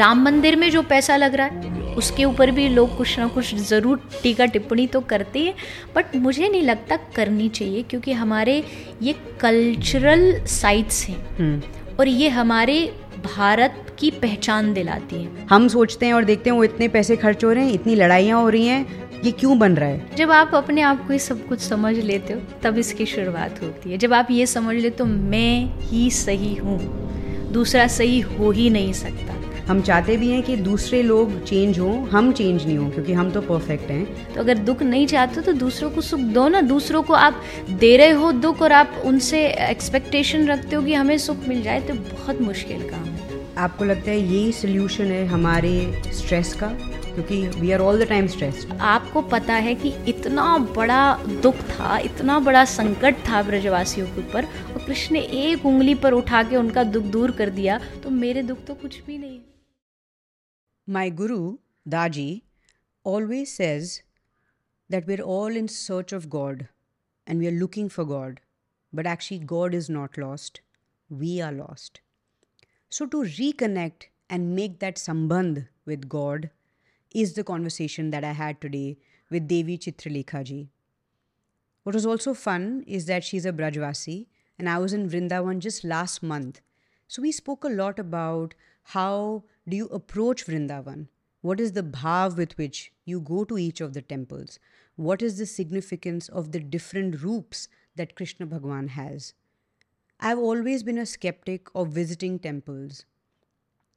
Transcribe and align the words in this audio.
राम 0.00 0.20
मंदिर 0.22 0.54
में 0.56 0.68
जो 0.70 0.80
पैसा 0.82 1.16
लग 1.16 1.34
रहा 1.34 1.46
है 1.46 1.94
उसके 1.94 2.24
ऊपर 2.24 2.50
भी 2.50 2.68
लोग 2.68 2.96
कुछ 2.96 3.18
ना 3.18 3.26
कुछ 3.28 3.54
ज़रूर 3.68 4.00
टीका 4.22 4.44
टिप्पणी 4.46 4.86
तो 4.86 5.00
करते 5.02 5.38
हैं 5.38 5.54
बट 5.94 6.14
मुझे 6.16 6.48
नहीं 6.48 6.62
लगता 6.62 6.96
करनी 7.16 7.48
चाहिए 7.48 7.82
क्योंकि 7.82 8.12
हमारे 8.12 8.54
ये 9.02 9.14
कल्चरल 9.40 10.22
साइट्स 10.46 11.02
हैं। 11.08 11.16
हम्म। 11.38 11.96
और 11.98 12.08
ये 12.08 12.28
हमारे 12.28 12.78
भारत 13.24 13.96
की 13.98 14.10
पहचान 14.22 14.72
दिलाती 14.72 15.22
है। 15.22 15.46
हम 15.50 15.66
सोचते 15.68 16.06
हैं 16.06 16.12
और 16.14 16.24
देखते 16.24 16.50
हैं 16.50 16.56
वो 16.56 16.64
इतने 16.64 16.88
पैसे 16.88 17.16
खर्च 17.16 17.44
हो 17.44 17.52
रहे 17.52 17.64
हैं 17.64 17.72
इतनी 17.72 17.94
लड़ाइयाँ 17.94 18.42
हो 18.42 18.48
रही 18.48 18.66
हैं 18.66 19.20
ये 19.24 19.30
क्यों 19.32 19.58
बन 19.58 19.74
रहा 19.74 19.88
है? 19.88 20.16
जब 20.16 20.30
आप 20.30 20.54
अपने 20.54 20.82
आप 20.82 21.06
को 21.06 21.12
ये 21.12 21.18
सब 21.18 21.46
कुछ 21.48 21.60
समझ 21.60 21.94
लेते 21.96 22.32
हो 22.32 22.40
तब 22.62 22.78
इसकी 22.78 23.06
शुरुआत 23.06 23.62
होती 23.62 23.90
है। 23.90 23.98
जब 23.98 24.14
आप 24.14 24.30
ये 24.30 24.46
समझ 24.46 24.76
लेते 24.76 25.02
हो 25.02 25.08
मैं 25.08 25.80
ही 25.82 26.10
सही 26.20 26.54
हूँ 26.54 26.78
दूसरा 27.52 27.86
सही 27.88 28.20
हो 28.20 28.50
ही 28.50 28.70
नहीं 28.70 28.92
सकता। 28.94 29.34
हम 29.68 29.80
चाहते 29.82 30.16
भी 30.16 30.30
हैं 30.30 30.42
कि 30.42 30.56
दूसरे 30.56 31.02
लोग 31.02 31.32
चेंज 31.44 31.78
हों 31.78 31.96
हम 32.08 32.32
चेंज 32.32 32.64
नहीं 32.66 32.76
हों 32.78 32.90
क्योंकि 32.90 33.12
हम 33.12 33.30
तो 33.30 33.40
परफेक्ट 33.40 33.90
हैं। 33.90 34.32
तो 34.34 34.40
अगर 34.40 34.58
दुख 34.58 34.82
नहीं 34.82 35.06
चाहते 35.06 35.40
तो 35.40 35.52
दूसरों 35.54 35.90
को 35.90 36.00
सुख 36.00 36.20
दो 36.20 36.46
ना। 36.48 36.60
दूसरों 36.60 37.02
को 37.02 37.14
आप 37.14 37.42
दे 37.70 37.96
रहे 37.96 38.10
हो 38.10 38.30
दुख 38.34 38.62
और 38.62 38.72
आप 38.72 39.02
उनसे 39.04 39.46
एक्सपेक्टेशन 39.70 40.46
रखते 40.46 40.76
हो 40.76 40.82
कि 40.82 40.94
हमें 40.94 41.16
सुख 41.18 41.48
मिल 41.48 41.62
जाए 41.62 41.80
तो 41.80 41.94
बहुत 41.94 42.40
मुश्किल 42.40 42.88
काम 42.90 43.04
है। 43.04 43.40
आपको 43.58 43.84
लगता 43.84 44.10
है 44.10 44.18
यही 44.18 44.52
सोल्यूशन 44.52 45.04
है 45.04 45.26
हमारे 45.26 46.02
स्ट्रेस 46.14 46.54
का? 46.54 46.66
क्योंकि 47.14 47.36
we 47.60 47.70
are 47.72 47.80
all 47.80 47.98
the 47.98 48.06
time 48.08 48.26
stress 48.26 48.66
आपको 48.80 49.20
पता 49.30 49.54
है 49.54 49.74
कि 49.74 49.92
इतना 50.08 50.56
बड़ा 50.76 51.00
दुख 51.42 51.54
था 51.70 51.98
इतना 51.98 52.38
बड़ा 52.38 52.64
संकट 52.64 53.16
था 53.28 53.42
ब्रजवासियों 53.42 54.06
के 54.06 54.20
ऊपर 54.20 54.44
और 54.44 54.84
कृष्ण 54.86 55.14
ने 55.14 55.20
एक 55.44 55.66
उंगली 55.66 55.94
पर 55.96 56.12
उठा 56.12 56.42
के 56.42 56.56
उनका 56.56 56.82
दुख 56.86 57.04
दूर 57.12 57.30
कर 57.30 57.50
दिया 57.50 57.80
तो 58.04 58.10
मेरे 58.10 58.42
दुख 58.42 58.64
तो 58.66 58.74
कुछ 58.74 59.00
भी 59.06 59.18
नहीं 59.18 59.38
My 60.90 61.10
guru, 61.10 61.58
Daji, 61.86 62.44
always 63.04 63.54
says 63.54 64.00
that 64.88 65.06
we're 65.06 65.20
all 65.20 65.54
in 65.54 65.68
search 65.68 66.14
of 66.14 66.30
God 66.30 66.66
and 67.26 67.38
we 67.38 67.46
are 67.46 67.58
looking 67.62 67.90
for 67.90 68.06
God. 68.06 68.40
But 68.90 69.06
actually, 69.06 69.40
God 69.40 69.74
is 69.74 69.90
not 69.90 70.16
lost. 70.16 70.62
We 71.10 71.42
are 71.42 71.52
lost. 71.52 72.00
So, 72.88 73.04
to 73.04 73.18
reconnect 73.18 74.04
and 74.30 74.56
make 74.56 74.78
that 74.78 74.96
sambandh 74.96 75.68
with 75.84 76.08
God 76.08 76.48
is 77.14 77.34
the 77.34 77.44
conversation 77.44 78.08
that 78.08 78.24
I 78.24 78.32
had 78.32 78.58
today 78.58 78.96
with 79.28 79.46
Devi 79.46 79.76
Chitralekha 79.76 80.42
ji. 80.42 80.70
What 81.82 81.94
was 81.96 82.06
also 82.06 82.32
fun 82.32 82.82
is 82.86 83.04
that 83.04 83.24
she's 83.24 83.44
a 83.44 83.52
Brajvasi, 83.52 84.28
and 84.58 84.70
I 84.70 84.78
was 84.78 84.94
in 84.94 85.10
Vrindavan 85.10 85.58
just 85.58 85.84
last 85.84 86.22
month. 86.22 86.62
So 87.08 87.20
we 87.20 87.30
spoke 87.30 87.64
a 87.64 87.68
lot 87.68 87.98
about 87.98 88.54
how 88.94 89.44
do 89.68 89.76
you 89.76 89.86
approach 89.86 90.46
Vrindavan? 90.46 91.08
What 91.40 91.60
is 91.60 91.72
the 91.72 91.82
bhav 91.82 92.36
with 92.36 92.56
which 92.58 92.92
you 93.04 93.20
go 93.20 93.44
to 93.44 93.58
each 93.58 93.80
of 93.80 93.94
the 93.94 94.02
temples? 94.02 94.58
What 94.96 95.22
is 95.22 95.38
the 95.38 95.46
significance 95.46 96.28
of 96.28 96.52
the 96.52 96.60
different 96.60 97.22
roops 97.22 97.68
that 97.94 98.16
Krishna 98.16 98.46
Bhagwan 98.46 98.88
has? 98.88 99.34
I've 100.20 100.38
always 100.38 100.82
been 100.82 100.98
a 100.98 101.06
skeptic 101.06 101.68
of 101.74 101.88
visiting 101.88 102.38
temples. 102.40 103.04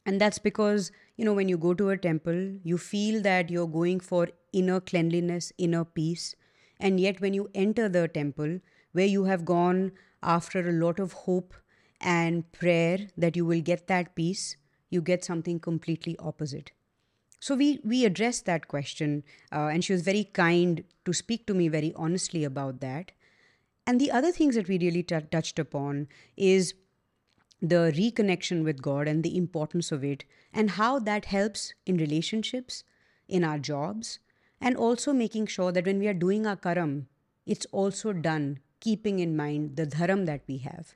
And 0.06 0.22
that's 0.22 0.38
because, 0.38 0.92
you 1.16 1.26
know, 1.26 1.34
when 1.34 1.50
you 1.50 1.58
go 1.58 1.74
to 1.74 1.90
a 1.90 1.98
temple, 1.98 2.58
you 2.64 2.78
feel 2.78 3.22
that 3.22 3.50
you're 3.50 3.68
going 3.68 4.00
for 4.00 4.28
inner 4.54 4.80
cleanliness, 4.80 5.52
inner 5.58 5.86
peace. 5.86 6.36
And 6.80 7.00
yet, 7.00 7.22
when 7.22 7.34
you 7.34 7.50
enter 7.56 7.90
the 7.90 8.08
temple, 8.08 8.60
where 8.92 9.06
you 9.06 9.24
have 9.26 9.46
gone 9.46 9.94
after 10.22 10.68
a 10.68 10.74
lot 10.74 11.00
of 11.00 11.14
hope 11.14 11.54
and 12.00 12.52
prayer 12.52 13.00
that 13.18 13.36
you 13.36 13.46
will 13.46 13.62
get 13.62 13.88
that 13.88 14.16
peace, 14.16 14.58
you 14.92 15.02
get 15.02 15.26
something 15.26 15.60
completely 15.60 16.16
opposite. 16.20 16.72
So 17.40 17.56
we 17.56 17.80
we 17.84 18.06
addressed 18.06 18.46
that 18.46 18.68
question, 18.68 19.24
uh, 19.52 19.70
and 19.74 19.84
she 19.84 19.94
was 19.94 20.04
very 20.04 20.26
kind 20.26 20.84
to 21.06 21.14
speak 21.14 21.48
to 21.48 21.56
me 21.56 21.70
very 21.70 21.92
honestly 21.96 22.44
about 22.44 22.82
that. 22.82 23.14
And 23.88 24.00
the 24.00 24.12
other 24.12 24.32
things 24.32 24.54
that 24.56 24.68
we 24.68 24.78
really 24.78 25.02
tou- 25.02 25.22
touched 25.22 25.58
upon 25.58 26.08
is 26.38 26.76
the 27.60 27.92
reconnection 27.96 28.64
with 28.64 28.82
God 28.82 29.08
and 29.08 29.24
the 29.24 29.36
importance 29.38 29.92
of 29.92 30.04
it, 30.04 30.26
and 30.54 30.72
how 30.72 31.00
that 31.00 31.26
helps 31.26 31.74
in 31.86 31.98
relationships, 31.98 32.84
in 33.28 33.44
our 33.44 33.58
jobs, 33.58 34.20
and 34.60 34.78
also 34.78 35.14
making 35.14 35.48
sure 35.48 35.72
that 35.72 35.86
when 35.86 36.00
we 36.00 36.08
are 36.08 36.14
doing 36.14 36.46
our 36.46 36.56
karam, 36.56 37.08
it's 37.46 37.66
also 37.72 38.14
done 38.14 38.60
keeping 38.80 39.20
in 39.20 39.36
mind 39.36 39.76
the 39.78 39.88
dharam 39.88 40.26
that 40.26 40.42
we 40.48 40.58
have. 40.60 40.96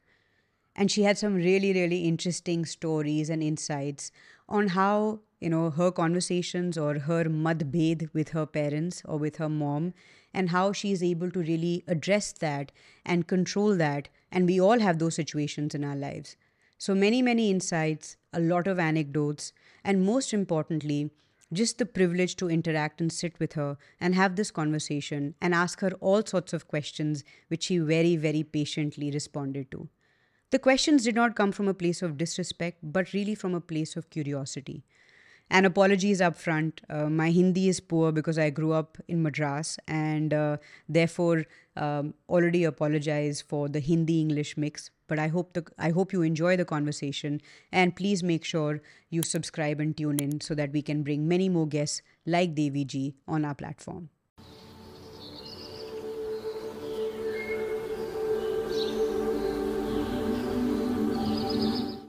And 0.75 0.91
she 0.91 1.03
had 1.03 1.17
some 1.17 1.35
really, 1.35 1.73
really 1.73 2.05
interesting 2.05 2.65
stories 2.65 3.29
and 3.29 3.41
insights 3.41 4.11
on 4.49 4.69
how, 4.69 5.21
you 5.39 5.49
know, 5.49 5.69
her 5.69 5.89
conversations 5.91 6.77
or 6.77 6.99
her 6.99 7.25
madbhed 7.25 8.13
with 8.13 8.29
her 8.29 8.45
parents 8.45 9.01
or 9.05 9.17
with 9.17 9.37
her 9.37 9.49
mom, 9.49 9.93
and 10.33 10.49
how 10.49 10.73
she 10.73 10.91
is 10.91 11.01
able 11.01 11.31
to 11.31 11.39
really 11.39 11.83
address 11.87 12.33
that 12.33 12.73
and 13.05 13.27
control 13.27 13.75
that. 13.77 14.09
And 14.31 14.45
we 14.45 14.59
all 14.59 14.79
have 14.79 14.99
those 14.99 15.15
situations 15.15 15.73
in 15.73 15.85
our 15.85 15.95
lives. 15.95 16.35
So 16.77 16.93
many, 16.93 17.21
many 17.21 17.49
insights, 17.49 18.17
a 18.33 18.41
lot 18.41 18.67
of 18.67 18.77
anecdotes, 18.77 19.53
and 19.83 20.05
most 20.05 20.33
importantly, 20.33 21.09
just 21.53 21.77
the 21.77 21.85
privilege 21.85 22.35
to 22.35 22.49
interact 22.49 22.99
and 22.99 23.11
sit 23.11 23.39
with 23.39 23.53
her 23.53 23.77
and 24.01 24.13
have 24.13 24.35
this 24.35 24.51
conversation 24.51 25.35
and 25.39 25.53
ask 25.53 25.79
her 25.79 25.91
all 26.01 26.25
sorts 26.25 26.51
of 26.51 26.67
questions, 26.67 27.23
which 27.47 27.63
she 27.63 27.77
very, 27.77 28.17
very 28.17 28.43
patiently 28.43 29.09
responded 29.09 29.71
to. 29.71 29.87
The 30.51 30.59
questions 30.59 31.03
did 31.03 31.15
not 31.15 31.35
come 31.35 31.51
from 31.51 31.67
a 31.67 31.73
place 31.73 32.01
of 32.01 32.17
disrespect, 32.17 32.79
but 32.83 33.13
really 33.13 33.35
from 33.35 33.55
a 33.55 33.61
place 33.61 33.95
of 33.95 34.09
curiosity. 34.09 34.83
And 35.49 35.65
apologies 35.65 36.21
up 36.21 36.35
front. 36.35 36.81
Uh, 36.89 37.09
my 37.09 37.29
Hindi 37.29 37.67
is 37.69 37.79
poor 37.79 38.11
because 38.11 38.39
I 38.39 38.49
grew 38.49 38.71
up 38.71 38.97
in 39.07 39.21
Madras 39.21 39.77
and 39.87 40.33
uh, 40.33 40.57
therefore 40.89 41.45
um, 41.75 42.15
already 42.27 42.63
apologize 42.63 43.41
for 43.41 43.69
the 43.69 43.79
Hindi 43.79 44.21
English 44.21 44.57
mix. 44.57 44.89
But 45.07 45.19
I 45.19 45.27
hope 45.27 45.53
the 45.53 45.63
I 45.77 45.91
hope 45.91 46.13
you 46.13 46.23
enjoy 46.23 46.57
the 46.57 46.65
conversation 46.65 47.41
and 47.71 47.95
please 47.95 48.23
make 48.23 48.43
sure 48.43 48.81
you 49.11 49.21
subscribe 49.21 49.79
and 49.79 49.95
tune 49.95 50.19
in 50.19 50.41
so 50.41 50.55
that 50.55 50.71
we 50.71 50.81
can 50.81 51.03
bring 51.03 51.27
many 51.27 51.47
more 51.47 51.67
guests 51.67 52.01
like 52.25 52.55
Devi 52.55 52.85
ji 52.85 53.15
on 53.27 53.45
our 53.45 53.53
platform. 53.53 54.09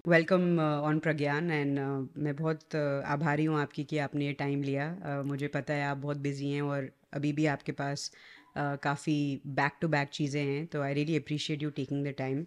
Welcome 0.09 0.61
on 0.61 0.99
Pragyan 0.99 1.51
and 1.51 1.79
मैं 2.19 2.37
बहुत 2.37 2.61
uh, 2.61 3.05
आभारी 3.05 3.45
हूँ 3.45 3.61
आपकी 3.61 3.85
कि 3.85 3.99
आपने 3.99 4.27
ये 4.27 4.33
time 4.33 4.63
लिया। 4.63 4.85
Uh, 5.01 5.27
मुझे 5.27 5.49
पता 5.49 5.75
है 5.75 5.85
आप 5.85 5.97
बहुत 5.97 6.17
बिज़ी 6.17 6.51
हैं 6.51 6.63
और 6.63 6.91
अभी 7.13 7.33
भी 7.33 7.47
आपके 7.47 7.73
पास 7.73 8.11
uh, 8.59 8.83
काफ़ी 8.83 9.41
बैक 9.47 9.73
टू 9.81 9.89
बैक 9.89 10.09
चीज़ें 10.09 10.45
हैं 10.45 10.67
तो 10.67 10.83
I 10.83 10.95
really 10.95 11.17
appreciate 11.17 11.63
you 11.63 11.71
taking 11.71 12.07
the 12.07 12.15
time 12.19 12.47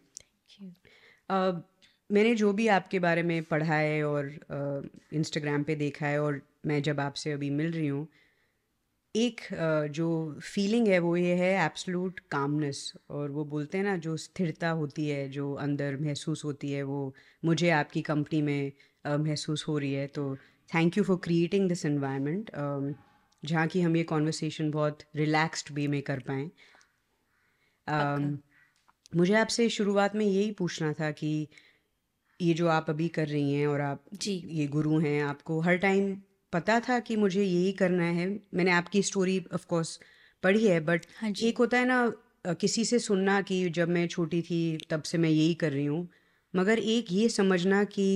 मैंने 2.12 2.36
जो 2.36 2.54
भी 2.54 2.68
आपके 2.68 3.00
बारे 3.00 3.24
में 3.24 3.44
पढ़ा 3.44 3.76
है 3.76 4.04
और 4.04 4.40
इंस्टाग्राम 5.14 5.64
पे 5.64 5.76
देखा 5.76 6.08
है 6.08 6.22
और 6.22 6.42
मैं 6.66 6.82
जब 6.82 7.00
आपसे 7.00 7.32
अभी 7.32 7.50
मिल 7.50 7.72
रही 7.72 7.88
हूँ 7.88 8.08
एक 9.16 9.42
जो 9.92 10.08
फीलिंग 10.44 10.88
है 10.88 11.00
वो 11.00 11.16
ये 11.18 11.36
है 11.36 11.66
एब्सोलूट 11.66 12.20
कामनेस 12.32 12.94
और 13.10 13.32
वो 13.32 13.46
बोलते 13.46 13.78
हैं 13.78 13.86
ना 13.86 13.96
जो 13.98 14.18
स्थिरता 14.18 14.70
होती 14.70 15.08
है 15.10 15.30
जो 15.30 15.54
अंदर 15.54 15.98
महसूस 15.98 16.46
होती 16.46 16.72
है 16.72 16.84
वो 16.84 17.14
मुझे 17.46 17.70
आपकी 17.70 18.02
कंपनी 18.02 18.42
में 18.42 18.72
महसूस 19.06 19.66
हो 19.68 19.78
रही 19.78 19.94
है। 19.94 20.08
तो 20.08 20.36
thank 20.76 20.98
you 20.98 21.04
for 21.04 21.18
creating 21.24 21.70
this 21.70 21.86
environment 21.86 22.52
जहाँ 23.44 23.68
की 23.68 23.82
हम 23.82 23.96
ये 23.96 24.04
कॉन्वर्सेशन 24.04 24.72
बहुत 24.72 25.00
रिलैक्स्ड 25.16 25.72
वे 25.72 25.88
में 25.88 26.02
कर 26.02 26.20
पाएँ। 26.20 26.52
अम, 27.88 28.38
मुझे 29.16 29.34
आपसे 29.34 29.70
शुरुआत 29.70 30.16
में 30.16 30.26
यही 30.26 30.52
पूछना 30.52 30.94
था 30.94 31.12
कि 31.12 31.48
ये 32.42 32.54
जो 32.54 32.68
आप 32.68 32.90
अभी 32.90 33.08
कर 33.08 33.28
रही 33.28 33.54
हैं 33.54 33.68
और 33.68 33.82
आप 33.82 34.04
जी। 34.14 34.44
ये 34.48 34.68
गुरु 34.68 35.00
हैं 35.00 35.22
आपको 35.24 35.60
हर 35.62 35.78
टाइम 35.78 36.16
पता 36.54 36.80
था 36.80 37.00
कि 37.02 37.16
मुझे 37.16 37.44
यही 37.44 37.72
करना 37.74 38.04
है। 38.12 38.28
मैंने 38.54 38.72
आपकी 38.72 39.02
स्टोरी 39.04 39.40
ऑफ़ 39.54 39.66
कोर्स 39.68 40.00
पढ़ी 40.44 40.68
है 40.68 40.80
बट 40.82 41.06
हाँ 41.12 41.34
एक 41.42 41.58
होता 41.58 41.78
है 41.78 41.86
ना 41.86 42.54
किसी 42.56 42.86
से 42.86 43.00
सुनना 43.00 43.42
कि 43.42 43.70
जब 43.72 43.90
मैं 43.90 44.08
छोटी 44.08 44.42
थी 44.42 44.60
तब 44.90 45.04
से 45.04 45.18
मैं 45.18 45.30
यही 45.30 45.54
कर 45.56 45.72
रही 45.72 45.86
हूँ। 45.86 46.08
मगर 46.54 46.80
एक 46.80 47.12
ये 47.12 47.28
समझना 47.30 47.84
कि 47.88 48.08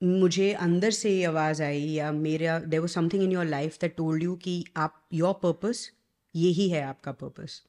मुझे 0.00 0.52
अंदर 0.54 0.90
से 0.92 1.10
ये 1.10 1.24
आवाज़ 1.24 1.62
आई 1.62 1.80
या 1.90 2.10
मेरा 2.12 2.58
देर 2.60 2.80
वो 2.80 2.86
something 2.86 3.22
in 3.22 3.32
your 3.32 3.44
life 3.46 3.78
that 3.80 3.96
told 3.96 4.22
you 4.22 4.36
कि 4.38 4.64
आप 4.78 5.00
योर 5.14 5.34
पर्पस 5.42 5.90
यही 6.34 6.68
है 6.70 6.82
आपका 6.84 7.12
पर्पस 7.14 7.62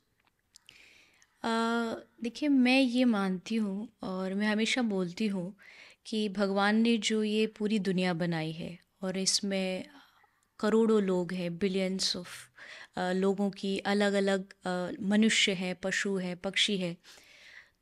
देखिए 2.23 2.49
मैं 2.49 2.79
ये 2.81 3.05
मानती 3.05 3.55
हूँ 3.55 3.87
और 4.03 4.33
मैं 4.33 4.47
हमेशा 4.47 4.81
बोलती 4.81 5.27
हूँ 5.27 5.53
कि 6.05 6.27
भगवान 6.29 6.75
ने 6.75 6.97
जो 7.03 7.23
ये 7.23 7.45
पूरी 7.57 7.79
दुनिया 7.79 8.13
बनाई 8.15 8.51
है 8.51 8.77
और 9.01 9.17
इसमें 9.17 9.85
करोड़ों 10.59 11.01
लोग 11.03 11.33
हैं 11.33 11.57
बिलियंस 11.57 12.15
ऑफ़ 12.15 12.29
लोगों 13.15 13.49
की 13.49 13.77
अलग 13.79 14.13
अलग 14.13 14.53
मनुष्य 15.03 15.51
हैं, 15.51 15.75
पशु 15.75 16.15
हैं, 16.17 16.35
पक्षी 16.37 16.77
हैं। 16.77 16.95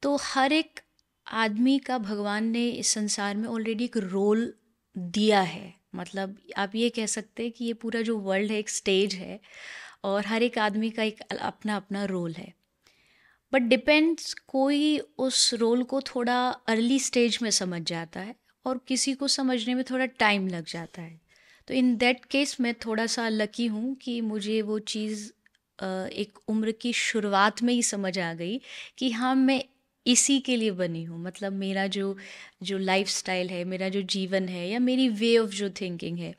तो 0.01 0.15
हर 0.21 0.53
एक 0.53 0.79
आदमी 1.27 1.77
का 1.79 1.97
भगवान 1.97 2.47
ने 2.47 2.67
इस 2.69 2.87
संसार 2.87 3.35
में 3.35 3.47
ऑलरेडी 3.49 3.85
एक 3.85 3.97
रोल 3.97 4.53
दिया 4.95 5.41
है। 5.41 5.73
मतलब 5.95 6.37
आप 6.57 6.75
ये 6.75 6.89
कह 6.89 7.05
सकते 7.05 7.43
हैं 7.43 7.51
कि 7.51 7.65
ये 7.65 7.73
पूरा 7.73 8.01
जो 8.01 8.17
वर्ल्ड 8.19 8.51
है, 8.51 8.57
एक 8.59 8.69
स्टेज 8.69 9.13
है 9.15 9.39
और 10.03 10.25
हर 10.25 10.43
एक 10.43 10.57
आदमी 10.57 10.89
का 10.89 11.03
एक 11.03 11.21
अपना 11.21 11.75
अपना 11.75 12.03
रोल 12.05 12.33
है। 12.33 12.53
बट 13.53 13.61
डिपेंड्स 13.61 14.33
कोई 14.47 14.97
उस 14.99 15.53
रोल 15.53 15.83
को 15.83 16.01
थोड़ा 16.01 16.37
अर्ली 16.67 16.99
स्टेज 16.99 17.39
में 17.41 17.49
समझ 17.51 17.81
जाता 17.81 18.19
है। 18.19 18.35
और 18.65 18.79
किसी 18.87 19.13
को 19.13 19.27
समझने 19.27 19.75
में 19.75 19.83
थोड़ा 19.83 20.05
टाइम 20.05 20.47
लग 20.47 20.65
जाता 20.65 21.01
है। 21.01 21.19
तो 21.67 21.73
इन 21.73 21.95
दैट 21.97 22.25
केस 22.25 22.57
मैं 22.61 22.73
थोड़ा 22.85 23.05
सा 23.07 23.27
लकी 23.29 23.65
हूँ 23.67 23.95
कि 23.95 24.19
मुझे 24.21 24.61
वो 24.61 24.79
चीज़ 24.79 25.29
एक 25.79 26.39
उम्र 26.47 26.71
की 26.71 26.93
शुरुआत 26.93 27.61
में 27.63 27.73
ही 27.73 27.83
समझ 27.83 28.17
आ 28.19 28.33
गई 28.33 28.59
कि 28.97 29.11
हाँ 29.11 29.33
मैं 29.35 29.63
इसी 30.05 30.39
के 30.39 30.55
लिए 30.55 30.71
बनी 30.71 31.03
हूँ। 31.03 31.21
मतलब 31.23 31.53
मेरा 31.53 31.85
जो 31.87 32.15
जो 32.63 32.77
लाइफ 32.77 33.07
स्टाइल 33.07 33.49
है, 33.49 33.63
मेरा 33.63 33.89
जो 33.89 34.01
जीवन 34.01 34.47
है 34.49 34.67
या 34.69 34.79
मेरी 34.79 35.07
वे 35.11 35.37
ऑफ़ 35.37 35.51
जो 35.51 35.69
थिंकिंग 35.81 36.17
है, 36.19 36.33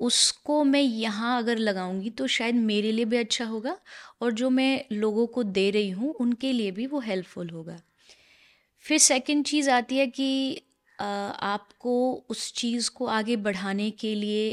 उसको 0.00 0.62
मैं 0.64 0.80
यहाँ 0.80 1.38
अगर 1.38 1.58
लगाऊँगी 1.58 2.10
तो 2.10 2.26
शायद 2.26 2.54
मेरे 2.54 2.92
लिए 2.92 3.04
भी 3.04 3.16
अच्छा 3.16 3.44
होगा 3.44 3.76
और 4.22 4.32
जो 4.32 4.50
मैं 4.50 4.84
लोगों 4.92 5.26
को 5.26 5.42
दे 5.42 5.70
रही 5.70 5.90
हूँ, 5.90 6.12
उनके 6.14 6.52
लिए 6.52 6.70
भी 6.70 6.86
वो 6.86 7.00
हेल्पफुल 7.00 7.50
होगा। 7.50 7.80
फिर 8.84 8.98
सेकंड 8.98 9.44
चीज़ 9.46 9.70
आती 9.70 9.98
है 9.98 10.06
कि 10.06 10.60
आपको 11.02 11.94
उस 12.30 12.52
चीज़ 12.54 12.90
को 12.90 13.06
आगे 13.08 13.36
बढ़ाने 13.38 13.90
के 13.92 14.14
लिए 14.14 14.48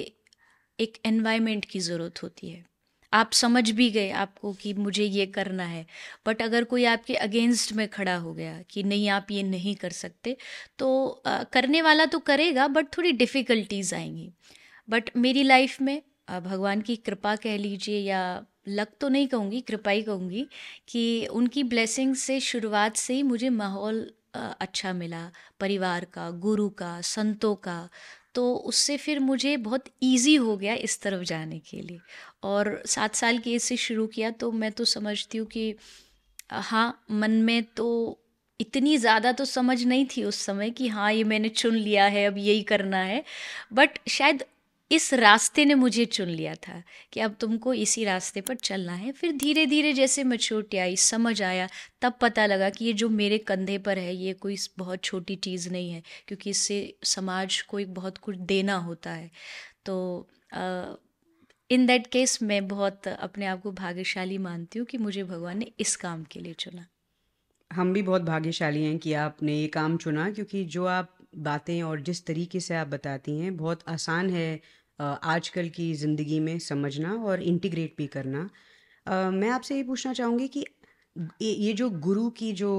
एक 0.79 0.97
एनवायरनमेंट 1.05 1.65
की 1.65 1.79
ज़रूरत 1.81 2.23
होती 2.23 2.49
है। 2.49 2.65
आप 3.13 3.31
समझ 3.33 3.69
भी 3.71 3.89
गए 3.91 4.09
आपको 4.13 4.53
कि 4.53 4.73
मुझे 4.75 5.03
ये 5.05 5.25
करना 5.27 5.63
है 5.65 5.85
बट 6.27 6.41
अगर 6.41 6.63
कोई 6.65 6.85
आपके 6.85 7.15
अगेंस्ट 7.17 7.73
में 7.73 7.87
खड़ा 7.89 8.15
हो 8.17 8.33
गया 8.33 8.61
कि 8.71 8.83
नहीं 8.83 9.09
आप 9.09 9.31
ये 9.31 9.43
नहीं 9.43 9.75
कर 9.75 9.89
सकते 9.91 10.35
तो 10.79 11.07
आ, 11.27 11.43
करने 11.43 11.81
वाला 11.81 12.05
तो 12.07 12.19
करेगा 12.21 12.67
बट 12.69 12.87
थोड़ी 12.97 13.11
डिफ़िकल्टीज़ 13.13 13.95
आएँगी। 13.95 14.29
बट 14.89 15.09
मेरी 15.17 15.43
लाइफ 15.43 15.81
में 15.81 16.01
भगवान 16.43 16.81
की 16.81 16.95
कृपा 16.97 17.35
कह 17.37 17.57
लीजिए 17.57 17.99
या 18.01 18.21
लक 18.69 18.89
तो 19.01 19.09
नहीं 19.09 19.27
कहूँगी 19.27 19.61
कृपा 19.61 19.91
ही 19.91 20.01
कहूँगी 20.03 20.47
कि 20.89 21.27
उनकी 21.33 21.63
ब्लेसिंग 21.65 22.15
से 22.17 22.39
शुरुआत 22.41 22.95
से 22.97 23.13
ही 23.13 23.23
मुझे 23.23 23.49
माहौल 23.51 24.05
अच्छा 24.33 24.93
मिला, 24.93 25.29
परिवार 25.59 26.05
का, 26.05 26.29
गुरु 26.31 26.69
का, 26.69 26.99
संतों 27.01 27.55
का 27.57 27.87
तो 28.35 28.53
उससे 28.55 28.95
फिर 28.97 29.19
मुझे 29.19 29.55
बहुत 29.57 29.85
इजी 30.03 30.35
हो 30.35 30.55
गया 30.57 30.73
इस 30.79 31.01
तरफ़ 31.01 31.23
जाने 31.23 31.59
के 31.59 31.81
लिए। 31.81 31.99
और 32.43 32.81
सात 32.85 33.15
साल 33.15 33.37
की 33.37 33.53
एज 33.55 33.61
से 33.61 33.77
शुरू 33.77 34.05
किया 34.07 34.29
तो 34.31 34.51
मैं 34.51 34.71
तो 34.71 34.85
समझती 34.85 35.37
हूँ 35.37 35.47
कि 35.47 35.73
हाँ 36.51 37.03
मन 37.11 37.31
में 37.43 37.63
तो 37.77 37.87
इतनी 38.59 38.97
ज़्यादा 38.97 39.31
तो 39.31 39.45
समझ 39.45 39.83
नहीं 39.83 40.05
थी 40.07 40.23
उस 40.23 40.45
समय 40.45 40.69
कि 40.71 40.87
हाँ 40.87 41.11
ये 41.13 41.23
मैंने 41.23 41.49
चुन 41.49 41.75
लिया 41.75 42.05
है, 42.05 42.25
अब 42.25 42.37
यही 42.37 42.63
करना 42.63 42.97
है। 42.97 43.23
बट 43.73 43.99
शायद 44.09 44.43
इस 44.91 45.13
रास्ते 45.13 45.63
ने 45.65 45.73
मुझे 45.75 46.05
चुन 46.05 46.27
लिया 46.27 46.53
था 46.57 46.81
कि 47.13 47.19
अब 47.19 47.35
तुमको 47.39 47.73
इसी 47.73 48.03
रास्ते 48.05 48.41
पर 48.41 48.55
चलना 48.55 48.93
है। 48.93 49.11
फिर 49.11 49.31
धीरे 49.37 49.65
धीरे 49.65 49.91
जैसे 49.93 50.23
मच्योरिटी 50.23 50.77
आई, 50.77 50.95
समझ 50.95 51.41
आया, 51.41 51.67
तब 52.01 52.13
पता 52.21 52.45
लगा 52.45 52.69
कि 52.69 52.85
ये 52.85 52.93
जो 52.93 53.09
मेरे 53.09 53.37
कंधे 53.37 53.77
पर 53.77 53.97
है, 53.97 54.15
ये 54.15 54.33
कोई 54.33 54.57
बहुत 54.77 55.03
छोटी 55.03 55.35
चीज़ 55.37 55.69
नहीं 55.69 55.91
है, 55.91 56.01
क्योंकि 56.27 56.49
इससे 56.49 56.93
समाज 57.03 57.61
को 57.61 57.79
एक 57.79 57.93
बहुत 57.93 58.17
कुछ 58.17 58.37
देना 58.37 58.75
होता 58.77 59.11
है। 59.11 59.29
तो 59.85 60.27
इन 61.69 61.85
दैट 61.85 62.07
केस 62.07 62.41
मैं 62.43 62.67
बहुत 62.67 63.07
अपने 63.07 63.45
आप 63.45 63.61
को 63.61 63.71
भाग्यशाली 63.71 64.37
मानती 64.37 64.79
हूँ 64.79 64.85
कि 64.87 64.97
मुझे 64.97 65.23
भगवान 65.23 65.57
ने 65.57 65.71
इस 65.79 65.95
काम 65.95 66.23
के 66.23 66.39
लिए 66.39 66.53
चुना। 66.53 66.85
हम 67.71 67.93
भी 67.93 68.01
बहुत 68.01 68.21
भाग्यशाली 68.21 68.83
हैं 68.83 68.97
कि 68.97 69.13
आपने 69.13 69.59
ये 69.59 69.67
काम 69.69 69.97
चुना, 69.97 70.29
क्योंकि 70.31 70.63
जो 70.65 70.85
आप 70.87 71.15
बातें 71.37 71.81
और 71.83 72.01
जिस 72.01 72.25
तरीके 72.25 72.59
से 72.59 72.75
आप 72.75 72.87
बताती 72.87 73.39
हैं, 73.39 73.55
बहुत 73.57 73.83
आसान 73.87 74.29
है 74.29 74.59
आजकल 74.99 75.69
की 75.69 75.93
ज़िंदगी 75.93 76.39
में 76.39 76.57
समझना 76.59 77.13
और 77.23 77.41
इंटीग्रेट 77.43 77.95
भी 77.97 78.07
करना। 78.07 78.49
मैं 79.31 79.49
आपसे 79.49 79.75
ये 79.75 79.83
पूछना 79.83 80.13
चाहूँगी 80.13 80.47
कि 80.47 80.65
ये 81.41 81.73
जो 81.73 81.89
गुरु 81.89 82.29
की 82.29 82.51
जो 82.53 82.71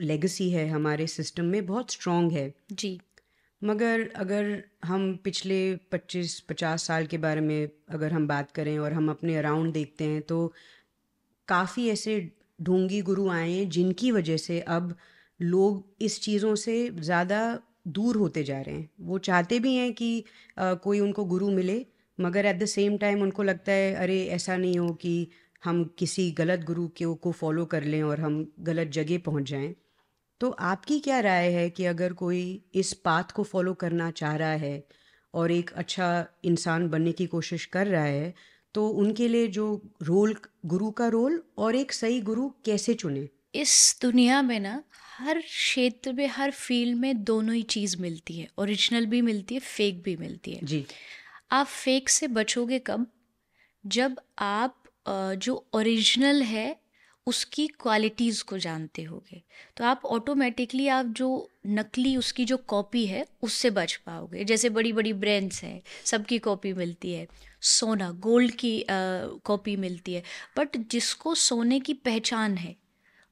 लेगेसी 0.00 0.50
है 0.50 0.68
हमारे 0.68 1.06
सिस्टम 1.06 1.44
में 1.44 1.64
बहुत 1.66 1.90
स्ट्रॉन्ग 1.90 2.32
है। 2.32 2.52
जी। 2.72 3.00
मगर 3.62 4.08
अगर 4.16 4.62
हम 4.84 5.14
पिछले 5.24 5.58
25-50 5.92 6.86
साल 6.86 7.06
के 7.06 7.18
बारे 7.18 7.40
में 7.40 7.68
अगर 7.90 8.12
हम 8.12 8.26
बात 8.28 8.50
करें 8.50 8.78
और 8.78 8.92
हम 8.92 9.10
अपने 9.10 9.36
अराउंड 9.36 9.72
देखते 9.72 10.04
हैं 10.04 10.22
तो 10.22 10.52
काफ़ी 11.48 11.88
ऐसे 11.88 12.20
ढोंगी 12.62 13.00
गुरु 13.02 13.28
आए 13.28 13.50
हैं 13.50 13.68
जिनकी 13.68 14.12
वजह 14.12 14.36
से 14.36 14.60
अब 14.60 14.94
लोग 15.40 15.84
इस 16.00 16.20
चीज़ों 16.22 16.54
से 16.54 16.76
ज़्यादा 16.90 17.40
दूर 17.90 18.16
होते 18.16 18.42
जा 18.44 18.60
रहे 18.60 18.74
हैं। 18.74 18.88
वो 19.00 19.18
चाहते 19.18 19.58
भी 19.58 19.74
हैं 19.74 19.92
कि 19.92 20.24
आ, 20.58 20.74
कोई 20.74 21.00
उनको 21.00 21.24
गुरु 21.24 21.50
मिले 21.50 21.84
मगर 22.18 22.46
एट 22.46 22.58
द 22.58 22.64
सेम 22.66 22.96
टाइम 22.98 23.22
उनको 23.22 23.42
लगता 23.42 23.72
है 23.72 23.94
अरे 23.94 24.24
ऐसा 24.28 24.56
नहीं 24.56 24.78
हो 24.78 24.92
कि 24.94 25.28
हम 25.64 25.84
किसी 25.98 26.30
गलत 26.32 26.64
गुरु 26.64 26.86
के 26.88 27.04
को 27.14 27.32
फॉलो 27.32 27.64
कर 27.66 27.84
लें 27.84 28.02
और 28.02 28.20
हम 28.20 28.52
गलत 28.60 28.88
जगह 28.88 29.18
पहुँच 29.18 29.50
जाएँ। 29.50 29.74
तो 30.40 30.50
आपकी 30.50 30.98
क्या 31.00 31.20
राय 31.20 31.50
है 31.52 31.68
कि 31.70 31.84
अगर 31.84 32.12
कोई 32.12 32.42
इस 32.74 32.92
पाथ 32.94 33.32
को 33.32 33.42
फॉलो 33.42 33.74
करना 33.74 34.10
चाह 34.10 34.36
रहा 34.36 34.52
है 34.52 34.84
और 35.34 35.50
एक 35.50 35.70
अच्छा 35.72 36.26
इंसान 36.44 36.88
बनने 36.88 37.12
की 37.12 37.26
कोशिश 37.26 37.66
कर 37.66 37.86
रहा 37.86 38.04
है 38.04 38.34
तो 38.74 38.88
उनके 38.88 39.28
लिए 39.28 39.46
जो 39.48 39.66
रोल 40.02 40.34
गुरु 40.66 40.90
का 40.90 41.08
रोल 41.08 41.42
और 41.58 41.76
एक 41.76 41.92
सही 41.92 42.20
गुरु 42.20 42.48
कैसे 42.64 42.94
चुने? 42.94 43.28
इस 43.54 43.98
दुनिया 44.02 44.40
में 44.42 44.58
ना 44.60 44.82
हर 45.18 45.40
क्षेत्र 45.40 46.12
में 46.12 46.26
हर 46.26 46.50
फ़ील्ड 46.50 46.98
में 46.98 47.22
दोनों 47.24 47.54
ही 47.54 47.62
चीज़ 47.62 47.96
मिलती 47.98 48.38
है। 48.38 48.48
ओरिजिनल 48.58 49.06
भी 49.06 49.20
मिलती 49.22 49.54
है 49.54 49.60
फेक 49.60 50.02
भी 50.02 50.16
मिलती 50.16 50.52
है। 50.52 50.60
जी। 50.62 50.84
आप 51.52 51.66
फेक 51.66 52.08
से 52.08 52.28
बचोगे 52.28 52.78
कब? 52.78 53.06
जब 53.84 54.20
आप 54.38 54.76
जो 55.08 55.66
ओरिजिनल 55.74 56.42
है 56.42 56.76
उसकी 57.26 57.66
क्वालिटीज़ 57.66 58.42
को 58.44 58.58
जानते 58.58 59.02
होगे। 59.02 59.42
तो 59.76 59.84
आप 59.84 60.04
ऑटोमेटिकली 60.04 60.86
आप 60.88 61.06
जो 61.06 61.48
नकली 61.66 62.16
उसकी 62.16 62.44
जो 62.44 62.56
कॉपी 62.56 63.06
है 63.06 63.24
उससे 63.42 63.70
बच 63.70 63.94
पाओगे। 63.96 64.44
जैसे 64.44 64.68
बड़ी 64.68 64.92
बड़ी 64.92 65.12
ब्रांड्स 65.12 65.62
हैं 65.64 65.80
सबकी 66.04 66.38
कॉपी 66.38 66.72
मिलती 66.72 67.12
है। 67.12 67.26
सोना 67.62 68.10
गोल्ड 68.10 68.52
की 68.54 68.84
कॉपी 68.90 69.76
मिलती 69.76 70.14
है। 70.14 70.22
बट 70.58 70.76
जिसको 70.90 71.34
सोने 71.34 71.80
की 71.80 71.94
पहचान 71.94 72.56
है 72.56 72.74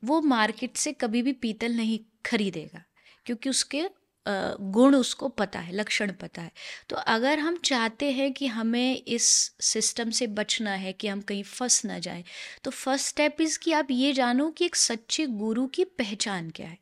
वो 0.02 0.20
मार्केट 0.22 0.76
से 0.76 0.92
कभी 0.94 1.22
भी 1.22 1.32
पीतल 1.34 1.72
नहीं 1.72 1.98
खरीदेगा, 2.26 2.84
क्योंकि 3.26 3.50
उसके 3.50 3.84
गुण 4.26 4.94
उसको 4.94 5.28
पता 5.30 5.58
है, 5.58 5.72
लक्षण 5.72 6.10
पता 6.12 6.42
है। 6.42 6.50
तो 6.90 6.96
अगर 6.96 7.38
हम 7.38 7.56
चाहते 7.64 8.10
हैं 8.12 8.32
कि 8.32 8.46
हमें 8.46 9.02
इस 9.04 9.28
सिस्टम 9.62 10.10
से 10.10 10.26
बचना 10.28 10.70
है, 10.72 10.92
कि 10.92 11.08
हम 11.08 11.20
कहीं 11.20 11.42
फंस 11.44 11.84
ना 11.84 11.98
जाएँ 11.98 12.24
तो 12.64 12.70
फ़र्स्ट 12.70 13.06
स्टेप 13.06 13.40
इज़ 13.40 13.58
कि 13.58 13.72
आप 13.72 13.90
ये 13.90 14.12
जानो 14.12 14.50
कि 14.50 14.64
एक 14.64 14.76
सच्चे 14.76 15.26
गुरु 15.28 15.66
की 15.68 15.84
पहचान 15.84 16.50
क्या 16.50 16.66
है। 16.66 16.78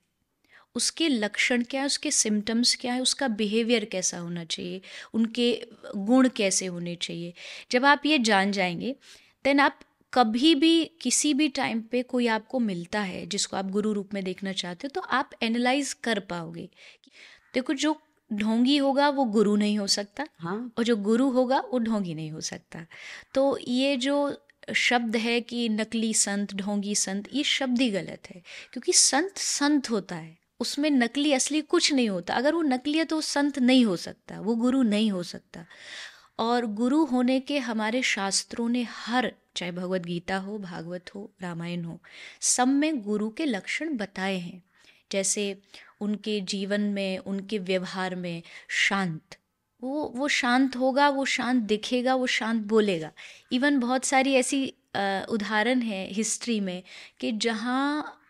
उसके 0.76 1.08
लक्षण 1.08 1.62
क्या 1.62 1.80
है, 1.80 1.86
उसके 1.86 2.10
सिम्टम्स 2.10 2.74
क्या 2.76 2.94
है, 2.94 3.00
उसका 3.00 3.28
बिहेवियर 3.30 3.84
कैसा 3.84 4.18
होना 4.18 4.44
चाहिए, 4.46 4.80
उनके 5.14 5.52
गुण 5.96 6.28
कैसे 6.36 6.66
होने 6.66 6.94
चाहिए। 6.96 7.32
जब 7.70 7.84
आप 7.86 8.06
ये 8.06 8.18
जान 8.20 8.52
जाएँगे 8.52 8.94
देन 9.44 9.60
आप 9.60 9.78
कभी 10.16 10.54
भी 10.54 10.84
किसी 11.00 11.34
भी 11.34 11.48
टाइम 11.48 11.80
पे 11.80 12.02
कोई 12.02 12.26
आपको 12.26 12.58
मिलता 12.58 13.00
है 13.00 13.26
जिसको 13.26 13.56
आप 13.56 13.70
गुरु 13.70 13.92
रूप 13.92 14.14
में 14.14 14.24
देखना 14.24 14.52
चाहते 14.52 14.86
हो 14.86 15.00
तो 15.00 15.00
आप 15.00 15.30
एनालाइज 15.42 15.92
कर 15.92 16.18
पाओगे 16.20 16.68
देखो 17.54 17.72
जो 17.72 17.96
ढोंगी 18.32 18.76
होगा 18.76 19.08
वो 19.08 19.24
गुरु 19.24 19.56
नहीं 19.56 19.78
हो 19.78 19.86
सकता 19.86 20.26
हाँ। 20.38 20.72
और 20.78 20.84
जो 20.84 20.96
गुरु 20.96 21.28
होगा 21.30 21.58
वो 21.72 21.78
ढोंगी 21.78 22.14
नहीं 22.14 22.30
हो 22.30 22.40
सकता। 22.40 22.86
तो 23.34 23.58
ये 23.68 23.96
जो 23.96 24.16
शब्द 24.74 25.16
है 25.16 25.40
कि 25.40 25.68
नकली 25.68 26.14
संत 26.14 26.54
ढोंगी 26.54 26.94
संत 26.94 27.28
ये 27.32 27.42
शब्द 27.42 27.80
ही 27.80 27.90
गलत 27.90 28.30
है 28.34 28.42
क्योंकि 28.72 28.92
संत 28.92 29.38
संत 29.38 29.90
होता 29.90 30.16
है 30.16 30.38
उसमें 30.60 30.90
नकली 30.90 31.32
असली 31.32 31.60
कुछ 31.60 31.92
नहीं 31.92 32.08
होता। 32.08 32.34
अगर 32.34 32.54
वो 32.54 32.62
नकली 32.62 32.98
है 32.98 33.04
तो 33.04 33.16
वो 33.16 33.22
संत 33.22 33.58
नहीं 33.58 33.84
हो 33.84 33.96
सकता 33.96 34.40
वो 34.40 34.54
गुरु 34.54 34.82
नहीं 34.82 35.10
हो 35.10 35.22
सकता। 35.22 35.64
और 36.38 36.66
गुरु 36.66 37.04
होने 37.04 37.40
के 37.40 37.58
हमारे 37.58 38.02
शास्त्रों 38.02 38.68
ने 38.68 38.82
हर, 38.82 39.32
चाहे 39.56 39.72
भगवत 39.72 40.00
गीता 40.00 40.36
हो, 40.36 40.58
भागवत 40.58 41.14
हो, 41.14 41.30
रामायण 41.42 41.84
हो, 41.84 42.00
सब 42.40 42.68
में 42.68 43.02
गुरु 43.02 43.30
के 43.30 43.44
लक्षण 43.44 43.96
बताए 43.96 44.38
हैं। 44.38 44.62
जैसे 45.12 45.62
उनके 46.00 46.40
जीवन 46.40 46.80
में, 46.80 47.18
उनके 47.18 47.58
व्यवहार 47.58 48.14
में 48.14 48.42
शांत। 48.68 49.36
वो 49.82 50.12
वो 50.16 50.28
शांत 50.28 50.76
होगा, 50.76 51.08
वो 51.08 51.24
शांत 51.24 51.62
दिखेगा, 51.62 52.14
वो 52.14 52.26
शांत 52.26 52.62
बोलेगा। 52.62 53.12
इवन 53.52 53.78
बहुत 53.80 54.04
सारी 54.04 54.34
ऐसी 54.34 54.66
उदाहरण 55.28 55.80
है 55.80 56.06
हिस्ट्री 56.12 56.60
में 56.60 56.82
कि 57.20 57.32
जहाँ 57.32 58.20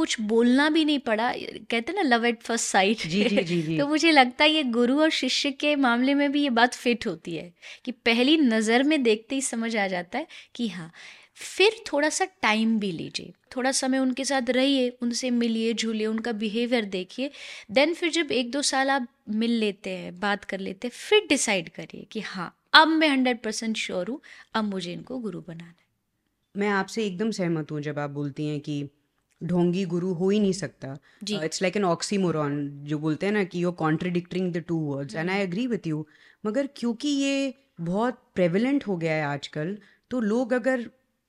कुछ 0.00 0.20
बोलना 0.20 0.68
भी 0.70 0.84
नहीं 0.84 0.98
पड़ा। 0.98 1.32
कहते 1.70 1.92
ना 1.92 2.02
लव 2.02 2.24
एट 2.26 2.42
फ़र्स्ट 2.42 2.66
साइट 2.66 3.06
जी 3.06 3.24
जी 3.24 3.42
जी 3.44 3.62
जी। 3.62 3.78
तो 3.80 3.86
मुझे 3.86 4.10
लगता 4.10 4.44
है 4.44 4.50
ये 4.50 4.62
गुरु 4.62 5.00
और 5.00 5.10
शिष्य 5.10 5.50
के 5.50 5.74
मामले 5.76 6.14
में 6.14 6.30
भी 6.32 6.42
ये 6.42 6.50
बात 6.50 6.74
फिट 6.74 7.06
होती 7.06 7.36
है 7.36 7.52
कि 7.84 7.92
पहली 7.92 8.36
नज़र 8.36 8.82
में 8.82 9.02
देखते 9.02 9.34
ही 9.34 9.42
समझ 9.42 9.76
आ 9.76 9.86
जाता 9.86 10.18
है 10.18 10.26
कि 10.54 10.68
हाँ 10.68 10.92
फिर 11.34 11.76
थोड़ा 11.92 12.08
सा 12.08 12.24
टाइम 12.42 12.78
भी 12.78 12.90
लीजिए। 12.92 13.32
थोड़ा 13.56 13.70
समय 13.72 13.98
उनके 13.98 14.24
साथ 14.24 14.50
रहिए 14.50 14.88
उनसे 15.02 15.30
मिलिए 15.30 15.72
झूलिए 15.74 16.06
उनका 16.06 16.32
बिहेवियर 16.32 16.84
देखिए। 16.84 17.30
देन 17.70 17.94
फिर 17.94 18.10
जब 18.10 18.32
एक 18.32 18.50
दो 18.50 18.62
साल 18.62 18.90
आप 18.90 19.06
मिल 19.28 19.50
लेते 19.50 19.90
हैं 19.90 20.18
बात 20.20 20.44
कर 20.44 20.60
लेते 20.60 20.88
हैं 20.88 20.92
फिर 20.94 21.26
डिसाइड 21.28 21.68
करिए 21.68 22.06
कि 22.12 22.20
हाँ 22.20 22.54
अब 22.74 22.88
मैं 22.88 23.08
हंड्रेड 23.08 23.42
परसेंट 23.42 23.76
श्योर 23.76 24.08
हूँ 24.08 24.20
अब 24.54 24.64
मुझे 24.64 24.92
इनको 24.92 25.18
गुरु 25.18 25.40
बनाना 25.40 25.64
है। 25.64 25.88
मैं 26.54 26.68
आपसे 26.68 27.06
एकदम 27.06 27.30
सहमत 27.30 27.72
हूँ 27.72 27.80
जब 27.80 27.98
आप 27.98 28.10
बोलती 28.10 28.46
हैं 28.46 28.60
कि 28.60 28.82
ढोंगी 29.40 29.84
गुरु 29.84 30.12
हो 30.14 30.28
ही 30.30 30.38
नहीं 30.40 30.52
सकता। 30.52 30.96
इट्स 31.44 31.62
लाइक 31.62 31.76
एन 31.76 31.84
ऑक्सीमोरॉन 31.84 32.58
जो 32.84 32.98
बोलते 32.98 33.26
हैं 33.26 33.32
ना 33.32 33.44
कि 33.44 33.62
you 33.64 33.72
contradicting 33.72 34.52
the 34.52 34.64
two 34.68 34.78
words 34.84 35.14
and 35.14 35.30
I 35.30 35.40
agree 35.40 35.66
with 35.66 35.86
you 35.86 36.06
मगर 36.46 36.68
क्योंकि 36.76 37.08
ये 37.08 37.54
बहुत 37.80 38.18
प्रेवलेंट 38.34 38.86
हो 38.86 38.96
गया 38.96 39.14
है 39.14 39.24
आजकल 39.24 39.76
तो 40.10 40.20
लोग 40.20 40.52
अगर 40.52 40.88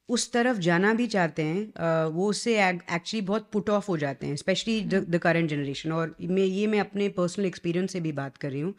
उस 0.10 0.32
तरफ़ 0.32 0.58
जाना 0.60 0.94
भी 0.94 1.06
चाहते 1.08 1.44
हैं 1.44 1.62
अ, 1.74 2.08
वो 2.08 2.30
उससे 2.30 2.56
एक्चुअली 2.70 3.22
बहुत 3.28 3.50
पुट 3.52 3.70
ऑफ़ 3.70 3.88
हो 3.88 3.98
जाते 3.98 4.28
हैं 4.28 4.36
स्पेशली 4.36 4.80
द 4.84 5.20
करंट 5.24 5.50
जनरेशन 5.50 5.92
और 5.92 6.16
मैं 6.22 6.44
ये 6.44 6.66
मैं 6.68 6.80
अपने 6.80 7.10
पर्सनल 7.10 7.46
एक्सपीरियंस 7.46 7.92
से 7.92 8.00
भी 8.00 8.12
बात 8.12 8.38
कर 8.38 8.52
रही 8.52 8.62
हूँ। 8.62 8.74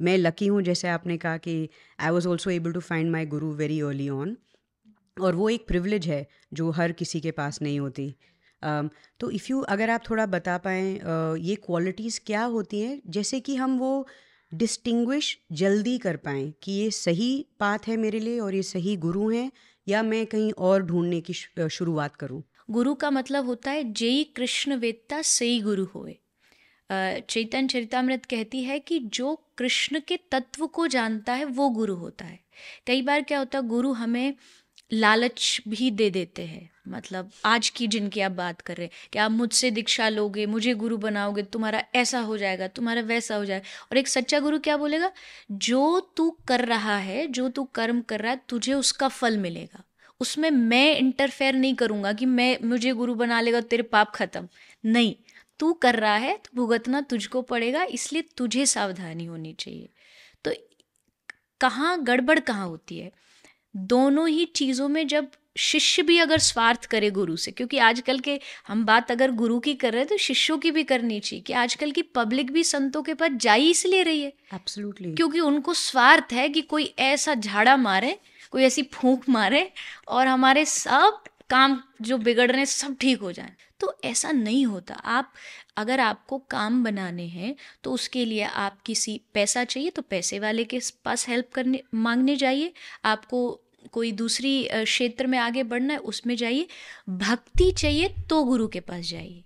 मैं 0.00 0.16
लकी 0.18 0.46
हूँ 0.46 0.62
जैसे 0.62 0.88
आपने 0.88 1.16
कहा 1.16 1.36
कि 1.36 1.68
I 2.00 2.10
was 2.10 2.28
also 2.28 2.50
able 2.50 2.72
to 2.72 2.80
find 2.80 3.10
my 3.10 3.26
guru 3.26 3.50
very 3.54 3.80
early 3.80 4.08
on 4.08 4.36
और 5.20 5.34
वो 5.34 5.48
एक 5.50 5.66
प्रिविलेज 5.68 6.06
है 6.08 6.26
जो 6.54 6.70
हर 6.70 6.92
किसी 6.92 7.20
के 7.20 7.30
पास 7.30 7.60
नहीं 7.62 7.80
होती। 7.80 8.14
तो 8.62 9.30
इफ़ 9.30 9.46
यू 9.50 9.60
अगर 9.68 9.90
आप 9.90 10.02
थोड़ा 10.10 10.26
बता 10.28 10.56
पाएँ 10.58 10.92
ये 11.40 11.54
क्वालिटीज़ 11.56 12.20
क्या 12.26 12.42
होती 12.44 12.80
हैं, 12.80 13.00
जैसे 13.08 13.40
कि 13.40 13.56
हम 13.56 13.78
वो 13.78 14.06
डिस्टिंग्विश 14.52 15.36
जल्दी 15.52 15.96
कर 15.98 16.16
पाएँ 16.18 16.52
कि 16.62 16.72
ये 16.72 16.90
सही 16.92 17.46
पाथ 17.60 17.88
है 17.88 17.96
मेरे 17.96 18.20
लिए 18.20 18.38
और 18.40 18.54
ये 18.54 18.62
सही 18.64 18.96
गुरु 18.98 19.28
हैं, 19.30 19.50
या 19.86 20.02
मैं 20.02 20.24
कहीं 20.26 20.52
और 20.52 20.82
ढूँढने 20.82 21.20
की 21.20 21.32
शुरुआत 21.32 22.16
करूँ। 22.16 22.42
गुरु 22.70 22.94
का 22.94 23.10
मतलब 23.10 23.46
होता 23.46 23.70
है 23.70 23.92
जेई 23.92 24.24
कृष्ण 24.36 24.76
वेत्ता 24.76 25.20
सही 25.22 25.60
गुरु 25.60 25.84
होए। 25.94 26.16
चैतन्य 26.90 27.68
चरितामृत 27.68 28.24
कहती 28.24 28.62
है 28.62 28.78
कि 28.78 28.98
जो 28.98 29.34
कृष्ण 29.58 30.00
के 30.08 30.16
तत्व 30.32 30.66
को 30.66 30.86
जानता 30.86 31.32
है, 31.32 31.44
वो 31.44 31.68
गुरु 31.70 31.94
होता 31.94 32.24
है। 32.24 32.38
कई 32.86 33.02
बार 33.02 33.22
क्या 33.22 33.38
होता 33.38 33.58
है, 33.58 33.66
गुरु 33.68 33.92
हमें 33.92 34.34
लालच 34.92 35.60
भी 35.68 35.90
दे 35.90 36.10
देते 36.10 36.42
हैं। 36.42 36.68
मतलब 36.88 37.30
आज 37.44 37.68
की 37.68 37.86
जिनकी 37.86 38.20
आप 38.20 38.32
बात 38.32 38.60
कर 38.60 38.76
रहे 38.76 38.86
हैं 38.86 39.08
कि 39.12 39.18
आप 39.18 39.30
मुझसे 39.30 39.70
दीक्षा 39.70 40.08
लोगे, 40.08 40.46
मुझे 40.46 40.74
गुरु 40.74 40.96
बनाओगे, 40.96 41.42
तुम्हारा 41.42 41.82
ऐसा 41.94 42.20
हो 42.20 42.38
जाएगा, 42.38 42.68
तुम्हारा 42.68 43.00
वैसा 43.00 43.36
हो 43.36 43.44
जाएगा। 43.44 43.64
और 43.92 43.98
एक 43.98 44.08
सच्चा 44.08 44.40
गुरु 44.40 44.58
क्या 44.58 44.76
बोलेगा? 44.76 45.12
जो 45.52 46.00
तू 46.16 46.30
कर 46.48 46.64
रहा 46.64 46.96
है, 46.96 47.26
जो 47.26 47.48
तू 47.48 47.64
कर्म 47.64 48.00
कर 48.00 48.20
रहा 48.20 48.32
है, 48.32 48.40
तुझे 48.48 48.72
उसका 48.72 49.08
फल 49.08 49.38
मिलेगा। 49.38 49.82
उसमें 50.20 50.50
मैं 50.50 50.96
इंटरफेयर 50.96 51.54
नहीं 51.54 51.74
करूँगा 51.74 52.12
कि 52.12 52.26
मैं, 52.26 52.58
मुझे 52.64 52.92
गुरु 52.92 53.14
बना 53.14 53.40
लेगा 53.40 53.60
तेरे 53.60 53.82
पाप 53.82 54.10
खत्म। 54.14 54.48
नहीं, 54.84 55.14
तू 55.58 55.72
कर 55.72 55.96
रहा 55.96 56.16
है 56.16 56.36
तो 56.36 56.50
भुगतना 56.54 57.00
तुझको 57.00 57.42
पड़ेगा, 57.42 57.82
इसलिए 57.84 58.24
तुझे 58.36 58.66
सावधानी 58.66 59.24
होनी 59.24 59.52
चाहिए। 59.52 59.88
तो 60.44 60.52
कहाँ 61.60 62.02
गड़बड़ 62.02 62.38
कहाँ 62.38 62.66
होती 62.68 62.98
है? 62.98 63.12
दोनों 63.76 64.28
ही 64.28 64.44
चीज़ों 64.44 64.88
में 64.88 65.06
जब 65.06 65.30
शिष्य 65.60 66.02
भी 66.02 66.18
अगर 66.18 66.38
स्वार्थ 66.40 66.84
करे 66.86 67.10
गुरु 67.10 67.36
से 67.36 67.50
क्योंकि 67.50 67.78
आजकल 67.80 68.18
के 68.18 68.38
हम 68.68 68.84
बात 68.84 69.10
अगर 69.10 69.30
गुरु 69.32 69.58
की 69.60 69.74
कर 69.74 69.92
रहे 69.92 70.00
हैं 70.00 70.08
तो 70.08 70.16
शिष्यों 70.18 70.58
की 70.58 70.70
भी 70.70 70.84
करनी 70.84 71.20
चाहिए 71.20 71.42
कि 71.42 71.52
आजकल 71.54 71.90
की 71.90 72.02
पब्लिक 72.14 72.50
भी 72.52 72.64
संतों 72.64 73.02
के 73.02 73.14
पास 73.14 73.30
जा 73.36 73.52
ही 73.52 73.70
इसलिए 73.70 74.02
रही 74.02 74.22
है। 74.22 74.32
एब्सोल्युटली 74.54 75.12
क्योंकि 75.12 75.40
उनको 75.40 75.74
स्वार्थ 75.76 76.32
है 76.32 76.48
कि 76.48 76.62
कोई 76.64 76.94
ऐसा 76.98 77.34
झाड़ा 77.34 77.76
मारे 77.78 78.18
कोई 78.52 78.62
ऐसी 78.62 78.82
फूंक 78.92 79.28
मारे 79.28 79.70
और 80.08 80.26
हमारे 80.26 80.64
सब 80.66 81.22
काम 81.50 81.80
जो 82.02 82.16
बिगड़ 82.18 82.50
रहे 82.50 82.58
हैं 82.58 82.64
सब 82.66 82.96
ठीक 83.00 83.20
हो 83.20 83.32
जाए। 83.32 83.52
तो 83.80 83.94
ऐसा 84.04 84.30
नहीं 84.30 84.64
होता। 84.66 84.94
आप 84.94 85.32
अगर 85.76 86.00
आपको 86.00 86.38
काम 86.50 86.82
बनाने 86.84 87.26
हैं 87.28 87.54
तो 87.84 87.92
उसके 87.92 88.24
लिए 88.24 88.42
आप 88.42 88.80
किसी 88.86 89.20
पैसा 89.34 89.64
चाहिए 89.64 89.90
तो 89.90 90.02
पैसे 90.02 90.38
वाले 90.38 90.64
के 90.64 90.80
पास 91.04 91.28
हेल्प 91.28 91.50
करने 91.54 91.82
मांगने 91.96 92.36
जाइए। 92.36 92.72
आपको 93.04 93.60
कोई 93.92 94.12
दूसरी 94.12 94.68
क्षेत्र 94.72 95.26
में 95.26 95.38
आगे 95.38 95.62
बढ़ना 95.62 95.92
है, 95.92 95.98
उसमें 95.98 96.36
जाइए। 96.36 96.66
भक्ति 97.08 97.70
चाहिए 97.70 98.08
तो 98.08 98.44
गुरु 98.44 98.68
के 98.68 98.80
पास 98.80 99.04
जाइए। 99.04 99.44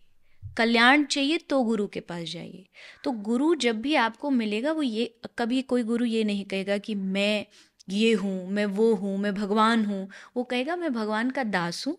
कल्याण 0.57 1.05
चाहिए 1.05 1.38
तो 1.38 1.62
गुरु 1.62 1.87
के 1.87 2.00
पास 2.00 2.23
जाइए। 2.23 2.67
तो 3.05 3.11
गुरु 3.11 3.55
जब 3.55 3.81
भी 3.81 3.95
आपको 3.95 4.31
मिलेगा, 4.31 4.73
वो 4.73 4.83
ये, 4.83 5.14
कभी 5.38 5.62
कोई 5.62 5.83
गुरु 5.83 6.05
ये 6.05 6.25
नहीं 6.25 6.45
कहेगा 6.45 6.79
कि 6.79 6.95
मैं 6.95 7.47
ये 7.88 8.12
हूँ, 8.12 8.50
मैं 8.50 8.67
वो 8.67 8.95
हूँ, 8.95 9.19
मैं 9.19 9.35
भगवान 9.35 9.85
हूँ। 9.85 10.09
वो 10.37 10.45
कहेगा, 10.45 10.76
मैं 10.76 10.93
भगवान 10.93 11.31
का 11.31 11.45
दास 11.45 11.87
हूँ 11.87 11.99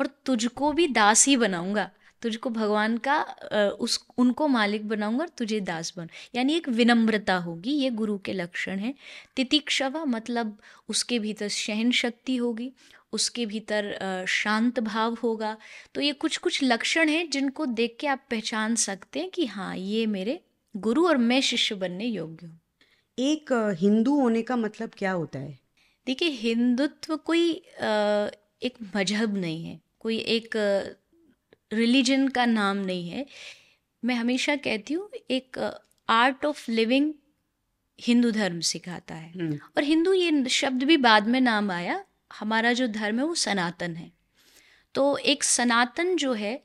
और 0.00 0.06
तुझको 0.06 0.72
भी 0.72 0.88
दास 0.88 1.26
ही 1.26 1.36
बनाऊँगा। 1.36 1.90
तुझको 2.22 2.50
भगवान 2.50 2.96
का 3.06 3.20
उस 3.80 3.98
उनको 4.18 4.48
मालिक 4.48 4.88
बनाऊँगा 4.88 5.24
और 5.24 5.30
तुझे 5.38 5.60
दास 5.62 5.92
बन 5.96 6.08
यानी 6.34 6.54
एक 6.54 6.68
विनम्रता 6.70 7.36
होगी 7.38 7.72
ये 7.72 7.90
गुरु 7.92 8.18
के 8.18 8.32
लक्षण 8.32 8.78
हैं। 8.78 8.94
तितिक्षवा 9.36 10.04
मतलब 10.06 10.56
उसके 10.88 11.18
भीतर 11.18 11.48
सहन 11.50 11.90
शक्ति 11.92 12.36
होगी 12.36 12.72
उसके 13.12 13.44
भीतर 13.46 14.24
शांत 14.30 14.80
भाव 14.80 15.16
होगा। 15.22 15.56
तो 15.94 16.00
ये 16.00 16.12
कुछ 16.14 16.36
कुछ 16.36 16.62
लक्षण 16.62 17.08
हैं 17.08 17.28
जिनको 17.30 17.66
देख 17.68 17.96
के 18.00 18.06
आप 18.06 18.24
पहचान 18.30 18.74
सकते 18.78 19.20
हैं 19.20 19.30
कि 19.30 19.46
हाँ 19.46 19.76
ये 19.76 20.06
मेरे 20.08 20.40
गुरु 20.74 21.06
और 21.08 21.16
मैं 21.18 21.40
शिष्य 21.42 21.74
बनने 21.74 22.04
योग्य 22.06 22.46
हूँ। 22.46 22.58
एक 23.18 23.52
हिंदू 23.78 24.14
होने 24.20 24.42
का 24.42 24.56
मतलब 24.56 24.90
क्या 24.98 25.12
होता 25.12 25.38
है? 25.38 25.58
देखिए 26.06 26.28
हिंदुत्व 26.30 27.16
कोई 27.16 27.50
एक 27.50 28.78
मज़हब 28.96 29.36
नहीं 29.36 29.64
है। 29.64 29.80
कोई 30.00 30.16
एक 30.18 30.56
रिलीजन 31.72 32.28
का 32.28 32.44
नाम 32.46 32.76
नहीं 32.76 33.08
है। 33.08 33.26
मैं 34.02 34.14
हमेशा 34.14 34.56
कहती 34.56 34.94
हूँ 34.94 35.08
एक 35.30 35.58
आर्ट 36.08 36.44
ऑफ़ 36.44 36.70
लिविंग 36.70 37.12
हिंदू 37.98 38.30
धर्म 38.30 38.60
सिखाता 38.60 39.14
है। 39.14 39.32
हम्म, 39.32 39.58
और 39.76 39.82
हिंदू 39.84 40.12
ये 40.12 40.48
शब्द 40.50 40.82
भी 40.82 40.96
बाद 40.96 41.28
में 41.28 41.40
नाम 41.40 41.70
आया 41.70 42.04
हमारा 42.32 42.72
जो 42.72 42.86
धर्म 42.88 43.18
है 43.18 43.24
वो 43.24 43.34
सनातन 43.34 43.96
है। 43.96 44.10
तो 44.94 45.16
एक 45.16 45.44
सनातन 45.44 46.16
जो 46.16 46.32
है 46.32 46.60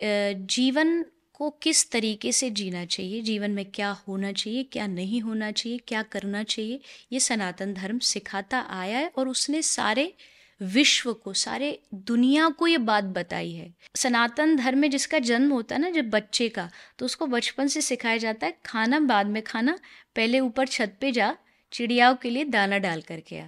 जीवन 0.00 1.04
को 1.32 1.48
किस 1.62 1.90
तरीके 1.90 2.32
से 2.32 2.50
जीना 2.50 2.84
चाहिए 2.84 3.20
जीवन 3.22 3.50
में 3.50 3.64
क्या 3.64 3.90
होना 4.08 4.32
चाहिए 4.32 4.62
क्या 4.62 4.86
नहीं 4.86 5.20
होना 5.20 5.50
चाहिए 5.50 5.78
क्या 5.78 6.02
करना 6.02 6.42
चाहिए 6.42 6.80
ये 7.12 7.20
सनातन 7.20 7.74
धर्म 7.74 7.98
सिखाता 7.98 8.60
आया 8.70 8.98
है 8.98 9.12
और 9.16 9.28
उसने 9.28 9.62
सारे 9.62 10.12
विश्व 10.60 11.12
को, 11.12 11.32
सारे 11.32 11.78
दुनिया 11.94 12.48
को 12.48 12.66
ये 12.66 12.78
बात 12.78 13.04
बताई 13.04 13.52
है। 13.52 13.72
सनातन 13.96 14.56
धर्म 14.56 14.78
में 14.78 14.90
जिसका 14.90 15.18
जन्म 15.18 15.52
होता 15.52 15.74
है 15.74 15.80
ना, 15.80 15.90
जब 15.90 16.10
बच्चे 16.10 16.48
का 16.48 16.70
तो 16.98 17.04
उसको 17.04 17.26
बचपन 17.26 17.66
से 17.66 17.80
सिखाया 17.80 18.16
जाता 18.16 18.46
है, 18.46 18.58
खाना 18.66 19.00
बाद 19.00 19.26
में 19.26 19.42
खाना, 19.42 19.78
पहले 20.16 20.40
ऊपर 20.40 20.66
छत 20.66 20.96
पे 21.00 21.12
जा, 21.12 21.36
चिड़ियाओं 21.72 22.14
के 22.14 22.30
लिए 22.30 22.44
दाना 22.44 22.78
डाल 22.78 23.00
करके 23.00 23.38
आ। 23.38 23.46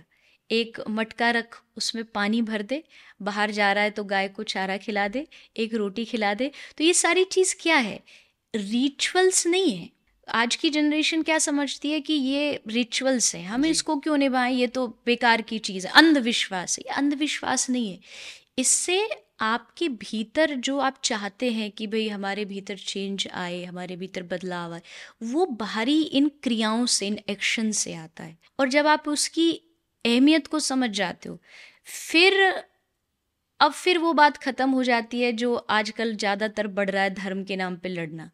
एक 0.50 0.78
मटका 0.88 1.30
रख, 1.30 1.62
उसमें 1.76 2.04
पानी 2.04 2.42
भर 2.42 2.62
दे, 2.62 2.82
बाहर 3.22 3.50
जा 3.50 3.72
रहा 3.72 3.84
है 3.84 3.90
तो 3.90 4.04
गाय 4.04 4.28
को 4.28 4.42
चारा 4.42 4.76
खिला 4.76 5.08
दे, 5.08 5.26
एक 5.56 5.74
रोटी 5.74 6.04
खिला 6.04 6.34
दे। 6.34 6.50
तो 6.78 6.84
ये 6.84 6.94
सारी 6.94 7.24
चीज़ 7.24 7.54
क्या 7.60 7.76
है? 7.76 8.00
रिचुअल्स 8.54 9.46
नहीं 9.46 9.76
है। 9.76 9.88
आज 10.30 10.56
की 10.56 10.68
जनरेशन 10.70 11.22
क्या 11.22 11.38
समझती 11.38 11.90
है 11.90 12.00
कि 12.00 12.12
ये 12.14 12.60
रिचुअल्स 12.68 13.34
हैं? 13.34 13.44
हमें 13.46 13.68
इसको 13.70 13.96
क्यों 13.96 14.16
निभाएँ? 14.16 14.54
ये 14.54 14.66
तो 14.66 14.86
बेकार 15.06 15.42
की 15.42 15.58
चीज़ 15.60 15.86
है। 15.86 15.92
अंधविश्वास 15.96 16.78
है। 16.78 16.84
ये 16.86 16.94
अंधविश्वास 16.94 17.68
नहीं 17.70 17.90
है। 17.90 17.98
इससे 18.58 19.08
आपके 19.42 19.88
भीतर 19.88 20.54
जो 20.56 20.78
आप 20.78 21.00
चाहते 21.04 21.50
हैं 21.52 21.70
कि 21.70 21.86
भाई 21.86 22.08
हमारे 22.08 22.44
भीतर 22.44 22.76
चेंज 22.78 23.26
आए 23.34 23.62
हमारे 23.64 23.96
भीतर 23.96 24.22
बदलाव 24.24 24.72
आए 24.74 24.82
वो 25.22 25.46
बाहरी 25.60 26.00
इन 26.02 26.30
क्रियाओं 26.42 26.84
से 26.88 27.06
इन 27.06 27.18
एक्शन 27.30 27.70
से 27.72 27.94
आता 27.94 28.24
है। 28.24 28.36
और 28.58 28.68
जब 28.68 28.86
आप 28.86 29.08
उसकी 29.08 29.50
अहमियत 30.04 30.46
को 30.46 30.58
समझ 30.60 30.90
जाते 30.90 31.28
हो 31.28 31.38
फिर 31.86 32.42
अब 33.60 33.72
फिर 33.72 33.98
वो 33.98 34.12
बात 34.14 34.36
खत्म 34.36 34.70
हो 34.70 34.82
जाती 34.84 35.20
है 35.20 35.32
जो 35.34 35.54
आजकल 35.54 36.14
ज़्यादातर 36.16 36.66
बढ़ 36.68 36.90
रहा 36.90 37.02
है 37.02 37.14
धर्म 37.14 37.42
के 37.44 37.56
नाम 37.56 37.76
पे 37.76 37.88
लड़ना। 37.88 38.30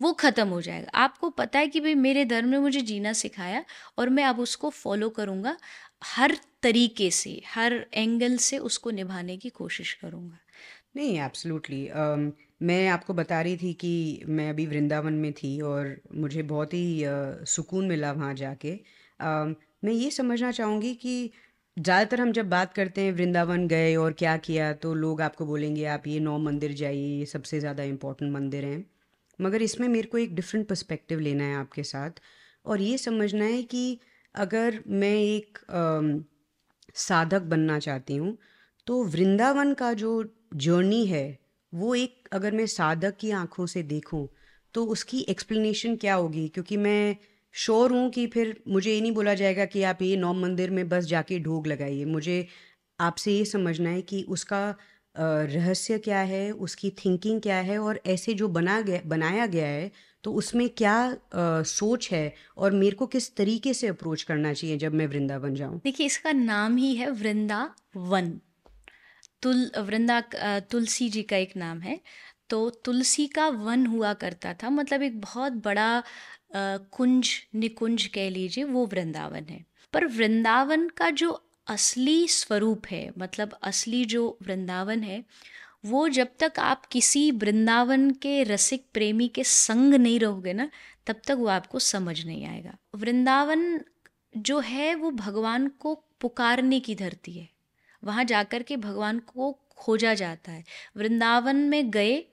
वो 0.00 0.12
खत्म 0.14 0.48
हो 0.48 0.60
जाएगा। 0.62 0.90
आपको 0.96 1.30
पता 1.32 1.58
है 1.58 1.66
कि 1.68 1.80
भाई 1.80 1.94
मेरे 1.96 2.24
धर्म 2.24 2.48
ने 2.48 2.58
मुझे 2.58 2.80
जीना 2.82 3.12
सिखाया 3.12 3.64
और 3.98 4.08
मैं 4.10 4.24
अब 4.24 4.40
उसको 4.40 4.70
फॉलो 4.72 5.08
करूँगा। 5.10 5.56
हर 6.06 6.36
तरीके 6.62 7.10
से 7.10 7.40
हर 7.48 7.74
एंगल 7.94 8.36
से 8.38 8.58
उसको 8.60 8.90
निभाने 8.90 9.36
की 9.36 9.48
कोशिश 9.52 9.92
करूँगा। 9.94 10.38
नहीं 10.96 11.18
एब्सोल्युटली 11.20 11.88
मैं 12.62 12.86
आपको 12.88 13.14
बता 13.14 13.40
रही 13.42 13.56
थी 13.56 13.72
कि 13.74 14.22
मैं 14.28 14.48
अभी 14.50 14.66
वृंदावन 14.66 15.12
में 15.14 15.32
थी 15.32 15.60
और 15.62 15.96
मुझे 16.16 16.42
बहुत 16.44 16.74
ही 16.74 17.02
अ, 17.04 17.44
सुकून 17.46 17.86
मिला 17.86 18.12
वहाँ 18.12 18.34
जाके। 18.34 18.72
अम, 19.20 19.54
मैं 19.84 19.92
ये 19.92 20.10
समझना 20.10 20.50
चाहूँगी 20.52 20.94
कि 20.94 21.30
ज़्यादातर 21.76 22.20
हम 22.20 22.32
जब 22.32 22.48
बात 22.50 22.72
करते 22.74 23.00
हैं 23.00 23.12
वृंदावन 23.12 23.66
गए 23.68 23.94
और 23.96 24.12
क्या 24.12 24.36
किया 24.38 24.72
तो 24.74 24.94
लोग 24.94 25.20
आपको 25.22 25.46
बोलेंगे 25.46 25.84
आप 25.88 26.06
ये 26.06 26.20
नौ 26.20 26.36
मंदिर 26.40 26.72
जाइए 26.74 27.06
ये 27.18 27.26
सबसे 27.26 27.60
ज़्यादा 27.60 27.82
इम्पोर्टेंट 27.84 28.32
मंदिर 28.32 28.64
हैं। 28.64 28.84
मगर 29.40 29.62
इसमें 29.62 29.88
मेरे 29.88 30.08
को 30.08 30.18
एक 30.18 30.34
डिफरेंट 30.34 30.68
पर्सपेक्टिव 30.68 31.20
लेना 31.20 31.44
है 31.44 31.56
आपके 31.56 31.82
साथ 31.82 32.10
और 32.66 32.80
ये 32.80 32.98
समझना 32.98 33.44
है 33.44 33.62
कि 33.62 33.98
अगर 34.34 34.82
मैं 34.88 35.14
एक 35.14 35.58
अम, 35.70 36.24
साधक 36.94 37.42
बनना 37.42 37.78
चाहती 37.78 38.16
हूँ 38.16 38.38
तो 38.86 39.02
वृंदावन 39.04 39.74
का 39.74 39.92
जो 39.92 40.24
जर्नी 40.56 41.06
है 41.06 41.38
वो 41.72 41.94
एक 41.94 42.28
अगर 42.32 42.52
मैं 42.52 42.66
साधक 42.66 43.16
की 43.20 43.30
आँखों 43.30 43.66
से 43.66 43.82
देखूँ 43.82 44.28
तो 44.74 44.84
उसकी 44.86 45.20
एक्सप्लेनेशन 45.28 45.96
क्या 45.96 46.14
होगी? 46.14 46.48
क्योंकि 46.48 46.76
मैं 46.76 47.16
श्योर 47.54 47.92
हूँ 47.92 48.10
कि 48.10 48.26
फिर 48.26 48.62
मुझे 48.68 48.92
ये 48.94 49.00
नहीं 49.00 49.12
बोला 49.12 49.34
जाएगा 49.34 49.64
कि 49.64 49.82
आप 49.82 50.02
ये 50.02 50.16
नौ 50.16 50.32
मंदिर 50.34 50.70
में 50.70 50.88
बस 50.88 51.04
जाके 51.04 51.38
ढोग 51.38 51.66
लगाइए। 51.66 52.04
मुझे 52.04 52.46
आपसे 53.00 53.32
ये 53.32 53.44
समझना 53.44 53.90
है 53.90 54.02
कि 54.02 54.22
उसका 54.28 54.74
रहस्य 55.16 55.98
क्या 55.98 56.18
है 56.18 56.50
उसकी 56.50 56.90
थिंकिंग 57.04 57.40
क्या 57.40 57.56
है 57.56 57.78
और 57.78 58.00
ऐसे 58.06 58.34
जो 58.34 58.48
बना 58.48 58.80
गया 58.80 59.00
बनाया 59.06 59.46
गया 59.46 59.66
है 59.66 59.90
तो 60.24 60.32
उसमें 60.32 60.68
क्या 60.68 60.94
आ, 60.94 61.62
सोच 61.62 62.10
है 62.12 62.34
और 62.58 62.72
मेरे 62.72 62.96
को 62.96 63.06
किस 63.06 63.34
तरीके 63.36 63.74
से 63.74 63.86
अप्रोच 63.86 64.22
करना 64.22 64.52
चाहिए 64.52 64.76
जब 64.76 64.94
मैं 64.94 65.06
वृंदावन 65.06 65.54
जाऊँ? 65.54 65.80
देखिए 65.84 66.06
इसका 66.06 66.32
नाम 66.32 66.76
ही 66.76 66.94
है 66.96 67.10
वृंदावन 67.10 68.38
तुल 69.42 69.70
वृंदा 69.78 70.20
तुलसी 70.70 71.08
जी 71.08 71.22
का 71.22 71.36
एक 71.36 71.56
नाम 71.56 71.80
है। 71.80 72.00
तो 72.50 72.68
तुलसी 72.84 73.26
का 73.26 73.48
वन 73.48 73.86
हुआ 73.86 74.12
करता 74.14 74.52
था 74.54 74.70
मतलब 74.70 75.02
एक 75.02 75.20
बहुत 75.20 75.52
बड़ा 75.64 76.02
कुंज 76.92 77.30
निकुंज 77.54 78.06
कह 78.06 78.30
लीजिए 78.30 78.64
वो 78.64 78.86
वृंदावन 78.86 79.44
है। 79.50 79.64
पर 79.92 80.06
वृंदावन 80.06 80.88
का 80.88 81.10
जो 81.10 81.32
असली 81.66 82.28
स्वरूप 82.28 82.86
है 82.90 83.12
मतलब 83.18 83.58
असली 83.62 84.04
जो 84.04 84.38
वृंदावन 84.42 85.02
है, 85.02 85.24
वो 85.86 86.08
जब 86.08 86.28
तक 86.38 86.52
आप 86.58 86.86
किसी 86.86 87.30
वृंदावन 87.30 88.10
के 88.10 88.42
रसिक 88.42 88.86
प्रेमी 88.92 89.28
के 89.28 89.44
संग 89.44 89.94
नहीं 89.94 90.20
रहोगे 90.20 90.52
ना, 90.52 90.70
तब 91.06 91.16
तक 91.26 91.30
वो 91.30 91.46
आपको 91.46 91.78
समझ 91.78 92.26
नहीं 92.26 92.46
आएगा। 92.46 92.76
वृंदावन 92.94 93.80
जो 94.36 94.58
है, 94.60 94.94
वो 94.94 95.10
भगवान 95.10 95.68
को 95.68 96.04
पुकारने 96.20 96.80
की 96.80 96.94
धरती 96.94 97.32
है। 97.32 97.48
वहाँ 98.04 98.24
जाकर 98.24 98.62
के 98.62 98.76
भगवान 98.76 99.18
को 99.18 99.58
खोजा 99.70 100.14
जाता 100.14 100.52
है। 100.52 100.64
वृंदावन 100.96 101.56
में 101.56 101.90
गए 101.90 102.24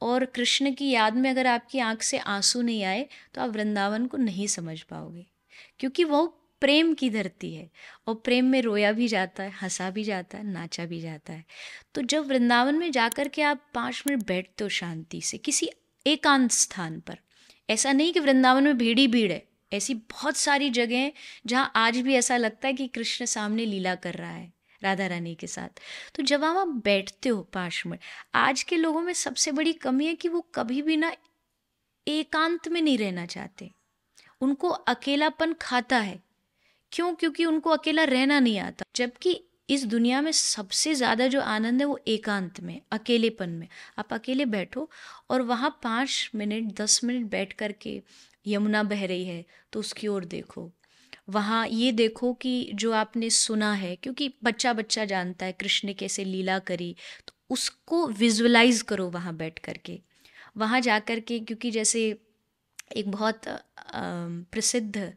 और 0.00 0.24
कृष्ण 0.24 0.74
की 0.74 0.90
याद 0.90 1.14
में 1.14 1.30
अगर 1.30 1.46
आपकी 1.46 1.78
आँख 1.78 2.02
से 2.02 2.18
आँसू 2.18 2.62
नहीं 2.62 2.84
आए 2.84 3.08
तो 3.34 3.40
आप 3.40 3.50
वृंदावन 3.50 4.06
को 4.06 4.16
नहीं 4.16 4.46
समझ 4.46 4.82
पाओगे। 4.82 5.26
क्योंकि 5.78 6.04
वो 6.04 6.39
प्रेम 6.60 6.92
की 6.94 7.08
धरती 7.10 7.52
है 7.54 7.68
और 8.06 8.14
प्रेम 8.14 8.44
में 8.44 8.60
रोया 8.62 8.92
भी 8.92 9.08
जाता 9.08 9.42
है, 9.42 9.50
हंसा 9.52 9.90
भी 9.90 10.04
जाता 10.04 10.38
है, 10.38 10.44
नाचा 10.44 10.84
भी 10.84 11.00
जाता 11.00 11.32
है। 11.32 11.44
तो 11.94 12.02
जब 12.02 12.26
वृंदावन 12.28 12.74
में 12.74 12.90
जाकर 12.92 13.28
के 13.28 13.42
आप 13.42 13.66
पाँच 13.74 14.02
मिनट 14.06 14.26
बैठते 14.26 14.64
हो 14.64 14.70
शांति 14.70 15.20
से, 15.20 15.38
किसी 15.38 15.70
एकांत 16.06 16.50
स्थान 16.52 17.00
पर, 17.00 17.18
ऐसा 17.68 17.92
नहीं 17.92 18.12
कि 18.12 18.20
वृंदावन 18.20 18.64
में 18.64 18.78
भीड़ 18.78 18.98
ही 18.98 19.06
भीड़ 19.08 19.30
है, 19.32 19.42
ऐसी 19.72 19.94
बहुत 19.94 20.36
सारी 20.36 20.70
जगह 20.70 20.96
हैं 20.96 21.12
जहाँ 21.46 21.72
आज 21.76 21.98
भी 21.98 22.14
ऐसा 22.14 22.36
लगता 22.36 22.68
है 22.68 22.74
कि 22.74 22.86
कृष्ण 22.88 23.24
सामने 23.26 23.64
लीला 23.64 23.94
कर 23.94 24.14
रहा 24.14 24.30
है, 24.30 24.52
राधा 24.82 25.06
रानी 25.06 25.34
के 25.34 25.46
साथ। 25.46 25.80
तो 26.14 26.22
जब 26.22 26.44
आप 26.44 26.68
बैठते 26.84 27.28
हो 27.28 27.42
पाँच 27.54 27.82
मिनट, 27.86 28.00
आज 28.34 28.62
के 28.62 28.76
लोगों 28.76 29.00
में 29.00 29.12
सबसे 29.12 29.52
बड़ी 29.52 29.72
कमी 29.72 30.06
है 30.06 30.14
कि 30.14 30.28
वो 30.28 30.40
कभी 30.54 30.82
भी 30.82 30.96
ना 30.96 31.12
एकांत 32.06 32.68
में 32.68 32.80
नहीं 32.82 32.98
रहना 32.98 33.26
चाहते। 33.26 33.70
उनको 34.40 34.68
अकेलापन 34.68 35.52
खाता 35.52 35.98
है 35.98 36.18
क्यों? 36.92 37.12
क्योंकि 37.14 37.44
उनको 37.44 37.70
अकेला 37.70 38.04
रहना 38.06 38.38
नहीं 38.40 38.58
आता। 38.60 38.84
जबकि 38.96 39.40
इस 39.68 39.84
दुनिया 39.86 40.20
में 40.20 40.30
सबसे 40.32 40.94
ज़्यादा 40.94 41.26
जो 41.28 41.40
आनंद 41.40 41.80
है 41.80 41.86
वो 41.86 41.98
एकांत 42.08 42.60
में, 42.60 42.80
अकेलेपन 42.92 43.50
में। 43.50 43.68
आप 43.98 44.12
अकेले 44.12 44.44
बैठो 44.46 44.88
और 45.30 45.42
वहाँ 45.42 45.70
पाँच 45.82 46.30
मिनट, 46.34 46.72
दस 46.80 47.00
मिनट 47.04 47.30
बैठ 47.30 47.52
कर 47.52 47.72
के 47.82 48.00
यमुना 48.46 48.82
बह 48.84 49.04
रही 49.06 49.24
है 49.24 49.44
तो 49.72 49.80
उसकी 49.80 50.08
ओर 50.08 50.24
देखो। 50.26 50.70
वहाँ 51.28 51.66
ये 51.68 51.90
देखो 51.92 52.32
कि 52.34 52.70
जो 52.74 52.92
आपने 52.92 53.28
सुना 53.30 53.72
है, 53.74 53.94
क्योंकि 53.96 54.32
बच्चा 54.44 54.72
बच्चा 54.72 55.04
जानता 55.04 55.46
है, 55.46 55.52
कृष्ण 55.52 55.92
कैसे 55.98 56.24
लीला 56.24 56.58
करी 56.60 56.94
तो 57.28 57.34
उसको 57.50 58.06
विजुअलाइज 58.08 58.82
करो 58.82 59.08
वहाँ 59.10 59.36
बैठ 59.36 59.58
कर 59.58 59.78
के 59.84 59.98
वहाँ 60.56 60.80
जा 60.80 60.98
कर 61.00 61.20
के 61.20 61.38
क्योंकि 61.40 61.70
जैसे 61.70 62.02
एक 62.96 63.10
बहुत 63.10 63.40
प्रसिद्ध 63.94 65.12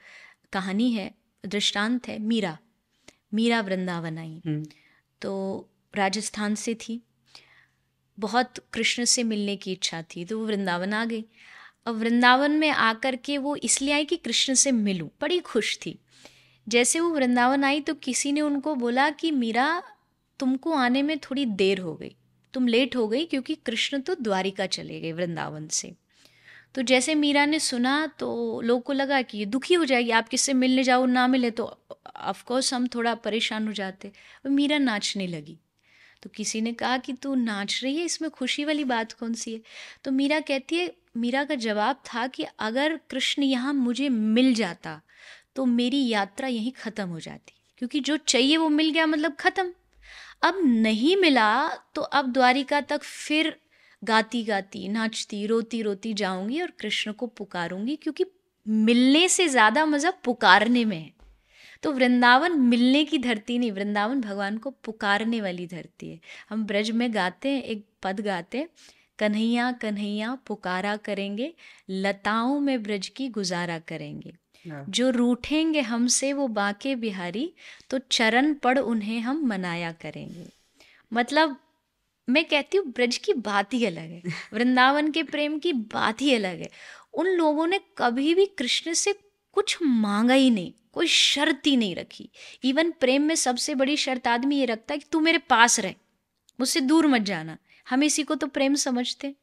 कहानी 0.54 0.92
है 0.92 1.12
दृष्टांत 1.46 2.08
है 2.08 2.18
मीरा। 2.20 2.58
मीरा 3.34 3.62
वृंदावन 3.62 4.18
आई 4.18 4.42
हम्म। 4.46 4.66
तो 5.22 5.70
राजस्थान 5.94 6.56
से 6.56 6.74
थी। 6.76 7.02
बहुत 8.18 8.60
कृष्ण 8.74 9.06
से 9.06 9.24
मिलने 9.24 9.56
की 9.56 9.72
इच्छा 9.72 10.02
थी 10.02 10.26
तो 10.26 10.40
वो 10.40 10.46
वृंदावन 10.46 10.94
आ 10.94 11.06
गई। 11.06 11.26
अब 11.86 11.96
वृंदावन 11.96 12.52
में 12.52 12.70
आकर 12.70 13.16
के 13.16 13.38
वो 13.38 13.56
इसलिए 13.56 13.94
आई 13.94 14.06
कि 14.06 14.18
कृष्ण 14.18 14.54
से 14.54 14.72
मिलूं 14.72 15.08
बड़ी 15.22 15.40
खुश 15.40 15.78
थी। 15.78 15.98
जैसे 16.68 17.00
वो 17.00 17.10
वृंदावन 17.10 17.64
आई 17.64 17.82
तो 17.82 17.94
किसी 17.94 18.32
ने 18.32 18.42
उनको 18.42 18.76
बोला 18.76 19.10
कि 19.10 19.32
मीरा 19.32 19.84
तुमको 20.40 20.74
आने 20.74 21.02
में 21.02 21.18
थोड़ी 21.20 21.46
देर 21.46 21.80
हो 21.80 21.96
गई 21.96 22.16
तुम 22.54 22.68
लेट 22.68 22.96
हो 22.96 23.08
गई 23.08 23.26
क्योंकि 23.26 23.56
कृष्ण 23.56 24.00
तो 24.02 24.16
द्वारिका 24.16 24.66
चले 24.66 25.00
गए 25.02 25.12
वृंदावन 25.12 25.68
से। 25.68 25.94
तो 26.76 26.82
जैसे 26.82 27.16
मीरा 27.16 27.46
ने 27.46 27.60
सुना 27.60 27.96
तो 28.20 28.62
लोगों 28.62 28.82
को 28.82 28.94
लगा 28.94 29.22
कि 29.22 29.38
ये 29.38 29.46
दुखी 29.46 29.74
हो 29.74 29.86
जाएगी, 29.86 30.12
आप 30.12 30.30
किससे 30.30 30.54
मिलने 30.54 30.84
जाओ, 30.84 31.06
ना 31.06 31.28
मिले 31.28 31.52
तो 31.52 31.66
ऑफकोर्स 32.18 32.74
हम 32.74 32.88
थोड़ा 32.88 33.14
परेशान 33.18 33.68
हो 33.68 33.74
जाते। 33.74 34.08
और 34.46 34.52
मीरा 34.52 34.78
नाचने 34.78 35.28
लगी। 35.28 35.58
तो 36.24 36.30
किसी 36.30 36.62
ने 36.62 36.74
कहा 36.74 36.98
कि 36.98 37.14
तू 37.14 37.36
नाच 37.36 37.80
रही 37.84 37.98
है, 37.98 38.06
इसमें 38.06 38.30
खुशी 38.32 38.66
वाली 38.66 38.84
बात 38.86 39.12
कौन 39.14 39.34
सी 39.34 39.54
है? 39.54 39.62
तो 40.04 40.12
मीरा 40.12 40.40
कहती 40.42 40.76
है, 40.76 40.92
मीरा 41.18 41.44
का 41.44 41.56
जवाब 41.58 42.02
था 42.06 42.26
कि 42.28 42.46
अगर 42.60 43.00
कृष्ण 43.10 43.44
यहाँ 43.44 43.74
मुझे 43.74 44.10
मिल 44.10 44.54
जाता 44.54 45.00
तो 45.56 45.66
मेरी 45.66 46.08
यात्रा 46.08 46.48
यहीं 46.48 46.72
ख़त्म 46.74 47.08
हो 47.08 47.20
जाती। 47.20 47.54
क्योंकि 47.78 48.00
जो 48.00 48.18
चाहिए 48.18 48.58
वो 48.58 48.70
मिल 48.70 48.90
गया 48.92 49.06
मतलब 49.06 49.36
ख़त्म। 49.40 49.74
अब 50.44 50.60
नहीं 50.66 51.16
मिला 51.18 51.68
तो 51.96 52.02
अब 52.02 52.32
द्वारिका 52.34 52.80
तक 52.82 53.04
फिर 53.04 53.56
गाती 54.04 54.44
गाती 54.44 54.88
नाचती 54.90 55.46
रोती 55.48 55.82
रोती 55.82 56.14
जाऊँगी 56.14 56.62
और 56.62 56.72
कृष्ण 56.80 57.12
को 57.12 57.28
पुकारूँगी 57.30 57.96
क्योंकि 57.96 58.26
मिलने 58.66 59.28
से 59.30 59.48
ज़्यादा 59.48 59.86
मज़ा 59.86 60.12
पुकारने 60.24 60.84
में 60.86 60.98
है। 60.98 61.12
तो 61.84 61.92
वृंदावन 61.92 62.60
मिलने 62.62 63.04
की 63.06 63.18
धरती 63.18 63.58
नहीं 63.60 63.72
वृंदावन 63.72 64.22
भगवान 64.22 64.58
को 64.58 64.70
पुकारने 64.84 65.42
वाली 65.42 65.66
धरती 65.68 66.10
है। 66.10 66.20
हम 66.50 66.66
ब्रज 66.66 66.92
में 66.92 67.14
गाते 67.14 67.50
हैं 67.50 67.64
एक 67.64 67.86
पद 68.04 68.20
गाते 68.20 68.58
हैं 68.58 68.70
कन्हैया 69.20 69.72
कन्हैया 69.72 70.38
पुकारा 70.48 70.96
करेंगे 71.00 71.54
लताओं 71.90 72.60
में 72.60 72.82
ब्रज 72.84 73.08
की 73.08 73.28
गुजारा 73.30 73.78
करेंगे। 73.82 74.34
हाँ। 74.66 74.84
जो 74.90 75.10
रूठेंगे 75.10 75.82
हमसे 75.82 76.32
वो 76.34 76.48
बाके 76.50 76.96
बिहारी 76.96 77.52
तो 77.90 78.00
चरण 78.12 78.54
पड़ 78.54 78.78
उन्हें 78.80 79.20
हम 79.20 79.46
मनाया 79.48 79.92
करेंगे। 80.02 80.48
मतलब 81.12 81.58
मैं 82.28 82.44
कहती 82.46 82.78
हूँ, 82.78 82.86
ब्रज 82.88 83.18
की 83.18 83.34
बात 83.34 83.74
ही 83.74 83.86
अलग 83.86 84.12
है। 84.12 84.22
वृंदावन 84.54 85.12
के 85.12 85.24
प्रेम 85.24 85.58
की 85.60 85.74
बात 85.74 86.22
ही 86.22 86.34
अलग 86.36 86.60
है। 86.60 86.70
उन 87.14 87.28
लोगों 87.28 87.68
ने 87.68 87.80
कभी 87.98 88.34
भी 88.36 88.46
कृष्ण 88.58 88.94
से 88.94 89.14
कुछ 89.56 89.78
मांगा 89.82 90.34
ही 90.34 90.50
नहीं, 90.50 90.72
कोई 90.94 91.08
शर्त 91.08 91.68
ही 91.68 91.76
नहीं 91.78 91.96
रखी। 91.96 92.30
इवन 92.64 92.92
प्रेम 92.92 93.22
में 93.22 93.36
सबसे 93.36 93.76
बड़ी 93.76 93.98
शर्त 93.98 94.28
आदमी 94.28 94.60
ये 94.60 94.66
रखता 94.66 94.94
है 94.94 95.00
कि 95.00 95.06
तू 95.12 95.20
मेरे 95.20 95.38
पास 95.40 95.80
रहे, 95.80 95.94
मुझसे 96.60 96.82
दूर 96.82 97.08
मत 97.08 97.22
जाना। 97.22 97.58
हम 97.90 98.04
इसी 98.04 98.24
को 98.24 98.36
तो 98.36 98.48
प्रेम 98.48 98.76
समझते 98.76 99.36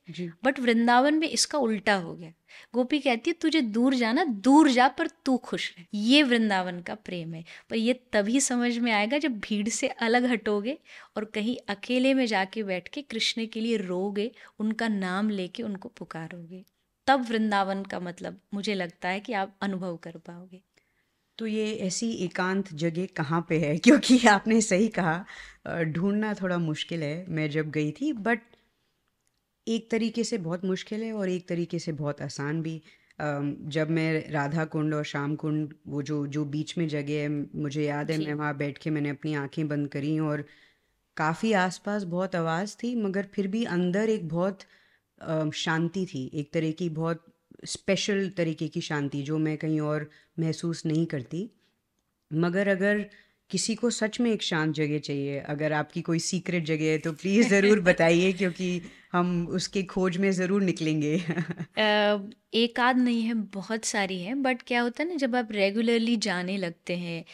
बट 0.45 0.61
वृंदावन 0.61 1.15
में 1.15 1.29
इसका 1.29 1.59
उल्टा 1.59 1.95
हो 1.95 2.15
गया। 2.15 2.33
गोपी 2.75 2.99
कहती 2.99 3.31
है 3.31 3.37
तुझे 3.41 3.61
दूर 3.61 3.95
जाना 3.95 4.25
दूर 4.25 4.71
जा 4.71 4.89
पर 4.89 5.09
तू 5.25 5.37
खुश 5.37 5.75
रहे। 5.79 5.99
ये 5.99 6.23
वृंदावन 6.23 6.81
का 6.81 6.95
प्रेम 6.95 7.35
है। 7.35 7.45
पर 7.71 7.77
ये 7.77 7.93
तभी 8.13 8.41
समझ 8.41 8.77
में 8.79 8.93
आएगा 8.93 9.19
जब 9.19 9.39
भीड़ 9.39 9.69
से 9.69 9.89
अलग 9.89 10.25
हटोगे 10.25 10.79
और 11.17 11.25
कहीं 11.25 11.57
अकेले 11.69 12.15
में 12.15 12.27
जाके 12.27 12.63
बैठ 12.63 12.89
के 12.89 13.03
कृष्ण 13.03 13.47
के 13.47 13.61
लिए 13.61 13.77
रोगे 13.77 14.31
उनका 14.59 14.89
नाम 14.89 15.31
लेके 15.31 15.63
उनको 15.63 15.89
पुकारोगे। 15.89 16.65
तब 17.07 17.29
वृंदावन 17.29 17.83
का 17.83 18.01
मतलब 18.01 18.41
मुझे 18.55 18.75
लगता 18.75 19.09
है 19.09 19.21
कि 19.21 19.33
आप 19.33 19.57
अनुभव 19.61 19.97
कर 19.97 20.17
पाओगे। 20.17 20.61
तो 21.41 21.47
ये 21.47 21.67
ऐसी 21.81 22.11
एकांत 22.25 22.73
जगह 22.75 23.07
कहाँ 23.17 23.41
पे 23.49 23.59
है? 23.59 23.77
क्योंकि 23.85 24.19
आपने 24.29 24.61
सही 24.61 24.89
कहा 24.89 25.83
ढूंढना 25.93 26.35
थोड़ा 26.35 26.59
मुश्किल 26.61 27.03
है। 27.03 27.25
मैं 27.29 27.49
जब 27.51 27.71
गई 27.71 27.91
थी 27.93 28.13
बट 28.21 28.43
एक 29.67 29.91
तरीके 29.91 30.25
से 30.25 30.39
बहुत 30.39 30.65
मुश्किल 30.65 31.03
है 31.03 31.13
और 31.13 31.29
एक 31.29 31.49
तरीके 31.49 31.79
से 31.79 31.93
बहुत 31.93 32.23
आसान 32.23 32.63
भी। 32.63 32.81
जब 33.19 33.91
मैं 33.91 34.31
राधा 34.31 34.65
कुंड 34.65 34.95
और 34.95 35.05
शाम 35.05 35.35
कुंड 35.37 35.75
वो 35.87 36.03
जो 36.03 36.27
जो 36.27 36.45
बीच 36.45 36.77
में 36.79 36.87
जगह 36.89 37.21
है 37.23 37.29
मुझे 37.57 37.83
याद 37.85 38.11
है 38.11 38.19
मैं 38.19 38.35
वहाँ 38.35 38.57
बैठ 38.57 38.79
के 38.79 38.91
मैंने 38.91 39.11
अपनी 39.11 39.35
आँखें 39.35 39.67
बंद 39.69 39.89
करी 39.89 40.19
और 40.19 40.45
काफ़ी 41.17 41.53
आसपास 41.55 42.05
बहुत 42.07 42.37
आवाज़ 42.37 42.77
थी 42.77 42.95
मगर 42.97 43.27
फिर 43.35 43.47
भी 43.49 43.65
अंदर 43.71 44.11
एक 44.11 44.29
बहुत 44.29 44.61
शांति 45.57 46.07
थी। 46.07 46.31
एक 46.35 46.53
तरह 46.53 46.71
की 46.73 46.89
बहुत 46.91 47.25
स्पेशल 47.63 48.29
तरीके 48.37 48.69
की 48.69 48.81
शांति 48.81 49.23
जो 49.23 49.39
मैं 49.39 49.57
कहीं 49.59 49.81
और 49.83 50.09
महसूस 50.39 50.85
नहीं 50.87 51.07
करती। 51.07 51.49
मगर 52.31 52.69
अगर 52.69 53.03
किसी 53.51 53.75
को 53.75 53.91
सच 53.91 54.21
में 54.21 54.31
एक 54.33 54.43
शांत 54.43 54.75
जगह 54.75 54.99
चाहिए 55.01 55.39
अगर 55.49 55.73
आपकी 55.73 56.03
कोई 56.03 56.19
सीक्रेट 56.21 56.65
जगह 56.67 56.91
है 56.93 56.99
तो 57.01 57.13
प्लीज़ 57.15 57.49
ज़रूर 57.51 57.81
बताइए 57.83 58.33
क्योंकि 58.35 58.71
हम 59.13 59.47
उसके 59.53 59.83
खोज 59.87 60.17
में 60.19 60.31
ज़रूर 60.33 60.63
निकलेंगे। 60.63 61.17
एक 62.55 62.81
आध 62.81 62.97
नहीं 62.99 63.23
है 63.23 63.35
बहुत 63.55 63.85
सारी 63.85 64.21
हैं 64.23 64.43
बट 64.43 64.63
क्या 64.63 64.81
होता 64.83 65.03
है 65.03 65.09
ना 65.09 65.15
जब 65.17 65.37
आप 65.37 65.49
रेगुलरली 65.53 66.17
जाने 66.19 66.57
लगते 66.57 66.97
हैं 66.97 67.25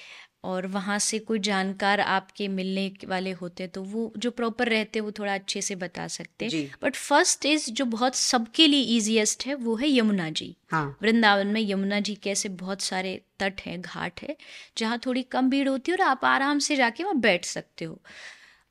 और 0.44 0.66
वहाँ 0.66 0.98
से 0.98 1.18
कोई 1.18 1.38
जानकार 1.38 2.00
आपके 2.00 2.48
मिलने 2.48 2.92
वाले 3.08 3.30
होते 3.32 3.66
तो 3.66 3.82
वो 3.82 4.12
जो 4.16 4.30
प्रॉपर 4.30 4.68
रहते 4.68 5.00
वो 5.00 5.10
थोड़ा 5.10 5.34
अच्छे 5.34 5.62
से 5.62 5.74
बता 5.74 6.08
सकते 6.08 6.48
बट 6.82 6.96
फ़र्स्ट 6.96 7.46
इज़ 7.46 7.70
जो 7.70 7.84
बहुत 7.84 8.14
सबके 8.14 8.66
लिए 8.66 8.96
इजीएस्ट 8.96 9.46
है 9.46 9.54
वो 9.54 9.76
है 9.76 9.98
यमुना 9.98 10.30
जी। 10.30 10.56
हाँ। 10.70 10.98
वृंदावन 11.02 11.46
में 11.46 11.60
यमुना 11.70 12.00
जी 12.00 12.14
के 12.14 12.30
ऐसे 12.30 12.48
बहुत 12.48 12.80
सारे 12.80 13.22
तट 13.38 13.60
हैं 13.60 13.80
घाट 13.80 14.20
है 14.22 14.36
जहाँ 14.78 14.98
थोड़ी 15.06 15.22
कम 15.22 15.50
भीड़ 15.50 15.68
होती 15.68 15.92
है 15.92 15.98
और 15.98 16.04
आप 16.04 16.24
आराम 16.24 16.58
से 16.58 16.76
जाके 16.76 17.04
वहाँ 17.04 17.16
बैठ 17.16 17.44
सकते 17.44 17.84
हो। 17.84 18.00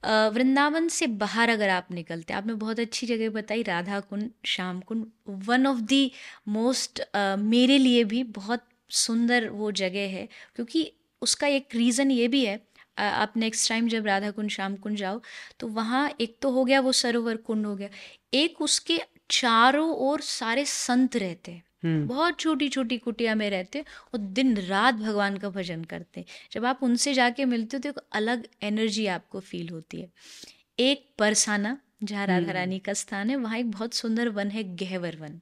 वृंदावन 0.05 0.87
से 0.87 1.07
बाहर 1.07 1.49
अगर 1.49 1.69
आप 1.69 1.87
निकलते 1.91 2.33
आपने 2.33 2.53
बहुत 2.53 2.79
अच्छी 2.79 3.07
जगह 3.07 3.29
बताई 3.29 3.63
Radha 3.63 3.99
Kund 3.99 4.29
Shyam 4.45 4.79
Kund 4.79 5.05
one 5.29 5.67
of 5.67 5.79
the 5.79 6.11
most 6.47 7.01
मेरे 7.39 7.77
लिए 7.77 8.03
भी 8.03 8.23
बहुत 8.23 8.65
सुंदर 8.89 9.49
वो 9.49 9.71
जगह 9.71 10.07
है 10.09 10.27
क्योंकि 10.55 10.91
उसका 11.25 11.47
एक 11.49 11.75
रीज़न 11.75 12.11
ये 12.11 12.27
भी 12.27 12.45
है 12.45 12.59
आप 12.97 13.33
नेक्स्ट 13.37 13.69
टाइम 13.69 13.87
जब 13.89 14.05
राधा 14.05 14.31
कुंड 14.31 14.49
श्याम 14.49 14.75
कुंड 14.77 14.97
जाओ 14.97 15.21
तो 15.59 15.67
वहाँ 15.69 16.09
एक 16.21 16.37
तो 16.41 16.51
हो 16.51 16.63
गया 16.65 16.79
वो 16.79 16.91
सरोवर 16.91 17.37
कुंड 17.37 17.65
हो 17.65 17.75
गया। 17.75 17.89
एक 18.33 18.61
उसके 18.61 18.99
चारों 19.29 19.89
ओर 20.01 20.21
सारे 20.21 20.65
संत 20.65 21.15
रहते 21.17 21.51
हैं। 21.51 21.63
हम्म। 21.83 22.07
बहुत 22.07 22.39
छोटी 22.39 22.67
छोटी 22.69 22.97
कुटिया 22.97 23.35
में 23.35 23.49
रहते 23.49 23.79
और 24.13 24.19
दिन 24.19 24.55
रात 24.59 24.95
भगवान 24.95 25.37
का 25.37 25.49
भजन 25.49 25.83
करते 25.83 26.19
हैं। 26.19 26.27
जब 26.51 26.65
आप 26.65 26.79
उनसे 26.83 27.13
जाके 27.13 27.45
मिलते 27.45 27.77
हो 27.77 27.81
तो 27.81 27.89
एक 27.89 27.99
अलग 28.13 28.47
एनर्जी 28.63 29.05
आपको 29.07 29.39
फील 29.41 29.69
होती 29.69 30.01
है। 30.01 30.09
एक 30.79 31.05
परसाना 31.19 31.77
जहाँ 32.03 32.25
राधा 32.27 32.51
रानी 32.51 32.79
का 32.79 32.93
स्थान 32.93 33.29
है 33.29 33.35
वहाँ 33.35 33.57
एक 33.59 33.71
बहुत 33.71 33.93
सुंदर 33.93 34.29
वन 34.29 34.49
है 34.49 34.63
गहवर 34.77 35.15
वन। 35.15 35.39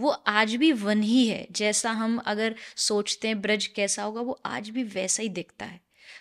वो 0.00 0.08
आज 0.10 0.54
भी 0.54 0.72
वन 0.72 1.02
ही 1.02 1.26
है। 1.28 1.46
जैसा 1.52 1.90
हम 1.90 2.18
अगर 2.18 2.54
सोचते 2.76 3.28
हैं 3.28 3.40
ब्रज 3.40 3.66
कैसा 3.66 4.02
होगा, 4.02 4.20
वो 4.20 4.40
आज 4.46 4.70
भी 4.70 4.82
वैसा 4.82 5.22
ही 5.22 5.28
दिखता 5.28 5.64
है। 5.64 5.80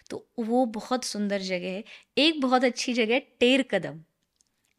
तो 0.09 0.27
वो 0.39 0.65
बहुत 0.65 1.03
सुंदर 1.03 1.41
जगह 1.41 1.67
है। 1.67 1.83
एक 2.17 2.41
बहुत 2.41 2.63
अच्छी 2.63 2.93
जगह 2.93 3.13
है 3.13 3.19
टेर 3.39 3.61
कदम 3.61 4.01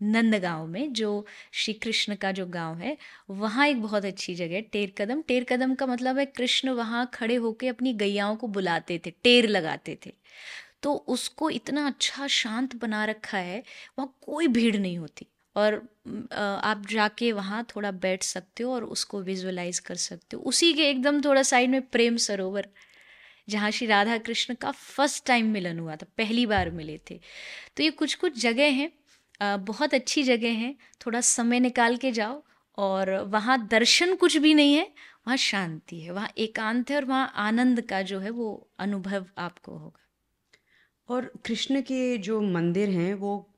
नंदगांव 0.02 0.66
में, 0.66 0.92
जो 0.92 1.26
श्री 1.52 1.74
कृष्ण 1.74 2.14
का 2.14 2.32
जो 2.32 2.46
गाँव 2.46 2.78
है, 2.78 2.96
वहाँ 3.30 3.68
एक 3.68 3.82
बहुत 3.82 4.04
अच्छी 4.04 4.34
जगह 4.34 4.54
है 4.54 4.60
टेर 4.62 4.92
कदम। 4.98 5.22
टेर 5.22 5.44
कदम 5.44 5.74
का 5.74 5.86
मतलब 5.86 6.18
है 6.18 6.26
कृष्ण 6.26 6.70
वहाँ 6.70 7.10
खड़े 7.14 7.34
होके 7.34 7.68
अपनी 7.68 7.92
गैयाओं 7.92 8.36
को 8.36 8.46
बुलाते 8.48 9.00
थे, 9.06 9.10
टेर 9.10 9.48
लगाते 9.48 9.98
थे। 10.06 10.12
तो 10.82 10.94
उसको 10.94 11.50
इतना 11.50 11.86
अच्छा 11.86 12.26
शांत 12.26 12.76
बना 12.76 13.04
रखा 13.04 13.38
है, 13.38 13.62
वहाँ 13.98 14.18
कोई 14.22 14.48
भीड़ 14.48 14.76
नहीं 14.76 14.98
होती। 14.98 15.26
और 15.56 15.74
आप 16.34 16.82
जाके 16.90 17.30
वहाँ 17.32 17.64
थोड़ा 17.66 17.90
बैठ 17.90 18.22
सकते 18.22 18.62
हो 18.62 18.72
और 18.74 18.84
उसको 18.86 19.20
विजुअलाइज 19.22 19.78
कर 19.78 19.94
सकते 19.96 20.36
हो। 20.36 20.42
उसी 20.42 20.72
के 20.72 20.88
एकदम 20.90 21.20
थोड़ा 21.22 21.42
साइड 21.42 21.70
में 21.70 21.80
प्रेम 21.82 22.16
सरोवर, 22.18 22.68
जहाँ 23.48 23.70
श्री 23.70 23.86
राधा 23.86 24.18
कृष्ण 24.18 24.54
का 24.54 24.70
फ़र्स्ट 24.70 25.26
टाइम 25.26 25.50
मिलन 25.50 25.78
हुआ 25.78 25.96
था, 25.96 26.06
पहली 26.18 26.46
बार 26.46 26.70
मिले 26.72 26.98
थे। 27.10 27.20
तो 27.76 27.82
ये 27.82 27.90
कुछ 27.92 28.14
कुछ 28.14 28.40
जगह 28.40 28.72
हैं 28.72 28.90
बहुत 29.64 29.94
अच्छी 29.94 30.22
जगह 30.22 30.52
हैं, 30.54 30.74
थोड़ा 31.06 31.20
समय 31.22 31.60
निकाल 31.60 31.96
के 31.96 32.12
जाओ 32.12 32.42
और 32.78 33.10
वहाँ 33.26 33.58
दर्शन 33.66 34.14
कुछ 34.14 34.36
भी 34.36 34.54
नहीं 34.54 34.74
है, 34.74 34.84
वहाँ 35.26 35.36
शांति 35.36 36.00
है, 36.00 36.10
वहाँ 36.12 36.30
एकांत 36.38 36.90
है 36.90 36.96
और 36.96 37.04
वहाँ 37.04 37.32
आनंद 37.38 37.80
का 37.80 38.00
जो 38.02 38.18
है 38.20 38.30
वो 38.30 38.68
अनुभव 38.78 39.26
आपको 39.38 39.72
होगा। 39.72 40.04
और 41.08 41.30
कृष्ण 41.46 41.80
के 41.82 42.16
जो 42.18 42.40
मंदिर 42.42 42.90
हैं, 42.90 43.12
वो 43.14 43.48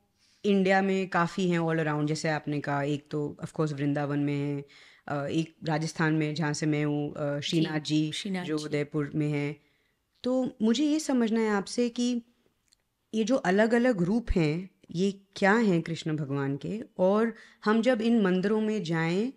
इंडिया 0.45 0.81
में 0.81 1.07
काफ़ी 1.09 1.49
हैं 1.49 1.59
ऑल 1.59 1.79
अराउंड 1.79 2.07
जैसे 2.07 2.29
आपने 2.29 2.59
कहा 2.59 2.81
एक 2.83 3.07
तो 3.11 3.37
ऑफ़ 3.43 3.51
कोर्स 3.53 3.73
वृंदावन 3.73 4.19
में 4.19 4.33
है 4.33 5.27
एक 5.31 5.55
राजस्थान 5.65 6.13
में 6.13 6.33
जहाँ 6.35 6.53
से 6.53 6.65
मैं 6.65 6.83
हूँ 6.85 7.39
श्रीनाथ 7.41 7.79
जी 7.79 8.11
श्रीनाथ 8.15 8.45
जो 8.45 8.57
उदयपुर 8.57 9.11
में 9.15 9.29
है। 9.31 9.55
तो 10.23 10.57
मुझे 10.61 10.83
ये 10.85 10.99
समझना 10.99 11.41
है 11.41 11.49
आपसे 11.49 11.89
कि 11.89 12.21
ये 13.13 13.23
जो 13.23 13.35
अलग 13.51 13.73
अलग 13.73 14.01
रूप 14.01 14.31
हैं 14.35 14.69
ये 14.95 15.11
क्या 15.35 15.53
हैं 15.53 15.81
कृष्ण 15.81 16.15
भगवान 16.15 16.55
के? 16.57 16.79
और 16.97 17.33
हम 17.65 17.81
जब 17.81 18.01
इन 18.01 18.21
मंदिरों 18.21 18.61
में 18.61 18.81
जाएँ 18.83 19.31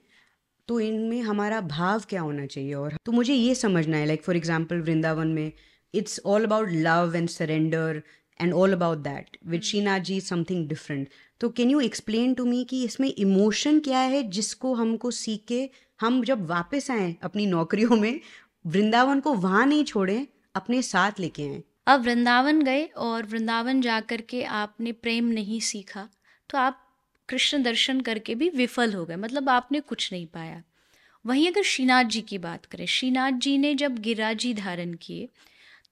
तो 0.69 0.81
इनमें 0.81 1.21
हमारा 1.23 1.61
भाव 1.61 2.03
क्या 2.09 2.21
होना 2.21 2.47
चाहिए? 2.47 2.75
और 2.75 2.97
तो 3.07 3.13
मुझे 3.13 3.35
ये 3.35 3.55
समझना 3.55 3.97
है 3.97 4.07
लाइक 4.07 4.23
फॉर 4.23 4.37
एग्जांपल 4.37 4.81
वृंदावन 4.81 5.29
में 5.29 5.53
it's 5.95 6.21
all 6.27 6.45
about 6.45 6.69
love 6.71 7.17
and 7.17 7.29
surrender 7.29 8.03
and 8.43 8.53
all 8.53 8.73
about 8.73 8.99
that 8.99 9.37
with 9.47 9.63
Shrinath 9.63 10.01
ji 10.01 10.21
something 10.21 10.69
different 10.69 11.09
तो 11.41 11.49
can 11.49 11.71
you 11.71 11.81
explain 11.81 12.35
to 12.35 12.45
me 12.45 12.65
कि 12.65 12.85
इसमें 12.85 13.09
इमोशन 13.09 13.81
क्या 13.81 13.99
है 13.99 14.23
जिसको 14.31 14.75
हमको 14.75 15.11
सीख 15.11 15.45
के 15.49 15.69
हम 16.01 16.23
जब 16.25 16.47
वापस 16.47 16.91
आए 16.91 17.15
अपनी 17.23 17.47
नौकरियों 17.47 17.97
में, 17.97 18.21
वृंदावन 18.67 19.21
को 19.21 19.33
वहाँ 19.35 19.67
नहीं 19.67 19.85
छोड़ें, 19.85 20.27
अपने 20.55 20.83
साथ 20.83 21.21
लेके 21.21 21.43
आए? 21.43 21.63
अब 21.87 22.03
वृंदावन 22.03 22.63
गए 22.63 22.85
और 22.85 23.27
वृंदावन 23.27 23.81
जा 23.81 24.01
कर 24.01 24.21
के 24.21 24.43
आपने 24.45 24.93
प्रेम 24.93 25.25
नहीं 25.25 25.61
सीखा 25.61 26.09
तो 26.51 26.59
आप 26.59 26.79
कृष्ण 27.29 27.63
दर्शन 27.63 28.01
करके 28.01 28.35
भी 28.35 28.49
विफल 28.49 28.93
हो 28.93 29.05
गए 29.05 29.17
मतलब 29.17 29.49
आपने 29.49 29.81
कुछ 29.81 30.13
नहीं 30.13 30.27
पाया। 30.27 30.63
वहीं 31.25 31.49
अगर 31.49 31.63
श्रीनाथ 31.63 32.05
जी 32.05 32.21
की 32.21 32.39
बात 32.39 32.65
करें 32.67 32.87
श्रीनाथ 32.87 33.33
जी 33.33 33.57
ने 33.59 33.75
जब 33.75 33.99
गिराजी 33.99 34.53
धारण 34.55 34.95
किए 34.95 35.29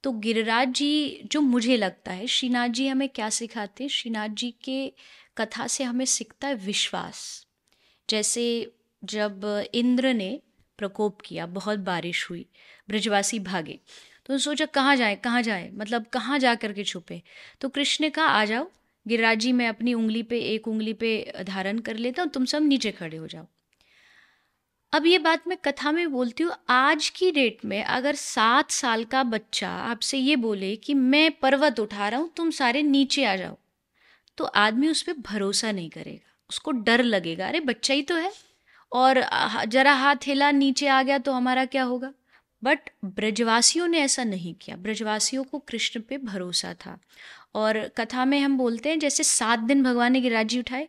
तो 0.05 0.13
गिरिराज 0.13 0.69
जी, 0.69 1.21
जो 1.33 1.41
मुझे 1.41 1.77
लगता 1.77 2.13
है, 2.13 2.27
श्रीनाथ 2.27 2.69
जी 2.69 2.87
हमें 2.89 3.09
क्या 3.09 3.29
सिखाते 3.31 3.85
हैं? 3.85 3.89
श्रीनाथ 3.89 4.29
जी 4.29 4.51
के 4.65 4.93
कथा 5.39 5.67
से 5.67 5.85
हमें 5.85 6.05
सीखता 6.05 6.49
है 6.49 6.55
विश्वास। 6.55 7.47
जैसे 8.09 8.73
जब 9.05 9.45
इंद्र 9.75 10.13
ने 10.15 10.41
प्रकोप 10.79 11.21
किया, 11.21 11.47
बहुत 11.47 11.79
बारिश 11.79 12.27
हुई, 12.31 12.47
ब्रजवासी 12.89 13.39
भागे 13.39 13.79
तो 14.27 14.39
सोचा, 14.39 14.65
कहाँ 14.67 14.97
जाए 14.97 15.15
कहाँ 15.17 15.43
जाए? 15.43 15.71
मतलब 15.75 16.07
कहाँ 16.07 16.39
जा 16.39 16.55
कर 16.55 16.73
के 16.73 16.85
छुपे? 16.85 17.23
तो 17.61 17.69
कृष्ण 17.69 18.05
ने 18.05 18.11
कहा, 18.11 18.25
आ 18.25 18.45
जाओ, 18.45 18.71
गिरिराज 19.09 19.39
जी, 19.39 19.53
मैं 19.53 19.69
अपनी 19.69 19.95
उंगली 19.95 20.23
पे, 20.23 20.41
एक 20.41 20.69
उंगली 20.69 20.93
पे 20.93 21.33
धारण 21.47 21.79
कर 21.79 21.97
लेता 21.97 22.23
हूँ, 22.23 22.31
तुम 22.31 22.45
सब 22.45 22.63
नीचे 22.63 22.91
खड़े 22.93 23.17
हो 23.17 23.27
जाओ। 23.27 23.47
अब 24.93 25.05
ये 25.07 25.19
बात 25.19 25.47
मैं 25.49 25.57
कथा 25.65 25.91
में 25.93 26.11
बोलती 26.13 26.43
हूँ, 26.43 26.53
आज 26.69 27.09
की 27.09 27.31
डेट 27.33 27.59
में 27.65 27.83
अगर 27.85 28.15
सात 28.15 28.71
साल 28.71 29.05
का 29.05 29.23
बच्चा 29.25 29.69
आपसे 29.71 30.19
ये 30.19 30.37
बोले 30.37 30.75
कि 30.77 30.95
मैं 30.95 31.31
पर्वत 31.33 31.81
उठा 31.81 32.09
रहा 32.09 32.21
हूँ, 32.21 32.31
तुम 32.37 32.51
सारे 32.51 32.83
नीचे 32.83 33.25
आ 33.25 33.35
जाओ 33.37 33.57
तो 34.39 34.45
आदमी 34.45 34.89
उस 34.89 35.03
पर 35.03 35.13
भरोसा 35.23 35.71
नहीं 35.73 35.89
करेगा। 35.91 36.33
उसको 36.51 36.71
डर 36.73 37.03
लगेगा, 37.03 37.47
अरे 37.49 37.61
बच्चा 37.61 37.95
ही 37.95 38.03
तो 38.03 38.15
है, 38.17 38.33
और 38.93 39.23
जरा 39.69 39.93
हाथ 39.95 40.27
हिला, 40.27 40.51
नीचे 40.51 40.87
आ 40.89 41.03
गया 41.03 41.19
तो 41.19 41.33
हमारा 41.33 41.65
क्या 41.67 41.83
होगा? 41.85 42.13
बट 42.63 42.91
ब्रजवासियों 43.07 43.89
ने 43.89 44.01
ऐसा 44.01 44.25
नहीं 44.25 44.55
किया। 44.55 44.77
ब्रजवासियों 44.79 45.45
को 45.45 45.59
कृष्ण 45.61 46.01
पे 46.01 46.19
भरोसा 46.19 46.75
था। 46.77 46.99
और 47.55 47.79
कथा 47.97 48.25
में 48.25 48.39
हम 48.41 48.57
बोलते 48.59 48.89
हैं, 48.89 48.99
जैसे 48.99 49.23
सात 49.25 49.59
दिन 49.61 49.83
भगवान 49.83 50.13
ने 50.13 50.21
गिरिराज 50.21 50.47
जी 50.47 50.59
उठाए 50.59 50.89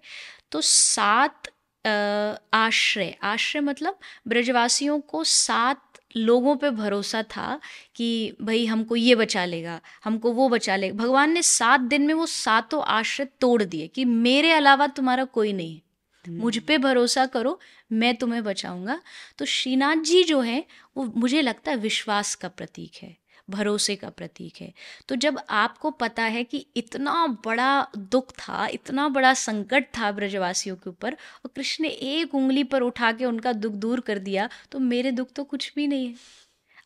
तो 0.52 0.62
सात 0.64 1.52
आश्रय। 1.86 3.16
आश्रय 3.24 3.62
मतलब 3.62 4.00
ब्रजवासियों 4.28 5.00
को 5.00 5.24
सात 5.24 6.00
लोगों 6.18 6.56
पे 6.56 6.70
भरोसा 6.70 7.22
था 7.24 7.60
कि 7.96 8.36
भाई 8.42 8.66
हमको 8.66 8.96
ये 8.96 9.16
बचा 9.16 9.46
लेगा 9.46 9.80
हमको 10.04 10.32
वो 10.32 10.50
बचा 10.50 10.76
लेगा। 10.76 10.96
भगवान 10.96 11.32
ने 11.32 11.42
सात 11.42 11.80
दिन 11.82 12.02
में 12.02 12.14
वो 12.14 12.26
सातों 12.26 12.84
आश्रय 12.84 13.28
तोड़ 13.42 13.64
दिए 13.64 13.88
कि 13.88 14.06
मेरे 14.06 14.52
अलावा 14.52 14.88
तुम्हारा 14.88 15.24
कोई 15.26 15.54
नहीं 15.54 15.76
है। 15.76 15.82
मुझ 16.30 16.58
पे 16.58 16.78
भरोसा 16.78 17.26
करो 17.26 17.60
मैं 17.92 18.16
तुम्हें 18.16 18.44
बचाऊँगा। 18.44 19.00
तो 19.38 19.46
श्रीनाथ 19.46 19.96
जी 19.96 20.24
जो 20.24 20.42
है 20.42 20.66
वो 20.98 21.12
मुझे 21.18 21.42
लगता 21.42 21.72
है 21.72 21.78
विश्वास 21.78 22.36
का 22.36 22.48
प्रतीक 22.48 23.04
है। 23.04 23.16
भरोसे 23.50 23.96
का 23.96 24.10
प्रतीक 24.10 24.62
है। 24.62 24.72
तो 25.08 25.16
जब 25.16 25.40
आपको 25.50 25.92
पता 25.92 26.24
है 26.26 26.44
कि 26.44 26.66
इतना 26.76 27.26
बड़ा 27.46 27.88
दुख 27.98 28.32
था, 28.32 28.68
इतना 28.68 29.08
बड़ा 29.10 29.34
संकट 29.36 29.86
था 29.98 30.12
ब्रजवासियों 30.12 30.76
के 30.76 30.90
ऊपर 30.90 31.14
और 31.14 31.52
कृष्ण 31.56 31.84
ने 31.84 31.90
एक 31.90 32.36
उंगली 32.36 32.64
पर 32.66 32.82
उठा 32.82 33.12
के 33.12 33.26
उनका 33.26 33.54
दुख 33.54 33.74
दूर 33.74 34.00
कर 34.00 34.20
दिया 34.20 34.50
तो 34.72 34.80
मेरे 34.80 35.12
दुख 35.12 35.32
तो 35.36 35.44
कुछ 35.46 35.72
भी 35.76 35.88
नहीं 35.88 36.08
है। 36.08 36.16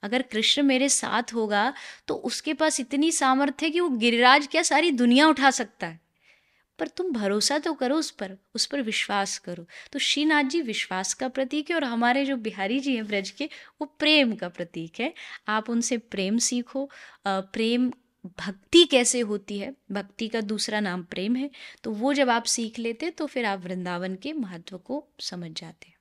अगर 0.03 0.21
कृष्ण 0.21 0.63
मेरे 0.63 0.89
साथ 0.89 1.33
होगा 1.33 1.71
तो 2.07 2.15
उसके 2.15 2.53
पास 2.53 2.79
इतनी 2.79 3.11
सामर्थ्य 3.11 3.65
है 3.65 3.71
कि 3.71 3.79
वो 3.79 3.89
गिरिराज 3.89 4.47
क्या 4.47 4.61
सारी 4.63 4.91
दुनिया 4.93 5.27
उठा 5.27 5.51
सकता 5.51 5.87
है? 5.87 5.99
पर 6.79 6.87
तुम 6.87 7.11
भरोसा 7.13 7.57
तो 7.59 7.73
करो 7.73 7.95
उस 7.97 8.09
पर 8.11 8.37
उस 8.55 8.65
पर 8.65 8.81
विश्वास 8.83 9.37
करो। 9.39 9.65
तो 9.93 9.99
श्रीनाथ 10.01 10.43
जी 10.45 10.61
विश्वास 10.63 11.13
का 11.13 11.27
प्रतीक 11.29 11.69
है 11.69 11.75
और 11.75 11.83
हमारे 11.85 12.25
जो 12.25 12.37
बिहारी 12.39 12.79
जी 12.79 12.95
हैं 12.95 13.05
ब्रज 13.07 13.29
के, 13.31 13.45
वो 13.81 13.85
प्रेम 13.99 14.35
का 14.35 14.49
प्रतीक 14.49 14.99
है। 14.99 15.13
आप 15.49 15.69
उनसे 15.69 15.97
प्रेम 15.97 16.37
सीखो। 16.39 16.89
प्रेम 17.27 17.91
भक्ति 18.39 18.83
कैसे 18.85 19.19
होती 19.21 19.57
है? 19.59 19.73
भक्ति 19.91 20.27
का 20.27 20.41
दूसरा 20.43 20.79
नाम 20.79 21.03
प्रेम 21.05 21.35
है। 21.35 21.49
तो 21.83 21.91
वो 21.93 22.13
जब 22.13 22.29
आप 22.29 22.43
सीख 22.47 22.79
लेते 22.79 23.09
तो 23.11 23.25
फिर 23.27 23.45
आप 23.45 23.63
वृंदावन 23.63 24.15
के 24.15 24.33
महत्व 24.35 24.77
को 24.77 25.03
समझ 25.21 25.51
जाते। 25.51 25.93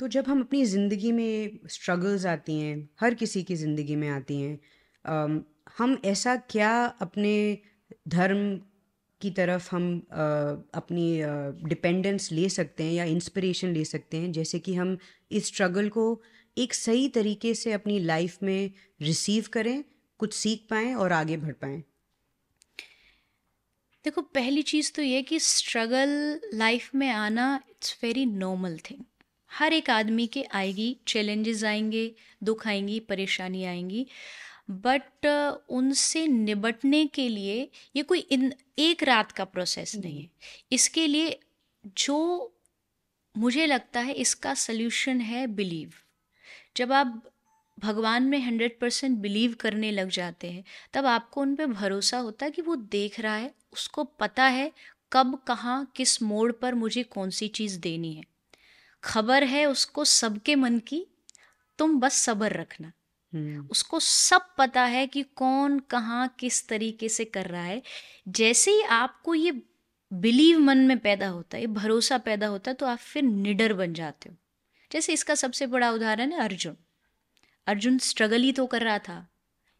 तो 0.00 0.08
जब 0.08 0.28
हम 0.28 0.40
अपनी 0.40 0.64
ज़िंदगी 0.64 1.12
में 1.12 1.58
स्ट्रगल्स 1.68 2.26
आती 2.26 2.58
हैं, 2.58 2.88
हर 3.00 3.14
किसी 3.14 3.42
की 3.42 3.56
ज़िंदगी 3.56 3.96
में 3.96 4.08
आती 4.10 4.40
हैं 4.40 5.44
हम 5.78 6.00
ऐसा 6.04 6.34
क्या 6.50 6.72
अपने 7.00 7.58
धर्म 8.08 8.60
की 9.22 9.30
तरफ़ 9.30 9.68
हम 9.70 9.86
अ, 10.00 10.24
अपनी 10.74 11.06
डिपेंडेंस 11.68 12.30
ले 12.32 12.48
सकते 12.48 12.84
हैं 12.84 12.92
या 12.92 13.04
इंस्पिरेशन 13.06 13.72
ले 13.74 13.84
सकते 13.84 14.16
हैं। 14.16 14.32
जैसे 14.32 14.58
कि 14.58 14.74
हम 14.74 14.96
इस 15.30 15.46
स्ट्रगल 15.46 15.88
को 15.88 16.06
एक 16.56 16.74
सही 16.74 17.08
तरीके 17.08 17.54
से 17.54 17.72
अपनी 17.72 17.98
लाइफ 18.00 18.42
में 18.42 18.70
रिसीव 19.00 19.46
करें 19.52 19.82
कुछ 20.20 20.34
सीख 20.34 20.66
पाएँ 20.70 20.94
और 20.94 21.12
आगे 21.12 21.36
बढ़ 21.36 21.52
पाएँ। 21.62 21.82
देखो 24.04 24.22
पहली 24.36 24.62
चीज़ 24.62 24.92
तो 24.92 25.02
ये 25.02 25.22
कि 25.22 25.38
स्ट्रगल 25.40 26.10
लाइफ 26.54 26.94
में 26.94 27.08
आना 27.10 27.44
इट्स 27.70 27.98
वेरी 28.02 28.24
नॉर्मल 28.26 28.76
थिंग 28.90 29.04
हर 29.50 29.72
एक 29.72 29.90
आदमी 29.90 30.26
के 30.26 30.42
आएगी 30.52 30.96
चैलेंजेस 31.08 31.62
आएँगे 31.64 32.04
दुख 32.42 32.66
आएँगी 32.66 32.98
परेशानी 33.00 33.64
आएँगी। 33.64 34.06
बट 34.80 35.26
उनसे 35.68 36.26
निबटने 36.26 37.04
के 37.06 37.28
लिए 37.28 37.70
ये 37.96 38.02
कोई 38.02 38.18
इन 38.18 38.52
एक 38.78 39.02
रात 39.02 39.32
का 39.32 39.44
प्रोसेस 39.44 39.94
नहीं 39.96 40.22
है। 40.22 40.30
इसके 40.72 41.06
लिए 41.06 41.38
जो 41.96 42.48
मुझे 43.34 43.66
लगता 43.66 44.00
है 44.00 44.12
इसका 44.12 44.54
सल्यूशन 44.54 45.20
है 45.20 45.46
बिलीव। 45.46 45.92
जब 46.76 46.92
आप 46.92 47.22
भगवान 47.78 48.22
में 48.22 48.38
हंड्रेड 48.38 48.78
परसेंट 48.80 49.18
बिलीव 49.18 49.54
करने 49.60 49.90
लग 49.90 50.08
जाते 50.08 50.50
हैं 50.50 50.64
तब 50.94 51.06
आपको 51.06 51.40
उन 51.40 51.54
पर 51.56 51.66
भरोसा 51.66 52.18
होता 52.18 52.46
है 52.46 52.50
कि 52.50 52.62
वो 52.62 52.76
देख 52.76 53.20
रहा 53.20 53.36
है 53.36 53.54
उसको 53.72 54.04
पता 54.04 54.44
है 54.44 54.70
कब 55.12 55.42
कहाँ 55.46 55.92
किस 55.96 56.22
मोड़ 56.22 56.50
पर 56.52 56.74
मुझे 56.74 57.02
कौन 57.02 57.30
सी 57.30 57.48
चीज़ 57.48 57.78
देनी 57.80 58.14
है। 58.14 58.22
खबर 59.04 59.44
है 59.44 59.64
उसको 59.66 60.04
सबके 60.04 60.54
मन 60.54 60.78
की 60.78 61.06
तुम 61.78 61.98
बस 62.00 62.14
सब्र 62.14 62.52
रखना। 62.52 62.92
उसको 63.70 64.00
सब 64.00 64.46
पता 64.58 64.82
है 64.84 65.06
कि 65.06 65.22
कौन 65.36 65.78
कहाँ 65.90 66.28
किस 66.40 66.66
तरीके 66.68 67.08
से 67.08 67.24
कर 67.26 67.46
रहा 67.46 67.62
है। 67.62 67.82
जैसे 68.30 68.70
ही 68.70 68.82
आपको 68.92 69.34
ये 69.34 69.52
बिलीव 70.10 70.58
मन 70.60 70.78
में 70.78 70.98
पैदा 70.98 71.28
होता 71.28 71.58
है 71.58 71.66
भरोसा 71.66 72.18
पैदा 72.18 72.46
होता 72.46 72.70
है 72.70 72.74
तो 72.74 72.86
आप 72.86 72.98
फिर 72.98 73.22
निडर 73.22 73.72
बन 73.74 73.92
जाते 73.94 74.28
हो। 74.28 74.36
जैसे 74.90 75.12
इसका 75.12 75.34
सबसे 75.34 75.66
बड़ा 75.66 75.90
उदाहरण 75.90 76.32
है 76.32 76.40
अर्जुन। 76.40 76.76
अर्जुन 77.66 77.98
स्ट्रगल 77.98 78.42
ही 78.42 78.52
तो 78.52 78.66
कर 78.66 78.82
रहा 78.82 78.98
था। 78.98 79.26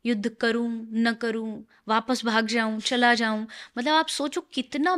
युद्ध 0.05 0.29
करूँ, 0.41 0.69
न 0.95 1.13
करूँ, 1.15 1.65
वापस 1.89 2.25
भाग 2.25 2.47
जाऊँ, 2.47 2.81
चला 2.81 3.15
जाऊँ। 3.15 3.47
मतलब 3.79 3.95
आप 3.95 4.09
सोचो 4.09 4.41
कितना 4.55 4.97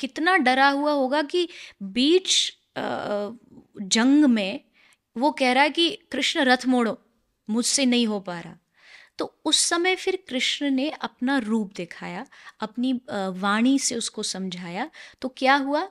कितना 0.00 0.36
डरा 0.38 0.68
हुआ 0.68 0.92
होगा 0.92 1.22
कि 1.22 1.48
बीच 1.82 2.52
जंग 2.78 4.24
में 4.24 4.60
वो 5.16 5.30
कह 5.30 5.52
रहा 5.52 5.62
है 5.64 5.70
कि, 5.70 5.90
कृष्ण 6.12 6.40
रथ 6.40 6.66
मोड़ो। 6.66 6.98
मुझसे 7.48 7.86
नहीं 7.86 8.06
हो 8.06 8.20
पा 8.20 8.38
रहा। 8.40 8.56
तो 9.18 9.34
उस 9.44 9.58
समय 9.60 9.96
फिर 9.96 10.18
कृष्ण 10.28 10.70
ने 10.70 10.88
अपना 10.92 11.38
रूप 11.38 11.72
दिखाया, 11.76 12.26
अपनी 12.60 12.92
वाणी 13.10 13.78
से 13.78 13.94
उसको 13.94 14.22
समझाया। 14.24 14.90
तो 15.22 15.28
क्या 15.28 15.56
हुआ? 15.56 15.88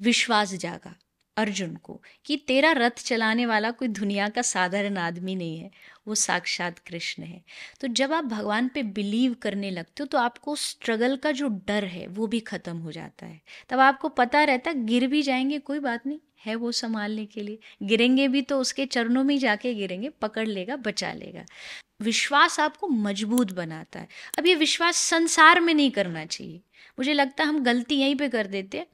विश्वास 0.00 0.54
जागा 0.54 0.94
अर्जुन 1.36 1.74
को 1.76 2.00
कि 2.24 2.36
तेरा 2.48 2.70
रथ 2.72 2.98
चलाने 2.98 3.46
वाला 3.46 3.70
कोई 3.70 3.88
दुनिया 3.88 4.28
का 4.28 4.42
साधारण 4.42 4.96
आदमी 4.98 5.34
नहीं 5.34 5.58
है, 5.58 5.70
वो 6.08 6.14
साक्षात 6.14 6.78
कृष्ण 6.80 7.22
है। 7.22 7.42
तो 7.80 7.88
जब 7.90 8.12
आप 8.12 8.24
भगवान 8.24 8.68
पे 8.68 8.82
बिलीव 8.92 9.34
करने 9.42 9.70
लगते 9.70 10.02
हो 10.02 10.06
तो 10.06 10.18
आपको 10.18 10.56
स्ट्रगल 10.56 11.16
का 11.16 11.32
जो 11.32 11.48
डर 11.66 11.84
है, 11.86 12.06
वो 12.08 12.26
भी 12.26 12.40
ख़त्म 12.42 12.76
हो 12.78 12.92
जाता 12.92 13.26
है। 13.26 13.40
तब 13.70 13.80
आपको 13.80 14.08
पता 14.10 14.44
रहता 14.44 14.72
गिर 14.74 15.06
भी 15.06 15.22
जाएँगे, 15.22 15.58
कोई 15.60 15.78
बात 15.80 16.06
नहीं। 16.06 16.18
है 16.46 16.54
वो 16.54 16.72
संभालने 16.72 17.26
के 17.26 17.40
लिए। 17.40 17.58
गिरेंगे 17.82 18.28
भी 18.28 18.42
तो 18.42 18.60
उसके 18.60 18.86
चरणों 18.86 19.24
में 19.24 19.34
ही 19.34 19.38
जाके 19.38 19.74
गिरेंगे 19.74 20.08
पकड़ 20.08 20.48
लेगा 20.48 20.76
बचा 20.76 21.12
लेगा। 21.12 21.44
विश्वास 22.02 22.60
आपको 22.60 22.88
मज़बूत 22.88 23.52
बनाता 23.52 24.00
है। 24.00 24.08
अब 24.38 24.46
ये 24.46 24.54
विश्वास 24.54 24.96
संसार 24.96 25.60
में 25.60 25.74
नहीं 25.74 25.90
करना 25.90 26.24
चाहिए। 26.24 26.56
मुझे 26.98 27.12
लगता 27.12 27.42
है 27.42 27.48
हम 27.48 27.64
गलती 27.64 27.94
यहीं 27.94 28.16
पे 28.16 28.28
कर 28.28 28.46
देते 28.46 28.78
हैं। 28.78 28.86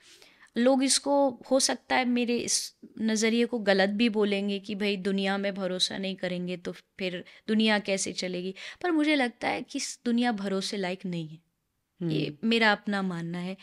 लोग 0.58 0.84
इसको 0.84 1.40
हो 1.50 1.60
सकता 1.60 1.96
है 1.96 2.04
मेरे 2.04 2.36
इस 2.36 2.74
नज़रिए 3.00 3.46
को 3.46 3.58
गलत 3.58 3.90
भी 3.90 4.08
बोलेंगे 4.08 4.58
कि 4.58 4.74
भाई 4.74 4.96
दुनिया 4.96 5.38
में 5.38 5.54
भरोसा 5.54 5.98
नहीं 5.98 6.16
करेंगे 6.16 6.56
तो 6.56 6.72
फिर 6.72 7.24
दुनिया 7.48 7.78
कैसे 7.78 8.12
चलेगी? 8.12 8.54
पर 8.82 8.90
मुझे 8.90 9.14
लगता 9.14 9.48
है 9.48 9.62
कि 9.62 9.80
दुनिया 10.04 10.32
भरोसे 10.32 10.76
लायक 10.76 11.06
नहीं 11.06 11.28
है। 11.28 11.38
ये 12.02 12.26
हम्म। 12.26 12.48
मेरा 12.48 12.72
अपना 12.72 13.02
मानना 13.02 13.38
है। 13.38 13.56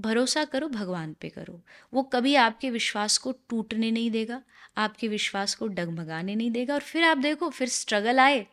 भरोसा 0.00 0.44
करो 0.44 0.68
भगवान 0.68 1.16
पे 1.20 1.28
करो। 1.28 1.60
वो 1.94 2.02
कभी 2.02 2.34
आपके 2.34 2.70
विश्वास 2.70 3.18
को 3.18 3.32
टूटने 3.32 3.90
नहीं 3.90 4.10
देगा 4.10 4.42
आपके 4.76 5.08
विश्वास 5.08 5.54
को 5.54 5.66
डगमगाने 5.66 6.34
नहीं 6.34 6.50
देगा 6.50 6.74
और 6.74 6.80
फिर 6.80 7.02
आप 7.02 7.18
देखो 7.18 7.50
फिर 7.50 7.68
स्ट्रगल 7.68 8.20
आए 8.20 8.46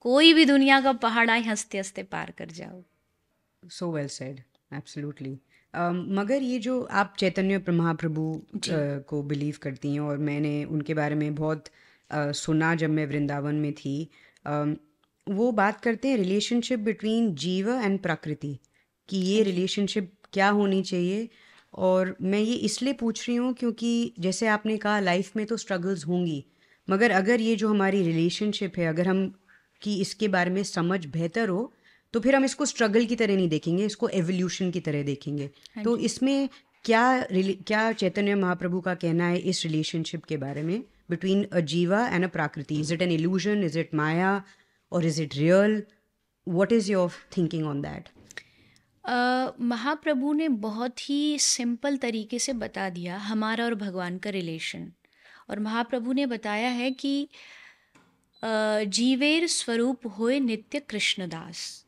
कोई 0.00 0.32
भी 0.32 0.44
दुनिया 0.44 0.80
का 0.80 0.92
पहाड़ 0.92 1.30
आए 1.30 1.42
हँसते 1.42 1.78
हँसते 1.78 2.02
पार 2.02 2.30
कर 2.38 2.46
जाओ। 2.46 2.82
सो 3.68 3.92
वेल 3.92 4.08
सेड 4.08 4.40
एब्सोल्युटली 4.74 5.40
मगर 6.08 6.42
ये 6.42 6.58
जो 6.58 6.82
आप 6.82 7.14
चैतन्य 7.18 7.64
महाप्रभु 7.68 8.46
uh, 8.56 8.60
को 9.02 9.22
बिलीव 9.22 9.58
करती 9.62 9.92
हैं 9.92 10.00
और 10.00 10.18
मैंने 10.18 10.64
उनके 10.64 10.94
बारे 10.94 11.14
में 11.14 11.34
बहुत 11.34 11.64
uh, 11.66 12.32
सुना 12.32 12.74
जब 12.74 12.90
मैं 12.90 13.06
वृंदावन 13.06 13.54
में 13.54 13.72
थी 13.72 14.10
uh, 14.46 14.76
वो 15.28 15.52
बात 15.52 15.80
करते 15.80 16.08
हैं 16.08 16.16
रिलेशनशिप 16.16 16.78
बिटवीन 16.78 17.34
जीव 17.34 17.70
एंड 17.70 18.02
प्रकृति 18.02 18.58
कि 19.08 19.16
ये 19.16 19.42
रिलेशनशिप 19.42 20.12
क्या 20.32 20.48
होनी 20.50 20.82
चाहिए? 20.82 21.28
और 21.74 22.14
मैं 22.22 22.38
ये 22.38 22.54
इसलिए 22.54 22.92
पूछ 22.92 23.28
रही 23.28 23.36
हूँ 23.36 23.52
क्योंकि 23.54 24.14
जैसे 24.20 24.46
आपने 24.48 24.76
कहा 24.76 25.00
लाइफ 25.00 25.36
में 25.36 25.44
तो 25.46 25.56
स्ट्रगल्स 25.56 26.06
होंगी 26.06 26.44
मगर 26.88 27.10
अगर 27.10 27.40
ये 27.40 27.56
जो 27.56 27.68
हमारी 27.68 28.02
रिलेशनशिप 28.02 28.78
है 28.78 28.86
अगर 28.86 29.08
हम 29.08 29.32
कि 29.82 30.00
इसके 30.00 30.28
बारे 30.28 30.50
में 30.50 30.62
समझ 30.64 31.04
बेहतर 31.06 31.48
हो 31.48 31.72
तो 32.14 32.20
फिर 32.20 32.36
हम 32.36 32.44
इसको 32.44 32.66
स्ट्रगल 32.66 33.04
की 33.06 33.16
तरह 33.16 33.36
नहीं 33.36 33.48
देखेंगे 33.48 33.84
इसको 33.84 34.08
एवोल्यूशन 34.08 34.70
की 34.70 34.80
तरह 34.80 35.02
देखेंगे। 35.02 35.50
हाँ 35.76 35.84
तो 35.84 35.96
इसमें 35.98 36.48
क्या 36.84 37.04
क्या 37.30 37.90
चैतन्य 37.92 38.34
महाप्रभु 38.34 38.80
का 38.80 38.94
कहना 38.94 39.26
है 39.26 39.38
इस 39.38 39.64
रिलेशनशिप 39.64 40.24
के 40.24 40.36
बारे 40.36 40.62
में? 40.62 40.82
Between 41.10 41.42
a 41.44 41.60
jiva 41.72 42.06
and 42.08 42.24
a 42.24 42.28
prakriti 42.28 42.80
is 42.80 42.92
it 42.94 43.02
an 43.02 43.12
illusion 43.12 43.62
is 43.64 43.78
it 43.78 43.94
maya 43.94 44.42
और 44.92 45.06
is 45.06 45.22
it 45.22 45.36
real 45.36 45.82
what 46.46 46.72
is 46.72 46.90
your 46.92 47.10
thinking 47.36 47.66
on 47.66 47.82
that 47.82 48.08
Mahaprabhu 49.10 50.32
ने 50.32 50.48
बहुत 50.48 51.08
ही 51.08 51.38
सिंपल 51.38 51.96
तरीके 51.96 52.38
से 52.38 52.52
बता 52.54 52.88
दिया 52.90 53.16
हमारा 53.18 53.64
और 53.64 53.74
भगवान 53.74 54.18
का 54.18 54.30
रिलेशन 54.30 54.90
और 55.50 55.58
महाप्रभु 55.58 56.12
ने 56.12 56.26
बताया 56.26 56.68
है 56.70 56.90
कि 56.92 57.28
जीवेर 58.42 59.46
स्वरूप 59.46 60.06
होए 60.18 60.38
नित्य 60.40 60.80
कृष्णदास। 60.80 61.84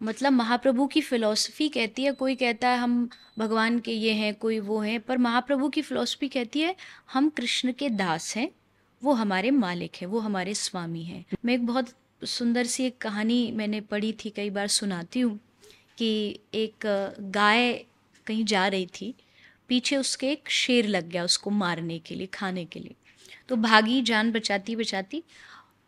मतलब 0.00 0.32
महाप्रभु 0.32 0.86
की 0.86 1.00
फ़िलॉसफ़ी 1.00 1.68
कहती 1.68 2.04
है, 2.04 2.12
कोई 2.12 2.34
कहता 2.34 2.68
है, 2.68 2.78
हम 2.78 3.08
भगवान 3.38 3.78
के 3.78 3.92
ये 3.92 4.12
हैं, 4.12 4.34
कोई 4.34 4.58
वो 4.60 4.80
हैं, 4.80 5.00
पर 5.00 5.18
महाप्रभु 5.18 5.68
की 5.68 5.82
फ़िलॉसफ़ी 5.82 6.28
कहती 6.28 6.60
है, 6.60 6.74
हम 7.12 7.28
कृष्ण 7.28 7.72
के 7.72 7.88
दास 7.90 8.36
हैं, 8.36 8.48
वो 9.02 9.12
हमारे 9.12 9.50
मालिक 9.50 9.96
हैं, 9.96 10.08
वो 10.08 10.18
हमारे 10.18 10.54
स्वामी 10.54 11.02
हैं। 11.02 11.24
मैं 11.44 11.54
एक 11.54 11.66
बहुत 11.66 11.94
सुंदर 12.24 12.64
सी 12.64 12.84
एक 12.84 12.98
कहानी 12.98 13.50
मैंने 13.52 13.80
पढ़ी 13.80 14.12
थी, 14.14 14.30
कई 14.30 14.50
बार 14.50 14.66
सुनाती 14.68 15.20
हूँ। 15.20 15.38
कि 15.98 16.40
एक 16.54 16.86
गाय 17.30 17.72
कहीं 18.26 18.44
जा 18.44 18.66
रही 18.68 18.86
थी, 18.86 19.14
पीछे 19.68 19.96
उसके 19.96 20.30
एक 20.32 20.50
शेर 20.50 20.86
लग 20.86 21.08
गया 21.08 21.24
उसको 21.24 21.50
मारने 21.50 21.98
के 21.98 22.14
लिए, 22.14 22.26
खाने 22.26 22.64
के 22.64 22.80
लिए। 22.80 22.94
तो 23.48 23.56
भागी, 23.56 24.00
जान 24.02 24.32
बचाती 24.32 24.76
बचाती 24.76 25.22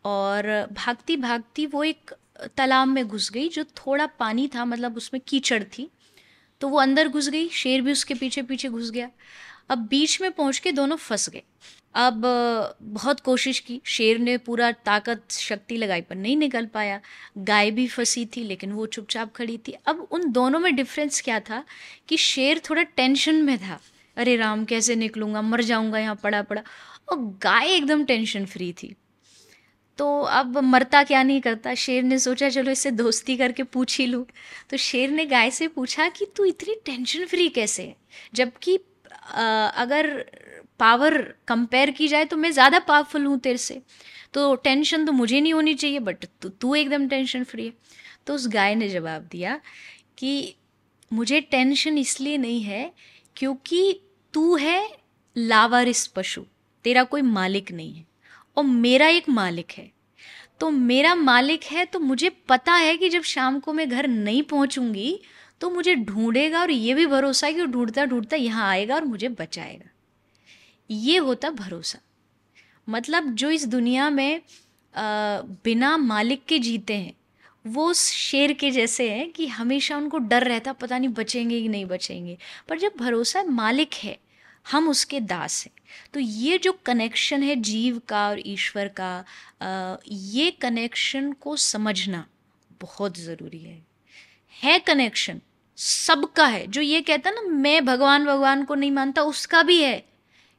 और 0.04 0.68
भागती 0.72 1.16
भागती 1.16 1.66
वो 1.66 1.84
एक 1.84 2.14
तालाब 2.56 2.88
में 2.88 3.06
घुस 3.08 3.30
गई, 3.30 3.48
जो 3.48 3.64
थोड़ा 3.64 4.06
पानी 4.06 4.48
था 4.48 4.64
मतलब 4.64 4.96
उसमें 4.96 5.20
कीचड़ 5.26 5.62
थी। 5.64 5.88
तो 6.60 6.68
वो 6.68 6.78
अंदर 6.78 7.08
घुस 7.08 7.28
गई, 7.28 7.48
शेर 7.48 7.82
भी 7.82 7.92
उसके 7.92 8.14
पीछे 8.14 8.42
पीछे 8.42 8.68
घुस 8.68 8.90
गया। 8.90 9.10
अब 9.70 9.78
बीच 9.78 10.20
में 10.20 10.30
पहुँच 10.32 10.58
के 10.58 10.72
दोनों 10.72 10.96
फंस 10.96 11.28
गए। 11.28 11.42
अब 11.96 12.22
बहुत 12.82 13.20
कोशिश 13.20 13.58
की। 13.58 13.80
शेर 13.84 14.18
ने 14.18 14.38
पूरा 14.38 14.72
ताकत, 14.72 15.22
शक्ति 15.30 15.76
लगाई 15.76 16.00
पर 16.00 16.16
नहीं 16.16 16.36
निकल 16.36 16.66
पाया। 16.66 17.00
गाय 17.38 17.70
भी 17.70 17.86
फंसी 17.88 18.26
थी, 18.26 18.44
लेकिन 18.44 18.72
वो 18.72 18.86
चुपचाप 18.86 19.34
खड़ी 19.36 19.58
थी। 19.58 19.72
अब 19.86 20.08
उन 20.10 20.30
दोनों 20.32 20.58
में 20.58 20.76
डिफरेंस 20.76 21.20
क्या 21.20 21.40
था 21.40 21.64
कि 22.08 22.16
शेर 22.16 22.60
थोड़ा 22.70 22.82
टेंशन 22.82 23.34
में 23.34 23.58
था। 23.58 23.80
अरे 24.16 24.36
राम, 24.36 24.64
कैसे 24.64 24.96
निकलूँगा? 24.96 25.42
मर 25.42 25.62
जाऊँगा 25.62 25.98
यहाँ 25.98 26.16
पड़ा 26.16 26.42
पड़ा 26.42 26.62
और 27.08 27.18
गाय 27.18 27.68
एकदम 27.68 28.04
टेंशन 28.04 28.46
फ्री 28.46 28.72
थी। 28.72 28.94
तो 29.98 30.20
अब 30.20 30.58
मरता 30.58 31.04
क्या 31.04 31.22
नहीं 31.22 31.40
करता? 31.40 31.74
शेर 31.74 32.02
ने 32.02 32.18
सोचा, 32.18 32.48
चलो 32.48 32.70
इससे 32.70 32.90
दोस्ती 32.90 33.36
करके 33.36 33.62
पूछ 33.62 33.98
ही 33.98 34.06
लूँ। 34.06 34.26
तो 34.70 34.76
शेर 34.76 35.10
ने 35.10 35.26
गाय 35.26 35.50
से 35.50 35.68
पूछा 35.68 36.08
कि, 36.08 36.26
तू 36.36 36.44
इतनी 36.44 36.74
टेंशन 36.84 37.24
फ्री 37.24 37.48
कैसे 37.48 37.82
है? 37.82 37.96
जबकि 38.34 38.78
अगर 39.26 40.08
पावर 40.80 41.16
कंपेयर 41.48 41.90
की 41.90 42.08
जाए 42.08 42.24
तो 42.24 42.36
मैं 42.36 42.50
ज़्यादा 42.52 42.78
पावरफुल 42.78 43.24
हूँ 43.26 43.38
तेरे 43.38 43.58
से। 43.58 43.80
तो 44.34 44.54
टेंशन 44.56 45.04
तो 45.04 45.12
मुझे 45.12 45.40
नहीं 45.40 45.52
होनी 45.54 45.74
चाहिए 45.74 45.98
बट 46.00 46.24
तू 46.60 46.74
एकदम 46.74 47.08
टेंशन 47.08 47.44
फ्री 47.44 47.66
है। 47.66 47.72
तो 48.26 48.34
उस 48.34 48.48
गाय 48.48 48.74
ने 48.74 48.88
जवाब 48.88 49.28
दिया 49.32 49.60
कि 50.18 50.54
मुझे 51.10 51.40
टेंशन 51.42 51.98
इसलिए 51.98 52.36
नहीं 52.38 52.62
है 52.62 52.92
क्योंकि 53.36 54.00
तू 54.34 54.56
है 54.56 54.88
लावारिस 55.36 56.06
पशु, 56.06 56.42
तेरा 56.84 57.02
कोई 57.04 57.22
मालिक 57.22 57.72
नहीं 57.72 57.94
है, 57.94 58.04
और 58.56 58.64
मेरा 58.64 59.08
एक 59.08 59.28
मालिक 59.30 59.72
है। 59.72 59.90
तो 60.60 60.70
मेरा 60.70 61.14
मालिक 61.14 61.64
है 61.64 61.84
तो 61.84 61.98
मुझे 62.00 62.30
पता 62.48 62.72
है 62.74 62.96
कि 62.96 63.08
जब 63.08 63.22
शाम 63.24 63.58
को 63.60 63.72
मैं 63.72 63.88
घर 63.88 64.06
नहीं 64.08 64.42
पहुंचूँगी 64.44 65.18
तो 65.60 65.70
मुझे 65.70 65.94
ढूंढेगा 65.94 66.60
और 66.60 66.70
ये 66.70 66.94
भी 66.94 67.06
भरोसा 67.06 67.46
है 67.46 67.52
कि 67.52 67.60
वो 67.60 67.66
ढूंढता 67.66 68.04
ढूंढता 68.04 68.36
यहाँ 68.36 68.68
आएगा 68.70 68.94
और 68.94 69.04
मुझे 69.04 69.28
बचाएगा। 69.28 69.90
ये 70.90 71.16
होता 71.18 71.50
भरोसा। 71.50 71.98
मतलब 72.88 73.34
जो 73.34 73.50
इस 73.50 73.66
दुनिया 73.66 74.10
में 74.10 74.40
आ, 74.94 75.40
बिना 75.64 75.96
मालिक 75.96 76.44
के 76.44 76.58
जीते 76.58 76.94
हैं 76.94 77.12
वो 77.64 77.86
उस 77.90 78.04
शेर 78.10 78.52
के 78.52 78.70
जैसे 78.70 79.10
हैं 79.10 79.30
कि 79.32 79.46
हमेशा 79.46 79.96
उनको 79.96 80.18
डर 80.18 80.44
रहता 80.44 80.72
पता 80.72 80.98
नहीं 80.98 81.08
बचेंगे 81.08 81.60
कि 81.62 81.68
नहीं 81.68 81.84
बचेंगे। 81.84 82.36
पर 82.68 82.78
जब 82.78 82.92
भरोसा 82.98 83.42
मालिक 83.42 83.94
है 83.94 84.16
हम 84.72 84.88
उसके 84.88 85.20
दास 85.20 85.64
हैं। 85.66 85.72
तो 86.14 86.20
ये 86.20 86.58
जो 86.58 86.72
कनेक्शन 86.86 87.42
है 87.42 87.56
जीव 87.56 88.00
का 88.08 88.28
और 88.28 88.42
ईश्वर 88.46 88.88
का 89.00 89.24
आ, 89.62 89.96
ये 90.08 90.50
कनेक्शन 90.50 91.32
को 91.32 91.56
समझना 91.56 92.26
बहुत 92.80 93.18
ज़रूरी 93.18 93.58
है। 93.58 93.84
है 94.62 94.78
कनेक्शन 94.78 95.40
सबका 95.76 96.46
है। 96.46 96.66
जो 96.66 96.80
ये 96.80 97.00
कहता 97.00 97.30
ना, 97.30 97.40
मैं 97.40 97.84
भगवान 97.84 98.26
भगवान 98.26 98.64
को 98.64 98.74
नहीं 98.74 98.90
मानता, 98.90 99.22
उसका 99.22 99.62
भी 99.62 99.82
है। 99.82 100.06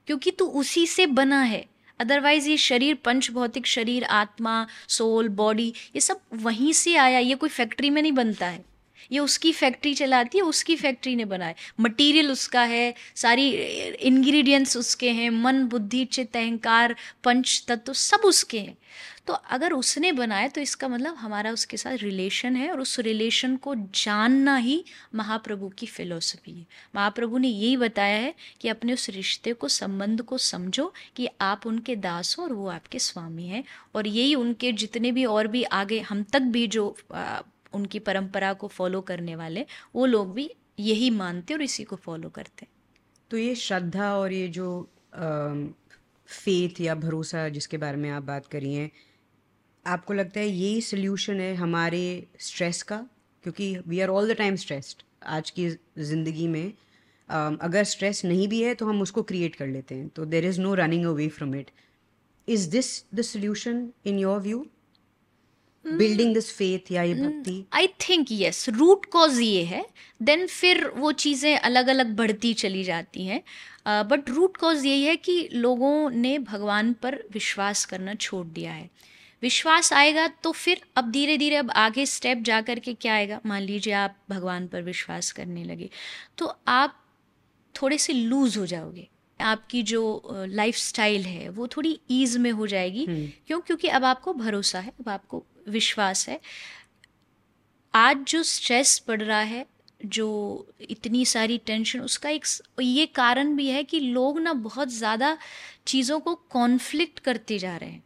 क्योंकि 0.07 0.31
तू 0.31 0.45
उसी 0.45 0.87
से 0.87 1.07
बना 1.07 1.41
है। 1.41 1.65
अदरवाइज़ 1.99 2.49
ये 2.49 2.57
शरीर, 2.57 2.95
पंच, 2.95 3.31
भौतिक 3.31 3.67
शरीर, 3.67 4.03
आत्मा 4.03 4.67
सोल 4.87 5.27
बॉडी 5.27 5.73
ये 5.95 6.01
सब 6.01 6.19
वहीं 6.33 6.73
से 6.73 6.95
आया। 6.95 7.19
ये 7.19 7.35
कोई 7.35 7.49
फैक्ट्री 7.49 7.89
में 7.89 8.01
नहीं 8.01 8.11
बनता 8.11 8.47
है। 8.47 8.65
ये 9.11 9.19
उसकी 9.19 9.51
फैक्ट्री 9.51 9.93
चलाती 9.93 10.37
है, 10.37 10.43
उसकी 10.43 10.75
फैक्ट्री 10.75 11.15
ने 11.15 11.25
बनाए 11.25 11.55
मटेरियल 11.79 12.31
उसका 12.31 12.63
है, 12.63 12.93
सारी 13.15 13.49
इंग्रेडिएंट्स 13.49 14.77
उसके 14.77 15.11
हैं, 15.11 15.29
मन, 15.29 15.63
बुद्धि, 15.63 16.05
चित्त, 16.05 16.35
अहंकार, 16.37 16.95
पंच, 17.23 17.63
तत्व 17.67 17.93
सब 17.93 18.21
उसके 18.25 18.59
हैं। 18.59 18.77
तो 19.27 19.33
अगर 19.33 19.73
उसने 19.73 20.11
बनाए 20.11 20.47
तो 20.49 20.61
इसका 20.61 20.87
मतलब 20.87 21.15
हमारा 21.15 21.51
उसके 21.51 21.77
साथ 21.77 21.97
रिलेशन 21.97 22.55
है 22.55 22.69
और 22.71 22.79
उस 22.79 22.99
रिलेशन 22.99 23.55
को 23.55 23.73
जानना 23.75 24.55
ही 24.57 24.83
महाप्रभु 25.15 25.69
की 25.69 25.85
फिलोसफी 25.85 26.51
है। 26.51 26.65
महाप्रभु 26.95 27.37
ने 27.37 27.47
यही 27.47 27.77
बताया 27.77 28.17
है 28.17 28.33
कि 28.61 28.69
अपने 28.69 28.93
उस 28.93 29.09
रिश्ते 29.09 29.53
को, 29.53 29.67
संबंध 29.67 30.21
को 30.21 30.37
समझो 30.37 30.93
कि 31.15 31.27
आप 31.41 31.67
उनके 31.67 31.95
दास 31.95 32.35
हो 32.39 32.43
और 32.43 32.53
वो 32.53 32.67
आपके 32.67 32.99
स्वामी 32.99 33.47
हैं। 33.47 33.63
और 33.95 34.07
यही 34.07 34.35
उनके 34.35 34.71
जितने 34.71 35.11
भी 35.11 35.25
और 35.25 35.47
भी 35.47 35.63
आगे 35.63 35.99
हम 35.99 36.23
तक 36.23 36.39
भी 36.39 36.67
जो 36.67 36.95
उनकी 37.73 37.99
परंपरा 38.01 38.53
को 38.53 38.67
फॉलो 38.69 39.01
करने 39.03 39.35
वाले, 39.35 39.65
वो 39.95 40.05
लोग 40.05 40.33
भी 40.33 40.49
यही 40.79 41.09
मानते 41.11 41.53
और 41.53 41.61
इसी 41.61 41.83
को 41.83 41.95
फॉलो 41.97 42.29
करते। 42.29 42.67
तो 43.31 43.37
ये 43.37 43.55
श्रद्धा 43.57 44.13
और 44.15 44.33
ये 44.33 44.47
जो 44.49 44.89
फेथ 46.29 46.81
या 46.81 46.95
भरोसा 46.97 47.47
जिसके 47.49 47.77
बारे 47.77 47.97
में 47.97 48.09
आप 48.09 48.23
बात 48.23 48.45
करी 48.47 48.73
हैं, 48.73 48.89
आपको 49.85 50.13
लगता 50.13 50.39
है 50.39 50.47
यही 50.47 50.81
सोल्यूशन 50.83 51.39
है 51.39 51.53
हमारे 51.55 52.27
स्ट्रेस 52.41 52.81
का? 52.83 52.97
क्योंकि 53.43 53.75
we 53.87 53.99
are 53.99 54.09
all 54.09 54.33
the 54.33 54.35
time 54.37 54.55
stressed 54.57 55.03
आज 55.25 55.49
की 55.49 55.69
ज़िंदगी 55.69 56.47
में। 56.47 56.73
अगर 57.29 57.83
स्ट्रेस 57.83 58.23
नहीं 58.25 58.47
भी 58.47 58.61
है 58.63 58.73
तो 58.75 58.85
हम 58.85 59.01
उसको 59.01 59.21
क्रिएट 59.23 59.55
कर 59.55 59.67
लेते 59.67 59.95
हैं 59.95 60.07
तो 60.09 60.25
there 60.25 60.45
is 60.45 60.59
no 60.61 60.73
running 60.75 61.05
away 61.05 61.27
from 61.29 61.55
it 61.55 61.71
is 62.47 62.69
this 62.71 62.89
the 63.15 63.21
solution 63.23 63.89
in 64.05 64.19
your 64.19 64.39
view 64.41 64.65
building 65.87 66.33
this 66.33 66.51
faith 66.53 66.91
या 66.91 67.03
ये. 67.03 67.13
Bhakti 67.15 67.63
I 67.73 67.87
think 68.01 68.27
yes 68.31 68.67
root 68.69 69.05
cause 69.05 69.39
ये 69.39 69.63
है 69.63 69.85
देन 70.21 70.45
फिर 70.47 70.85
वो 70.97 71.11
चीज़ें 71.13 71.57
अलग 71.57 71.87
अलग 71.87 72.15
बढ़ती 72.15 72.53
चली 72.55 72.83
जाती 72.83 73.25
हैं। 73.25 73.41
बट 74.03 74.29
रूट 74.29 74.57
कॉज 74.57 74.85
यही 74.85 75.03
है 75.03 75.15
कि 75.17 75.47
लोगों 75.53 76.09
ने 76.11 76.37
भगवान 76.41 76.93
पर 76.93 77.23
विश्वास 77.33 77.85
करना 77.85 78.13
छोड़ 78.15 78.45
दिया 78.47 78.71
है। 78.71 78.89
विश्वास 79.43 79.91
आएगा 79.93 80.27
तो 80.43 80.51
फिर 80.53 80.81
अब 80.97 81.11
धीरे 81.11 81.37
धीरे 81.37 81.55
अब 81.55 81.71
आगे 81.77 82.05
स्टेप 82.05 82.37
जा 82.41 82.61
कर 82.61 82.79
के 82.79 82.93
क्या 82.93 83.13
आएगा? 83.13 83.39
मान 83.45 83.61
लीजिए 83.61 83.93
आप 83.95 84.15
भगवान 84.29 84.67
पर 84.67 84.81
विश्वास 84.83 85.31
करने 85.31 85.63
लगे 85.63 85.89
तो 86.37 86.53
आप 86.69 87.03
थोड़े 87.75 87.97
से 87.97 88.13
लूज 88.13 88.57
हो 88.57 88.65
जाओगे। 88.65 89.07
आपकी 89.39 89.81
जो 89.83 90.01
लाइफ 90.49 90.75
स्टाइल 90.77 91.25
है 91.25 91.49
वो 91.49 91.67
थोड़ी 91.67 91.99
ईज 92.11 92.35
में 92.37 92.51
हो 92.51 92.67
जाएगी। 92.67 93.05
हम्म। 93.05 93.27
क्यों? 93.47 93.59
क्योंकि 93.59 93.87
अब 93.89 94.05
आपको 94.05 94.33
भरोसा 94.35 94.79
है 94.79 94.91
अब 94.91 95.09
आपको 95.09 95.43
विश्वास 95.67 96.27
है। 96.29 96.39
आज 97.93 98.17
जो 98.27 98.43
स्ट्रेस 98.43 98.97
पड़ 98.99 99.21
रहा 99.21 99.39
है, 99.39 99.65
जो 100.05 100.67
इतनी 100.81 101.25
सारी 101.25 101.57
टेंशन 101.57 101.99
उसका 101.99 102.29
एक 102.29 102.45
ये 102.81 103.05
कारण 103.05 103.55
भी 103.55 103.67
है 103.69 103.83
कि 103.83 103.99
लोग 103.99 104.39
ना 104.39 104.53
बहुत 104.53 104.89
ज़्यादा 104.89 105.37
चीज़ों 105.87 106.19
को 106.19 106.35
कॉन्फ्लिक्ट 106.35 107.19
करते 107.19 107.57
जा 107.59 107.75
रहे 107.77 107.89
हैं। 107.89 108.03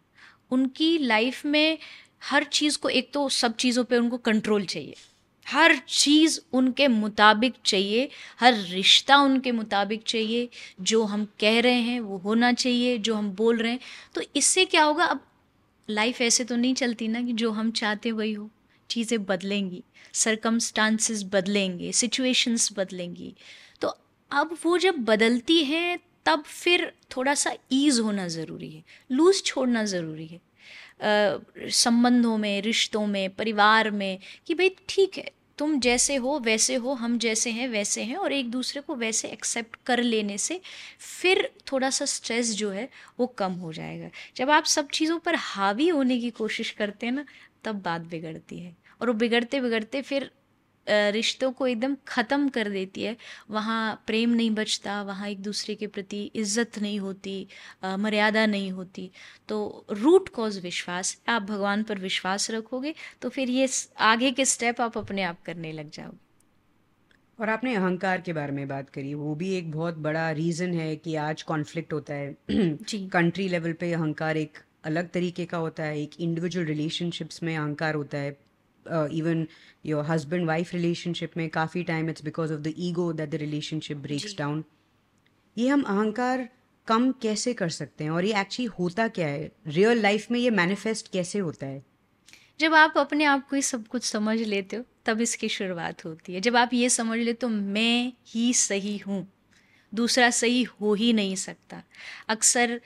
उनकी 0.52 0.98
लाइफ 0.98 1.46
में 1.46 1.78
हर 2.24 2.44
चीज़ 2.44 2.78
को, 2.78 2.90
एक 2.90 3.10
तो 3.14 3.28
सब 3.30 3.56
चीज़ों 3.56 3.84
पे 3.84 3.98
उनको 3.98 4.18
कंट्रोल 4.18 4.66
चाहिए। 4.66 4.96
हर 5.48 5.76
चीज़ 5.88 6.40
उनके 6.54 6.88
मुताबिक 6.88 7.54
चाहिए, 7.66 8.10
हर 8.40 8.54
रिश्ता 8.54 9.18
उनके 9.18 9.52
मुताबिक 9.52 10.04
चाहिए। 10.04 10.50
जो 10.82 11.04
हम 11.04 11.26
कह 11.40 11.60
रहे 11.62 11.82
हैं 11.82 12.00
वो 12.00 12.18
होना 12.18 12.54
चाहिए, 12.54 12.98
जो 12.98 13.16
हम 13.16 13.30
बोल 13.32 13.58
रहे 13.58 13.72
हैं। 13.72 13.80
तो 14.16 14.22
इससे 14.36 14.66
क्या 14.66 14.84
होगा? 14.84 15.06
अब 15.06 15.26
लाइफ 15.90 16.22
ऐसे 16.22 16.44
तो 16.44 16.56
नहीं 16.56 16.74
चलती 16.74 17.08
ना 17.08 17.22
कि 17.22 17.34
जो 17.34 17.52
हम 17.52 17.72
चाहते 17.72 18.12
वही 18.12 18.34
हो। 18.34 18.50
चीज़ें 18.90 19.24
बदलेंगी 19.26 19.84
सरकमस्टांसिस 20.14 21.24
बदलेंगे 21.24 21.92
सिचुएशंस 21.92 22.70
बदलेंगी। 22.78 23.34
तो 23.82 23.88
अब 24.32 24.58
वो 24.66 24.78
जब 24.78 24.96
बदलती 25.06 25.64
हैं, 25.64 26.00
तब 26.26 26.44
फिर 26.44 26.92
थोड़ा 27.16 27.34
सा 27.34 27.54
ईज 27.72 28.00
होना 28.00 28.28
ज़रूरी 28.28 28.70
है। 28.72 28.84
लूज़ 29.12 29.42
छोड़ना 29.44 29.84
ज़रूरी 29.86 30.28
है। 30.28 30.40
संबंधों 31.70 32.38
में, 32.38 32.62
रिश्तों 32.62 33.06
में, 33.08 33.30
परिवार 33.30 33.92
में 33.92 34.20
कि 34.48 34.54
भाई 34.54 34.76
ठीक 34.90 35.18
है 35.18 35.32
तुम 35.62 35.80
जैसे 35.80 36.16
हो, 36.16 36.40
वैसे 36.40 36.76
हो, 36.76 36.94
हम 36.94 37.18
जैसे 37.18 37.50
हैं, 37.52 37.68
वैसे 37.68 38.04
हैं 38.04 38.16
और 38.16 38.34
एक 38.34 38.50
दूसरे 38.52 38.82
को 38.82 38.96
वैसे 38.96 39.28
एक्सेप्ट 39.28 39.76
कर 39.86 40.00
लेने 40.04 40.38
से 40.38 40.62
फिर 41.00 41.50
थोड़ा 41.72 41.90
सा 41.90 42.06
स्ट्रेस 42.06 42.54
जो 42.56 42.70
है 42.70 42.90
वो 43.20 43.28
कम 43.28 43.52
हो 43.52 43.74
जाएगा। 43.74 44.10
जब 44.36 44.50
आप 44.50 44.64
सब 44.64 44.88
चीज़ों 44.88 45.20
पर 45.20 45.36
हावी 45.36 45.88
होने 45.88 46.20
की 46.20 46.30
कोशिश 46.30 46.72
करते 46.72 47.06
हैं 47.06 47.14
ना, 47.14 47.26
तब 47.64 47.82
बात 47.82 48.02
बिगड़ती 48.02 48.60
है 48.60 48.76
और 49.02 49.08
वो 49.08 49.14
बिगड़ते 49.14 49.62
बिगड़ते 49.62 50.02
फिर 50.02 50.32
रिश्तों 50.88 51.52
को 51.52 51.68
एकदम 51.68 51.96
ख़त्म 52.08 52.50
कर 52.50 52.70
देती 52.70 53.04
है। 53.04 53.16
वहाँ 53.52 54.04
प्रेम 54.08 54.30
नहीं 54.32 54.52
बचता 54.54 55.02
वहाँ 55.04 55.30
एक 55.30 55.42
दूसरे 55.44 55.76
के 55.76 55.88
प्रति 55.90 56.24
इज़्ज़त 56.36 56.80
नहीं 56.80 57.00
होती 57.00 57.48
मर्यादा 57.86 58.46
नहीं 58.48 58.72
होती। 58.72 59.10
तो 59.50 59.86
रूट 59.92 60.30
कॉज 60.32 60.60
विश्वास 60.64 61.18
आप 61.30 61.42
भगवान 61.44 61.84
पर 61.84 62.00
विश्वास 62.00 62.50
रखोगे 62.52 62.94
तो 63.22 63.30
फिर 63.30 63.50
ये 63.52 63.68
आगे 64.06 64.32
के 64.32 64.46
स्टेप 64.48 64.82
आप 64.82 64.98
अपने 64.98 65.24
आप 65.24 65.42
करने 65.46 65.72
लग 65.72 65.90
जाओगे। 65.92 66.18
और 67.40 67.50
आपने 67.50 67.76
अहंकार 67.76 68.22
के 68.22 68.34
बारे 68.34 68.52
में 68.52 68.68
बात 68.68 68.90
करी 68.90 69.14
वो 69.14 69.34
भी 69.36 69.54
एक 69.54 69.72
बहुत 69.72 69.98
बड़ा 70.00 70.30
रीज़न 70.32 70.74
है 70.74 70.96
कि 70.96 71.16
आज 71.18 71.42
कॉन्फ्लिक्ट 71.44 71.94
होता 71.94 72.14
है। 72.14 72.36
जी। 72.52 73.08
कंट्री 73.08 73.48
लेवल 73.48 73.74
पे 73.74 73.92
अहंकार 73.94 74.38
एक 74.38 74.58
अलग 74.86 75.10
तरीके 75.10 75.46
का 75.46 75.58
होता 75.58 75.84
है 75.84 76.02
एक 76.02 76.20
इंडिविजुअल 76.20 76.66
रिलेशनशिप्स 76.66 77.42
में 77.44 77.56
अहंकार 77.58 77.96
होता 77.96 78.18
है। 78.18 78.38
Even 78.88 79.48
your 79.86 80.06
husband 80.06 80.46
wife 80.48 80.74
relationship 80.74 81.38
में 81.38 81.50
काफ़ी 81.50 81.84
time 81.84 82.10
it's 82.10 82.24
because 82.24 82.54
of 82.54 82.60
the 82.60 82.74
ego 82.78 83.12
that 83.14 83.30
the 83.30 83.36
relationship 83.36 83.98
breaks 83.98 84.38
down 84.38 84.64
ये 85.58 85.68
हम 85.68 85.82
अहंकार 85.82 86.50
कम 86.88 87.12
कैसे 87.12 87.54
कर 87.54 87.70
सकते 87.70 88.04
हैं? 88.04 88.12
और 88.12 88.26
ये 88.26 88.40
एक्चुअली 88.42 88.66
होता 88.80 89.08
क्या 89.08 89.28
है? 89.28 89.52
रियल 89.68 90.02
लाइफ 90.02 90.32
में 90.32 90.40
ये 90.40 90.50
मैनिफेस्ट 90.50 91.12
कैसे 91.12 91.40
होता 91.40 91.66
है? 91.66 91.84
जब 92.60 92.74
आप 92.74 92.98
अपने 92.98 93.26
आप 93.26 93.48
को 93.50 93.56
ही 93.56 93.62
सब 93.62 93.88
कुछ 93.88 94.04
समझ 94.04 94.40
लेते 94.40 94.76
हो 94.76 94.84
तब 95.06 95.22
इसकी 95.22 95.50
शुरुआत 95.50 96.06
होती 96.06 96.34
है। 96.34 96.42
जब 96.42 96.56
आप 96.56 96.74
ये 96.74 96.90
समझ 96.90 97.20
लेते 97.20 97.46
हो 97.46 97.52
मैं 97.52 98.14
ही 98.28 98.54
सही 98.54 98.98
हूँ। 98.98 99.28
दूसरा 99.94 100.30
सही 100.30 100.62
हो 100.64 100.94
ही 100.94 101.12
नहीं 101.14 101.36
सकता। 101.36 101.82
अक्सर 102.30 102.80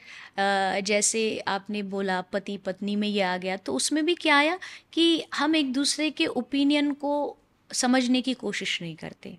जैसे 0.82 1.38
आपने 1.48 1.82
बोला 1.84 2.20
पति 2.24 2.58
पत्नी 2.58 2.96
में 2.96 3.08
ये 3.08 3.22
आ 3.22 3.36
गया 3.38 3.58
तो 3.58 3.74
उसमें 3.74 4.06
भी 4.06 4.16
क्या 4.16 4.38
आया 4.38 4.58
कि 4.94 5.24
हम 5.36 5.56
एक 5.56 5.72
दूसरे 5.74 6.10
के 6.12 6.26
ओपिनियन 6.26 6.92
को 6.94 7.38
समझने 7.72 8.22
की 8.22 8.34
कोशिश 8.34 8.82
नहीं 8.82 8.96
करते। 8.96 9.38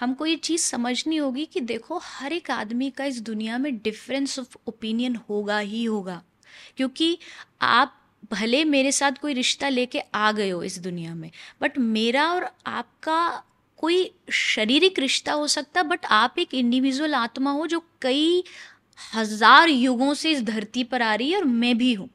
हमको 0.00 0.26
ये 0.26 0.36
चीज़ 0.36 0.62
समझनी 0.62 1.16
होगी 1.16 1.44
कि 1.44 1.60
देखो, 1.60 1.98
हर 1.98 2.32
एक 2.32 2.50
आदमी 2.50 2.90
का 2.90 3.04
इस 3.04 3.20
दुनिया 3.20 3.58
में 3.58 3.76
डिफरेंस 3.76 4.38
ऑफ़ 4.38 4.56
ओपिनियन 4.66 5.16
होगा 5.28 5.58
ही 5.58 5.84
होगा। 5.84 6.22
क्योंकि 6.76 7.18
आप 7.62 7.94
भले 8.32 8.64
मेरे 8.64 8.92
साथ 8.92 9.12
कोई 9.12 9.34
रिश्ता 9.34 9.68
लेके 9.68 10.00
आ 10.14 10.30
गए 10.32 10.48
हो 10.50 10.62
इस 10.62 10.78
दुनिया 10.78 11.14
में 11.14 11.30
बट 11.60 11.78
मेरा 11.78 12.26
और 12.28 12.48
आपका 12.66 13.42
कोई 13.78 14.10
शारीरिक 14.32 14.98
रिश्ता 14.98 15.32
हो 15.32 15.46
सकता 15.48 15.82
बट 15.84 16.06
आप 16.12 16.38
एक 16.38 16.54
इंडिविजुअल 16.54 17.14
आत्मा 17.14 17.50
हो 17.50 17.66
जो 17.66 17.82
कई 18.02 18.42
हज़ार 19.14 19.68
युगों 19.68 20.12
से 20.14 20.30
इस 20.30 20.42
धरती 20.44 20.84
पर 20.84 21.02
आ 21.02 21.14
रही 21.14 21.30
है 21.30 21.36
और 21.36 21.44
मैं 21.44 21.76
भी 21.78 21.92
हूँ। 21.94 22.08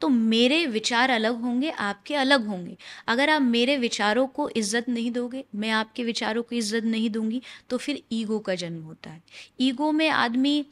तो 0.00 0.08
मेरे 0.08 0.64
विचार 0.66 1.10
अलग 1.10 1.40
होंगे, 1.42 1.70
आपके 1.70 2.14
अलग 2.14 2.46
होंगे। 2.46 2.76
अगर 3.08 3.30
आप 3.30 3.42
मेरे 3.42 3.76
विचारों 3.78 4.26
को 4.28 4.48
इज़्ज़त 4.50 4.88
नहीं 4.88 5.10
दोगे, 5.12 5.44
मैं 5.54 5.70
आपके 5.70 6.04
विचारों 6.04 6.42
को 6.42 6.56
इज़्ज़त 6.56 6.84
नहीं 6.84 7.10
दूँगी 7.10 7.42
तो 7.70 7.76
फिर 7.78 8.02
ईगो 8.12 8.38
का 8.38 8.54
जन्म 8.54 8.82
होता 8.82 9.10
है। 9.10 9.22
ईगो 9.60 9.90
में 9.92 10.08
आदमी 10.08 10.64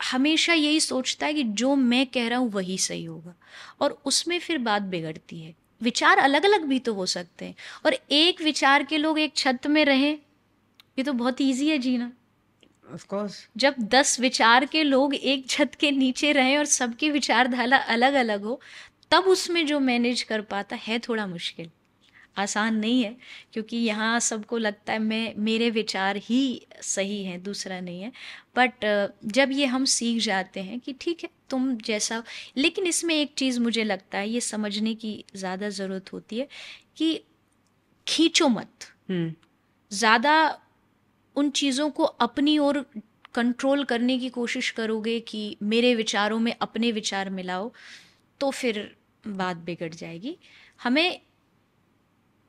हमेशा 0.00 0.52
यही 0.52 0.80
सोचता 0.80 1.26
है 1.26 1.34
कि 1.34 1.42
जो 1.44 1.74
मैं 1.76 2.06
कह 2.06 2.28
रहा 2.28 2.38
हूँ 2.38 2.50
वही 2.50 2.78
सही 2.80 3.04
होगा। 3.04 3.34
और 3.80 4.00
उसमें 4.06 4.38
फिर 4.40 4.58
बात 4.60 4.82
बिगड़ती 4.84 5.40
है। 5.40 5.54
विचार 5.82 6.18
अलग 6.18 6.44
अलग 6.44 6.64
भी 6.64 6.78
तो 6.78 6.94
हो 6.94 7.06
सकते 7.08 7.44
हैं। 7.44 7.54
और 7.86 7.96
एक 8.12 8.42
विचार 8.42 8.82
के 8.84 8.98
लोग 8.98 9.18
एक 9.18 9.36
छत 9.36 9.66
में 9.66 9.84
रहें 9.84 10.12
ये 10.98 11.02
तो 11.02 11.12
बहुत 11.14 11.40
ईजी 11.40 11.68
है 11.68 11.78
जीना। 11.78 12.10
ऑफ़ 12.88 13.06
कोर्स 13.06 13.46
जब 13.56 13.74
दस 13.90 14.18
विचार 14.20 14.64
के 14.66 14.82
लोग 14.82 15.14
एक 15.14 15.48
छत 15.48 15.74
के 15.80 15.90
नीचे 15.90 16.32
रहें 16.32 16.56
और 16.58 16.64
सबकी 16.66 17.10
विचारधारा 17.10 17.76
अलग 17.76 18.14
अलग 18.14 18.44
हो 18.44 18.60
तब 19.10 19.24
उसमें 19.28 19.64
जो 19.66 19.78
मैनेज 19.80 20.22
कर 20.22 20.40
पाता 20.42 20.76
है 20.78 20.98
थोड़ा 20.98 21.26
मुश्किल। 21.26 21.70
आसान 22.36 22.76
नहीं 22.76 23.02
है 23.02 23.16
क्योंकि 23.52 23.76
यहाँ 23.76 24.18
सबको 24.20 24.58
लगता 24.58 24.92
है 24.92 24.98
मैं 24.98 25.32
मेरे 25.38 25.68
विचार 25.70 26.16
ही 26.18 26.66
सही 26.82 27.22
हैं 27.24 27.42
दूसरा 27.42 27.80
नहीं 27.80 28.02
है। 28.02 28.12
बट 28.56 28.84
जब 29.28 29.50
ये 29.52 29.66
हम 29.66 29.84
सीख 29.86 30.22
जाते 30.22 30.60
हैं 30.60 30.78
कि 30.80 30.94
ठीक 31.00 31.24
है 31.24 31.28
तुम 31.52 31.74
जैसा। 31.86 32.22
लेकिन 32.56 32.86
इसमें 32.86 33.14
एक 33.14 33.34
चीज़ 33.38 33.60
मुझे 33.60 33.84
लगता 33.84 34.18
है 34.18 34.28
ये 34.28 34.40
समझने 34.42 34.94
की 34.96 35.14
ज़्यादा 35.36 35.68
ज़रूरत 35.70 36.12
होती 36.12 36.38
है 36.38 36.48
कि 36.96 37.14
खींचो 38.06 38.48
मत। 38.50 38.88
ज़्यादा 39.10 40.36
उन 41.36 41.50
चीज़ों 41.52 41.88
को 41.90 42.04
अपनी 42.04 42.58
ओर 42.60 42.84
कंट्रोल 43.34 43.84
करने 43.84 44.18
की 44.18 44.28
कोशिश 44.30 44.70
करोगे 44.70 45.18
कि 45.22 45.56
मेरे 45.64 45.94
विचारों 45.94 46.38
में 46.38 46.54
अपने 46.60 46.90
विचार 46.92 47.30
मिलाओ 47.30 47.70
तो 48.40 48.50
फिर 48.52 48.80
बात 49.24 49.56
बिगड़ 49.58 49.92
जाएगी। 49.94 50.36
हमें 50.82 51.20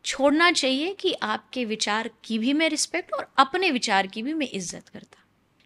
छोड़ना 0.06 0.52
चाहिए 0.52 0.94
कि 0.94 1.14
आपके 1.24 1.66
विचार 1.66 2.10
की 2.24 2.38
भी 2.40 2.54
मैं 2.54 2.70
रिस्पेक्ट 2.70 3.14
और 3.14 3.28
अपने 3.38 3.72
विचार 3.72 4.08
की 4.08 4.24
भी 4.24 4.34
मैं 4.34 4.48
इज़्ज़त 4.50 4.90
करता। 4.90 5.23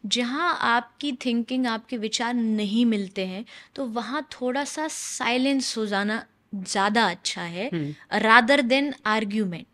जहाँ 0.07 0.57
आपकी 0.63 1.11
थिंकिंग 1.25 1.65
आपके 1.67 1.97
विचार 1.97 2.33
नहीं 2.33 2.85
मिलते 2.85 3.25
हैं 3.25 3.43
तो 3.75 3.85
वहाँ 3.85 4.27
थोड़ा 4.31 4.63
सा 4.65 4.87
साइलेंस 4.87 5.77
हो 5.77 5.85
जाना 5.85 6.23
ज़्यादा 6.55 7.05
अच्छा 7.09 7.41
है 7.41 7.69
रादर 8.13 8.61
देन 8.63 8.93
आर्ग्यूमेंट 9.05 9.65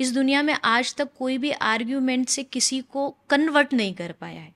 इस 0.00 0.12
दुनिया 0.14 0.42
में 0.42 0.54
आज 0.64 0.94
तक 0.94 1.08
कोई 1.18 1.38
भी 1.38 1.50
आर्ग्यूमेंट 1.50 2.28
से 2.28 2.42
किसी 2.42 2.80
को 2.92 3.08
कन्वर्ट 3.30 3.72
नहीं 3.74 3.94
कर 3.94 4.12
पाया 4.12 4.40
है। 4.40 4.52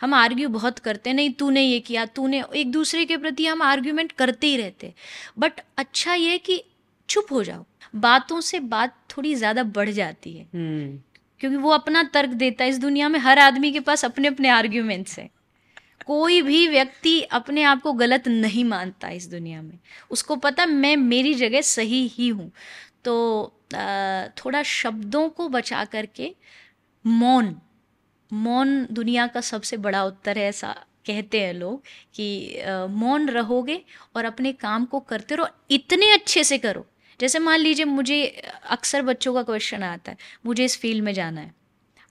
हम 0.00 0.14
आर्ग्यू 0.14 0.48
बहुत 0.48 0.78
करते 0.78 1.10
हैं 1.10 1.14
नहीं 1.16 1.30
तूने 1.32 1.62
ये 1.62 1.78
किया 1.80 2.04
तूने 2.06 2.42
एक 2.56 2.70
दूसरे 2.72 3.04
के 3.04 3.16
प्रति 3.16 3.46
हम 3.46 3.62
आर्ग्यूमेंट 3.62 4.12
करते 4.12 4.46
ही 4.46 4.56
रहते 4.56 4.92
बट 5.38 5.60
अच्छा 5.78 6.14
ये 6.14 6.38
कि 6.38 6.62
चुप 7.08 7.32
हो 7.32 7.42
जाओ। 7.44 7.64
बातों 7.96 8.40
से 8.40 8.60
बात 8.60 8.96
थोड़ी 9.10 9.34
ज़्यादा 9.34 9.62
बढ़ 9.62 9.90
जाती 9.90 10.32
है। 10.32 10.46
हम्म। 10.54 10.98
क्योंकि 11.40 11.56
वो 11.56 11.70
अपना 11.70 12.02
तर्क 12.14 12.30
देता 12.32 12.64
है 12.64 12.70
इस 12.70 12.78
दुनिया 12.78 13.08
में। 13.08 13.18
हर 13.20 13.38
आदमी 13.38 13.72
के 13.72 13.80
पास 13.80 14.04
अपने 14.04 14.28
अपने 14.28 14.48
आर्ग्यूमेंट्स 14.48 15.18
हैं। 15.18 15.28
कोई 16.06 16.40
भी 16.42 16.66
व्यक्ति 16.68 17.20
अपने 17.32 17.62
आप 17.62 17.82
को 17.82 17.92
गलत 17.92 18.28
नहीं 18.28 18.64
मानता 18.64 19.08
इस 19.08 19.26
दुनिया 19.26 19.62
में। 19.62 19.78
उसको 20.10 20.36
पता, 20.36 20.66
मैं 20.66 20.96
मेरी 20.96 21.34
जगह 21.34 21.60
सही 21.60 22.06
ही 22.08 22.28
हूँ। 22.28 22.50
तो 23.04 23.60
थोड़ा 24.38 24.62
शब्दों 24.62 25.28
को 25.28 25.48
बचा 25.48 25.84
करके 25.84 26.34
मौन 27.04 27.54
मौन 28.30 28.86
दुनिया 28.90 29.26
का 29.26 29.40
सबसे 29.40 29.76
बड़ा 29.76 30.04
उत्तर 30.04 30.38
है 30.38 30.44
ऐसा 30.44 30.72
कहते 31.06 31.40
हैं 31.40 31.52
लोग 31.54 31.82
कि 32.14 32.62
मौन 32.90 33.28
रहोगे 33.28 33.80
और 34.16 34.24
अपने 34.24 34.52
काम 34.52 34.84
को 34.84 35.00
करते 35.00 35.34
रहो, 35.34 35.46
इतने 35.70 36.12
अच्छे 36.12 36.44
से 36.44 36.58
करो। 36.58 36.86
जैसे 37.20 37.38
मान 37.38 37.60
लीजिए 37.60 37.84
मुझे 37.84 38.24
अक्सर 38.70 39.02
बच्चों 39.02 39.34
का 39.34 39.42
क्वेश्चन 39.42 39.82
आता 39.82 40.12
है 40.12 40.16
मुझे 40.46 40.64
इस 40.64 40.78
फ़ील्ड 40.78 41.04
में 41.04 41.12
जाना 41.14 41.40
है 41.40 41.54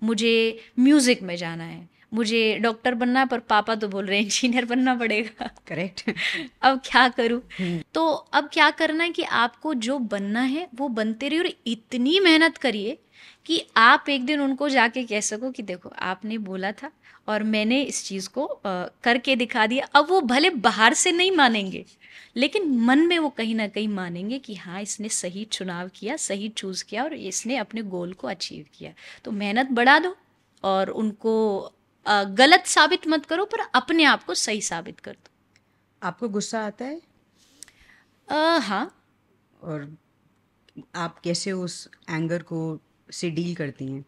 मुझे 0.04 0.60
म्यूज़िक 0.80 1.22
में 1.24 1.36
जाना 1.36 1.64
है 1.64 1.89
मुझे 2.14 2.58
डॉक्टर 2.62 2.93
बनना 2.93 3.20
है 3.20 3.26
पर 3.26 3.39
पापा 3.39 3.76
तो 3.76 3.88
बोल 3.88 4.06
रहे 4.06 4.18
हैं 4.18 4.26
इंजीनियर 4.26 4.66
बनना 4.66 4.95
पड़ेगा। 4.95 5.49
करेक्ट 5.68 6.12
अब 6.62 6.82
क्या 6.86 7.08
करूँ? 7.10 7.41
हम्म। 7.60 7.82
तो 7.93 8.08
अब 8.08 8.49
क्या 8.54 8.70
करना 8.70 9.04
है 9.04 9.10
कि 9.10 9.24
आपको 9.24 9.74
जो 9.74 9.99
बनना 9.99 10.41
है 10.41 10.68
वो 10.76 10.88
बनते 10.88 11.28
रहिए 11.28 11.39
और 11.39 11.49
इतनी 11.68 12.20
मेहनत 12.20 12.58
करिए 12.58 12.97
कि 13.45 13.65
आप 13.78 14.09
एक 14.09 14.26
दिन 14.26 14.41
उनको 14.41 14.69
जाके 14.69 15.03
कह 15.03 15.21
सको 15.21 15.51
कि 15.51 15.63
देखो 15.63 15.89
आपने 15.99 16.38
बोला 16.38 16.71
था 16.71 16.91
और 17.28 17.43
मैंने 17.43 17.82
इस 17.82 18.03
चीज़ 18.05 18.30
को 18.30 18.45
आ, 18.45 18.86
करके 19.03 19.36
दिखा 19.36 19.65
दिया। 19.67 19.86
अब 19.95 20.07
वो 20.09 20.21
भले 20.21 20.49
बाहर 20.49 20.93
से 20.93 21.11
नहीं 21.11 21.32
मानेंगे 21.32 21.86
लेकिन 22.36 22.69
मन 22.80 22.99
में 22.99 23.17
वो 23.19 23.30
कहीं 23.30 23.55
ना 23.55 23.67
कहीं 23.67 23.88
मानेंगे 23.88 24.39
कि 24.39 24.55
हाँ 24.55 24.82
इसने 24.82 25.09
सही 25.09 25.43
चुनाव 25.45 25.89
किया 25.95 26.15
सही 26.17 26.49
चूज़ 26.49 26.84
किया 26.86 27.03
और 27.03 27.13
इसने 27.13 27.57
अपने 27.57 27.82
गोल 27.82 28.13
को 28.13 28.28
अचीव 28.28 28.65
किया। 28.74 28.93
तो 29.24 29.32
मेहनत 29.32 29.71
बढ़ा 29.71 29.99
दो 29.99 30.15
और 30.63 30.89
उनको 30.89 31.34
आ, 32.05 32.24
गलत 32.24 32.65
साबित 32.65 33.07
मत 33.07 33.26
करो 33.26 33.45
पर 33.45 33.59
अपने 33.76 34.03
आप 34.03 34.24
को 34.24 34.34
सही 34.34 34.61
साबित 34.61 34.99
कर 34.99 35.11
दो। 35.11 35.30
आपको 36.07 36.30
गुस्सा 36.30 36.65
आता 36.65 36.86
है? 36.86 37.01
आ, 38.30 38.57
हाँ। 38.57 38.95
और 39.63 39.95
आप 40.95 41.19
कैसे 41.19 41.51
उस 41.51 41.89
एंगर 42.09 42.41
को 42.41 42.80
से 43.14 43.30
डील 43.32 43.53
करती 43.55 43.86
हैं? 43.86 44.03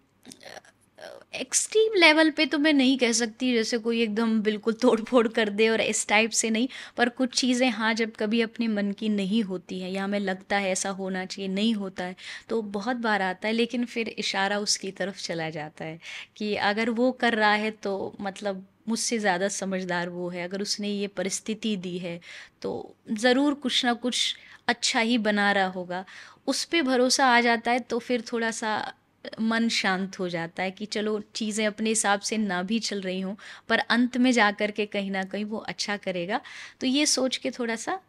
एक्सट्रीम 1.36 1.94
लेवल 1.94 2.30
पे 2.32 2.46
तो 2.46 2.58
मैं 2.58 2.72
नहीं 2.74 2.98
कह 2.98 3.12
सकती, 3.12 3.54
जैसे 3.54 3.78
कोई 3.78 4.02
एकदम 4.02 4.40
बिल्कुल 4.42 4.74
तोड़ 4.76 5.00
फोड़ 5.02 5.28
कर 5.30 5.50
दे 5.52 5.68
और 5.70 5.82
इस 5.82 6.08
टाइप 6.08 6.32
से 6.32 6.50
नहीं, 6.50 6.68
पर 6.98 7.10
कुछ 7.12 7.34
चीज़ें 7.40 7.70
हाँ 7.72 7.94
जब 7.94 8.12
कभी 8.20 8.42
अपने 8.42 8.68
मन 8.68 8.92
की 8.92 9.10
नहीं 9.10 9.42
होती 9.44 9.80
हैं, 9.80 9.90
या 9.92 10.04
हमें 10.04 10.20
लगता 10.20 10.58
है 10.58 10.72
ऐसा 10.72 10.90
होना 10.92 11.26
चाहिए, 11.26 11.50
नहीं 11.50 11.74
होता 11.76 12.04
है 12.04 12.16
तो 12.50 12.62
बहुत 12.78 12.98
बार 12.98 13.22
आता 13.22 13.48
है, 13.48 13.54
लेकिन 13.54 13.86
फिर 13.86 14.10
इशारा 14.10 14.60
उसकी 14.60 14.92
तरफ़ 14.94 15.22
चला 15.24 15.50
जाता 15.50 15.86
है 15.86 16.00
कि 16.38 16.56
अगर 16.64 16.90
वो 16.92 17.12
कर 17.20 17.34
रहा 17.34 17.54
है 17.56 17.72
तो 17.74 18.16
मतलब 18.22 18.66
मुझसे 18.90 19.18
ज़्यादा 19.20 19.48
समझदार 19.50 20.10
वो 20.10 20.30
है, 20.30 20.44
अगर 20.44 20.62
उसने 20.62 20.90
ये 20.90 21.08
परिस्थिति 21.10 21.76
दी 21.78 21.98
है 21.98 22.20
तो 22.62 22.96
ज़रूर 23.14 23.54
कुछ 23.56 23.84
ना 23.86 23.94
कुछ 23.96 24.36
अच्छा 24.68 25.00
ही 25.00 25.18
बना 25.20 25.52
रहा 25.52 25.68
होगा। 25.68 26.04
उस 26.48 26.64
पर 26.66 26.82
भरोसा 26.82 27.26
आ 27.28 27.40
जाता 27.42 27.72
है 27.72 27.80
तो 27.80 28.00
फिर 28.00 28.24
थोड़ा 28.32 28.52
सा 28.52 28.94
मन 29.42 29.68
शांत 29.70 30.20
हो 30.20 30.28
जाता 30.30 30.64
है 30.64 30.72
कि 30.72 30.86
चलो 30.86 31.20
चीज़ें 31.36 31.66
अपने 31.68 31.90
हिसाब 31.90 32.20
से 32.20 32.38
ना 32.38 32.62
भी 32.64 32.80
चल 32.80 33.02
रही 33.02 33.22
हों, 33.22 33.36
पर 33.70 33.80
अंत 33.80 34.18
में 34.18 34.32
जा 34.32 34.52
कर 34.52 34.72
के 34.72 34.86
कहीं 34.86 35.12
ना 35.12 35.24
कहीं 35.24 35.46
वो 35.46 35.58
अच्छा 35.58 35.98
करेगा। 35.98 36.40
तो 36.82 36.88
ये 36.88 37.06
सोच 37.06 37.38
के 37.38 37.52
थोड़ा 37.52 37.76
सा 37.76 38.00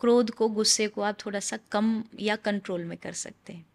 क्रोध 0.00 0.30
को, 0.30 0.48
गुस्से 0.48 0.86
को 0.88 1.02
आप 1.02 1.16
थोड़ा 1.26 1.40
सा 1.40 1.58
कम 1.72 2.02
या 2.20 2.36
कंट्रोल 2.36 2.84
में 2.84 2.96
कर 2.98 3.12
सकते 3.12 3.52
हैं। 3.52 3.66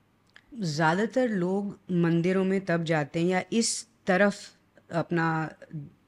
ज़्यादातर 0.55 1.29
लोग 1.29 1.77
मंदिरों 1.91 2.43
में 2.43 2.59
तब 2.65 2.83
जाते 2.83 3.19
हैं 3.19 3.27
या 3.27 3.43
इस 3.53 3.87
तरफ़ 4.07 4.39
अपना 4.93 5.27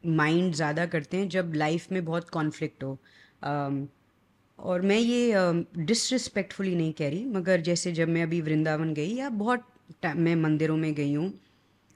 माइंड 0.05 0.53
ज़्यादा 0.53 0.85
करते 0.85 1.17
हैं 1.17 1.29
जब 1.29 1.53
लाइफ 1.55 1.91
में 1.91 2.03
बहुत 2.05 2.29
कॉन्फ्लिक्ट 2.29 2.83
हो। 2.83 2.97
और 4.59 4.81
मैं 4.81 4.97
ये 4.97 5.33
डिसरिस्पेक्टफुली 5.77 6.71
uh, 6.71 6.77
नहीं 6.77 6.93
कह 6.93 7.09
रही 7.09 7.25
मगर 7.25 7.61
जैसे 7.61 7.91
जब 7.91 8.09
मैं 8.09 8.23
अभी 8.23 8.41
वृंदावन 8.41 8.93
गई 8.93 9.13
या 9.15 9.29
बहुत 9.29 9.65
मैं 10.05 10.35
मंदिरों 10.35 10.77
में 10.77 10.93
गई 10.93 11.13
हूँ 11.13 11.33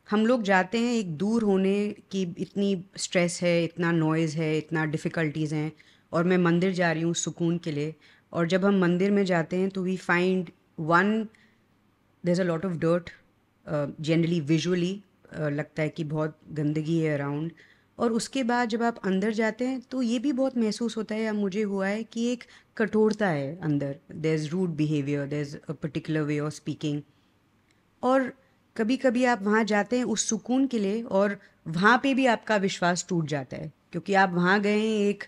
हम 0.10 0.26
लोग 0.26 0.44
जाते 0.44 0.78
हैं 0.78 0.94
एक 0.94 1.16
दूर 1.18 1.44
होने 1.44 1.78
की 2.12 2.22
इतनी 2.38 2.70
स्ट्रेस 2.98 3.40
है 3.44 3.64
इतना 3.64 3.92
नॉइज़ 3.92 4.38
है 4.38 4.58
इतना 4.58 4.86
डिफ़िकल्टीज़ 4.86 5.56
हैं 5.56 5.72
और 6.12 6.24
मैं 6.24 6.38
मंदिर 6.38 6.74
जा 6.74 6.92
रही 6.92 7.04
हूँ 7.04 7.14
सुकून 7.14 7.58
के 7.58 7.72
लिए 7.72 7.94
और 8.34 8.48
जब 8.48 8.66
हम 8.66 8.80
मंदिर 8.80 9.12
में 9.12 9.24
जाते 9.26 9.58
हैं 9.58 9.70
तो 9.70 9.84
we 9.84 9.98
find 9.98 10.50
one 10.80 11.12
there 12.24 12.42
a 12.42 12.44
lot 12.44 12.66
of 12.66 12.74
dirt 12.78 13.10
generally 14.02 14.40
visually 14.42 14.94
लगता 15.34 15.82
है 15.82 15.90
कि 15.90 16.04
बहुत 16.04 16.38
गंदगी 16.52 17.00
है 17.00 17.14
अराउंड 17.14 17.52
और 18.00 18.12
उसके 18.12 18.44
बाद 18.44 18.70
जब 18.70 18.84
आप 18.84 18.98
अंदर 19.06 19.32
जाते 19.34 19.68
हैं 19.68 19.80
तो 19.82 20.02
ये 20.02 20.20
भी 20.20 20.32
बहुत 20.32 20.58
महसूस 20.58 20.98
होता 20.98 21.16
है 21.16 21.22
या 21.22 21.34
मुझे 21.34 21.62
हुआ 21.64 21.88
है 21.88 22.04
कि 22.04 22.28
एक 22.32 22.44
कठोरता 22.78 23.28
है 23.28 23.56
अंदर। 23.60 23.96
There 24.12 24.36
is 24.36 24.50
rude 24.50 24.76
behaviour 24.76 25.26
there 25.26 25.42
is 25.42 25.56
a 25.70 25.74
particular 25.74 26.22
way 26.22 26.40
of 26.40 26.54
speaking 26.54 27.02
और 28.04 28.32
कभी 28.76 28.98
कभी 28.98 29.24
आप 29.26 29.42
वहाँ 29.44 29.64
जाते 29.64 29.98
हैं 29.98 30.04
उस 30.06 30.28
सुकून 30.30 30.68
के 30.68 30.80
लिए 30.80 31.02
और 31.02 31.38
वहाँ 31.68 31.98
पे 32.04 32.14
भी 32.14 32.26
आपका 32.26 32.56
विश्वास 32.58 33.06
टूट 33.10 33.28
जाता 33.28 33.58
है 33.58 33.72
क्योंकि 33.92 34.14
आप 34.14 34.34
वहाँ 34.34 34.60
गए 34.62 34.78
हैं 34.80 35.10
एक 35.10 35.24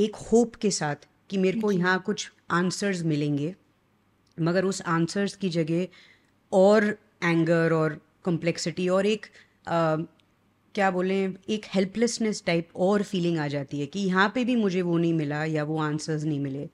एक 0.00 0.16
होप 0.32 0.54
के 0.54 0.70
साथ 0.70 1.06
कि 1.30 1.38
मेरे 1.38 1.60
को 1.60 1.70
यहाँ 1.72 1.98
कुछ 2.06 2.30
आंसर्स 2.50 3.02
मिलेंगे। 3.02 3.54
मगर 4.38 4.64
उस 4.64 4.80
आंसर्स 4.82 5.34
की 5.36 5.48
जगह 5.50 5.86
और 6.52 6.84
एंगर 7.24 7.72
और 7.72 8.00
कॉम्प्लेक्सिटी 8.24 8.88
और 8.88 9.06
एक 9.06 9.26
क्या 10.74 10.90
बोलें 10.90 11.34
एक 11.48 11.64
हेल्पलेसनेस 11.74 12.42
टाइप 12.46 12.68
और 12.76 13.02
फीलिंग 13.02 13.38
आ 13.38 13.46
जाती 13.48 13.80
है 13.80 13.86
कि 13.86 14.00
यहाँ 14.00 14.28
पे 14.34 14.44
भी 14.44 14.56
मुझे 14.56 14.82
वो 14.82 14.96
नहीं 14.98 15.12
मिला 15.14 15.44
या 15.44 15.64
वो 15.64 15.78
आंसर्स 15.78 16.24
नहीं 16.24 16.40
मिले। 16.40 16.68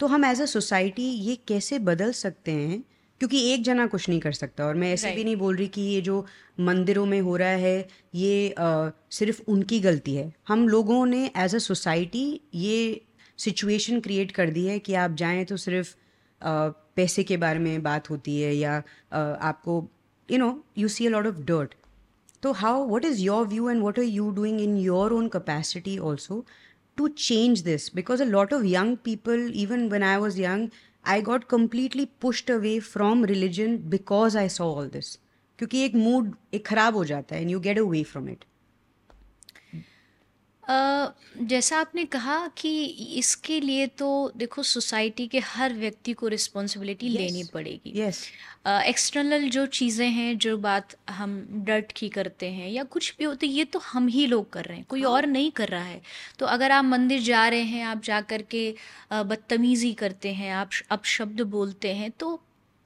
तो 0.00 0.06
हम 0.06 0.24
एज 0.24 0.40
अ 0.40 0.44
सोसाइटी 0.44 1.02
ये 1.02 1.36
कैसे 1.48 1.78
बदल 1.78 2.12
सकते 2.12 2.52
हैं? 2.52 2.82
क्योंकि 3.20 3.40
एक 3.52 3.62
जना 3.62 3.86
कुछ 3.86 4.08
नहीं 4.08 4.20
कर 4.20 4.32
सकता 4.32 4.64
और 4.64 4.74
मैं 4.74 4.92
ऐसे 4.92 5.06
right. 5.06 5.16
भी 5.16 5.24
नहीं 5.24 5.36
बोल 5.36 5.56
रही 5.56 5.68
कि 5.68 5.82
ये 5.82 6.00
जो 6.00 6.24
मंदिरों 6.60 7.04
में 7.06 7.20
हो 7.20 7.36
रहा 7.36 7.48
है 7.48 7.88
ये 8.14 8.50
आ, 8.50 8.90
सिर्फ़ 9.10 9.42
उनकी 9.48 9.80
गलती 9.80 10.14
है। 10.14 10.32
हम 10.48 10.68
लोगों 10.68 11.04
ने 11.06 11.30
एज 11.36 11.54
अ 11.54 11.58
सोसाइटी 11.58 12.40
ये 12.54 13.06
सिचुएशन 13.38 14.00
क्रिएट 14.00 14.32
कर 14.32 14.50
दी 14.50 14.66
है 14.66 14.78
कि 14.78 14.94
आप 14.94 15.14
जाएँ 15.14 15.44
तो 15.44 15.56
सिर्फ़ 15.56 15.94
आ, 16.42 16.68
पैसे 16.96 17.22
के 17.24 17.36
बारे 17.36 17.58
में 17.58 17.82
बात 17.82 18.10
होती 18.10 18.40
है 18.40 18.54
या 18.56 18.82
आ, 19.12 19.18
आपको 19.20 19.88
you 20.28 20.38
know 20.38 20.64
you 20.78 20.88
see 20.88 21.06
a 21.06 21.10
lot 21.10 21.26
of 21.26 21.40
dirt 21.42 21.74
तो 22.43 22.51
how 22.61 22.87
what 22.87 23.05
is 23.05 23.21
your 23.21 23.47
view 23.47 23.69
and 23.69 23.81
what 23.81 23.99
are 23.99 24.05
you 24.05 24.29
doing 24.31 24.61
in 24.61 24.77
your 24.77 25.13
own 25.13 25.27
capacity 25.37 25.97
also 26.11 26.43
to 26.97 27.05
change 27.17 27.61
this 27.65 27.83
because 27.89 28.21
a 28.23 28.25
lot 28.29 28.53
of 28.55 28.63
young 28.65 28.89
people 28.99 29.43
even 29.61 29.83
when 29.91 30.03
i 30.03 30.15
was 30.23 30.39
young 30.39 30.63
I 31.05 31.21
got 31.21 31.43
completely 31.49 32.05
pushed 32.21 32.51
away 32.51 32.79
from 32.79 33.23
religion 33.25 33.77
because 33.89 34.35
I 34.37 34.49
saw 34.49 34.65
all 34.75 34.89
this 34.89 35.13
क्योंकि 35.59 35.83
एक 35.83 35.95
mood 35.95 36.33
एक 36.53 36.65
खराब 36.65 36.95
हो 36.95 37.03
जाता 37.05 37.35
है 37.35 37.41
and 37.41 37.51
you 37.51 37.59
get 37.59 37.79
away 37.79 38.03
from 38.03 38.27
it 38.29 38.43
अ, 40.64 41.12
जैसा 41.42 41.78
आपने 41.78 42.04
कहा 42.06 42.36
कि 42.58 42.70
इसके 43.18 43.58
लिए 43.60 43.86
तो 43.98 44.06
देखो 44.36 44.62
सोसाइटी 44.62 45.26
के 45.26 45.38
हर 45.46 45.72
व्यक्ति 45.72 46.12
को 46.12 46.28
रिस्पॉन्सिबिलिटी 46.28 47.08
लेनी 47.08 47.42
Yes. 47.42 47.50
पड़ेगी 47.50 47.92
Yes. 47.96 48.20
एक्सटर्नल 48.88 49.48
जो 49.48 49.64
चीज़ें 49.66 50.06
हैं 50.08 50.36
जो 50.38 50.56
बात 50.58 50.94
हम 51.10 51.36
डर्ट 51.64 51.92
की 51.92 52.08
करते 52.08 52.50
हैं 52.50 52.68
या 52.70 52.84
कुछ 52.86 53.14
भी 53.18 53.24
होती 53.24 53.46
ये 53.48 53.64
तो 53.66 53.78
हम 53.84 54.06
ही 54.08 54.26
लोग 54.26 54.50
कर 54.52 54.64
रहे 54.64 54.76
हैं 54.76 54.86
कोई 54.88 55.02
और 55.04 55.26
नहीं 55.26 55.50
कर 55.52 55.68
रहा 55.68 55.84
है 55.84 56.00
तो 56.38 56.46
अगर 56.46 56.70
आप 56.70 56.84
मंदिर 56.84 57.20
जा 57.22 57.46
रहे 57.48 57.62
हैं 57.64 57.84
आप 57.84 58.02
जा 58.02 58.20
कर 58.24 58.42
के 58.50 58.68
अ, 59.10 59.22
बदतमीज़ी 59.22 59.92
करते 59.94 60.32
हैं 60.34 60.52
आप 60.54 60.70
अपशब्द 60.90 61.40
बोलते 61.50 61.92
हैं 61.94 62.10
तो 62.10 62.40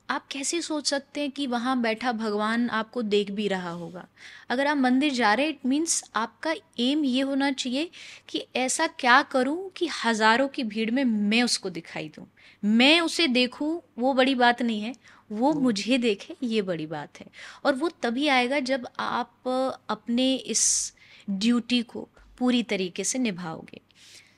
आप 0.08 0.26
कैसे 0.26 0.60
सोच 0.62 0.86
सकते 0.86 1.20
हैं 1.20 1.30
कि 1.30 1.46
वहाँ 1.46 1.80
बैठा 1.80 2.12
भगवान 2.12 2.68
आपको 2.70 3.02
देख 3.02 3.30
भी 3.30 3.48
रहा 3.48 3.70
होगा? 3.70 4.06
अगर 4.50 4.66
आप 4.66 4.76
मंदिर 4.76 5.12
जा 5.12 5.32
रहे 5.34 5.46
हैं 5.46 5.52
इट 5.52 5.66
मीन्स 5.66 6.02
आपका 6.14 6.54
एम 6.80 7.04
ये 7.04 7.20
होना 7.20 7.50
चाहिए 7.50 7.90
कि 8.28 8.44
ऐसा 8.56 8.86
क्या 8.86 9.20
करूँ 9.22 9.70
कि 9.76 9.88
हज़ारों 10.04 10.48
की 10.48 10.64
भीड़ 10.64 10.90
में 10.90 11.04
मैं 11.04 11.42
उसको 11.42 11.70
दिखाई 11.70 12.08
दूँ। 12.08 12.26
मैं 12.62 13.00
उसे 13.00 13.26
देखूँ 13.26 13.80
वो 13.98 14.14
बड़ी 14.14 14.34
बात 14.34 14.62
नहीं 14.62 14.80
है। 14.80 14.94
वो 15.30 15.52
मुझे 15.52 15.98
देखे 15.98 16.36
ये 16.42 16.62
बड़ी 16.62 16.86
बात 16.86 17.20
है। 17.20 17.26
और 17.64 17.74
वो 17.74 17.88
तभी 18.02 18.28
आएगा 18.28 18.60
जब 18.60 18.88
आप 19.00 19.48
अपने 19.88 20.34
इस 20.34 20.94
ड्यूटी 21.30 21.82
को 21.82 22.08
पूरी 22.38 22.62
तरीके 22.62 23.04
से 23.04 23.18
निभाओगे। 23.18 23.80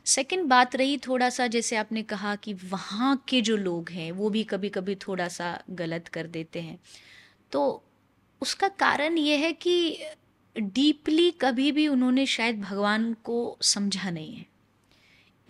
सेकंड 0.05 0.44
बात 0.44 0.76
रही 0.76 0.98
थोड़ा 0.98 1.30
सा 1.30 1.46
जैसे 1.46 1.76
आपने 1.76 2.03
कहा 2.03 2.36
कि 2.36 2.55
वहाँ 2.55 3.24
के 3.28 3.40
जो 3.40 3.57
लोग 3.57 3.90
हैं, 3.90 4.12
वो 4.12 4.30
भी 4.30 4.44
कभी 4.44 4.68
कभी 4.68 4.94
थोड़ा 4.94 5.28
सा 5.28 5.62
गलत 5.70 6.09
कर 6.09 6.26
देते 6.26 6.61
हैं। 6.61 6.80
तो 7.53 7.82
उसका 8.42 8.68
कारण 8.68 9.18
ये 9.18 9.36
है 9.36 9.53
कि 9.53 9.98
डीपली 10.59 11.30
कभी 11.30 11.72
भी 11.72 11.88
उन्होंने 11.88 12.26
शायद 12.26 12.61
भगवान 12.61 13.16
को 13.24 13.59
समझा 13.62 14.11
नहीं 14.11 14.34
है। 14.34 14.46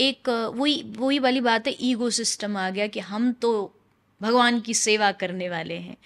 एक, 0.01 0.53
वही 0.55 0.83
वही 0.97 1.19
वाली 1.19 1.41
बात 1.41 1.67
है, 1.67 1.77
ईगो 1.81 2.11
सिस्टम 2.11 2.57
आ 2.57 2.71
गया 2.71 2.87
कि 2.87 3.01
हम 3.01 3.33
तो 3.33 3.80
भगवान 4.23 4.61
की 4.61 4.75
सेवा 4.75 5.13
करने 5.13 5.49
वाले 5.49 5.75
हैं। 5.75 5.97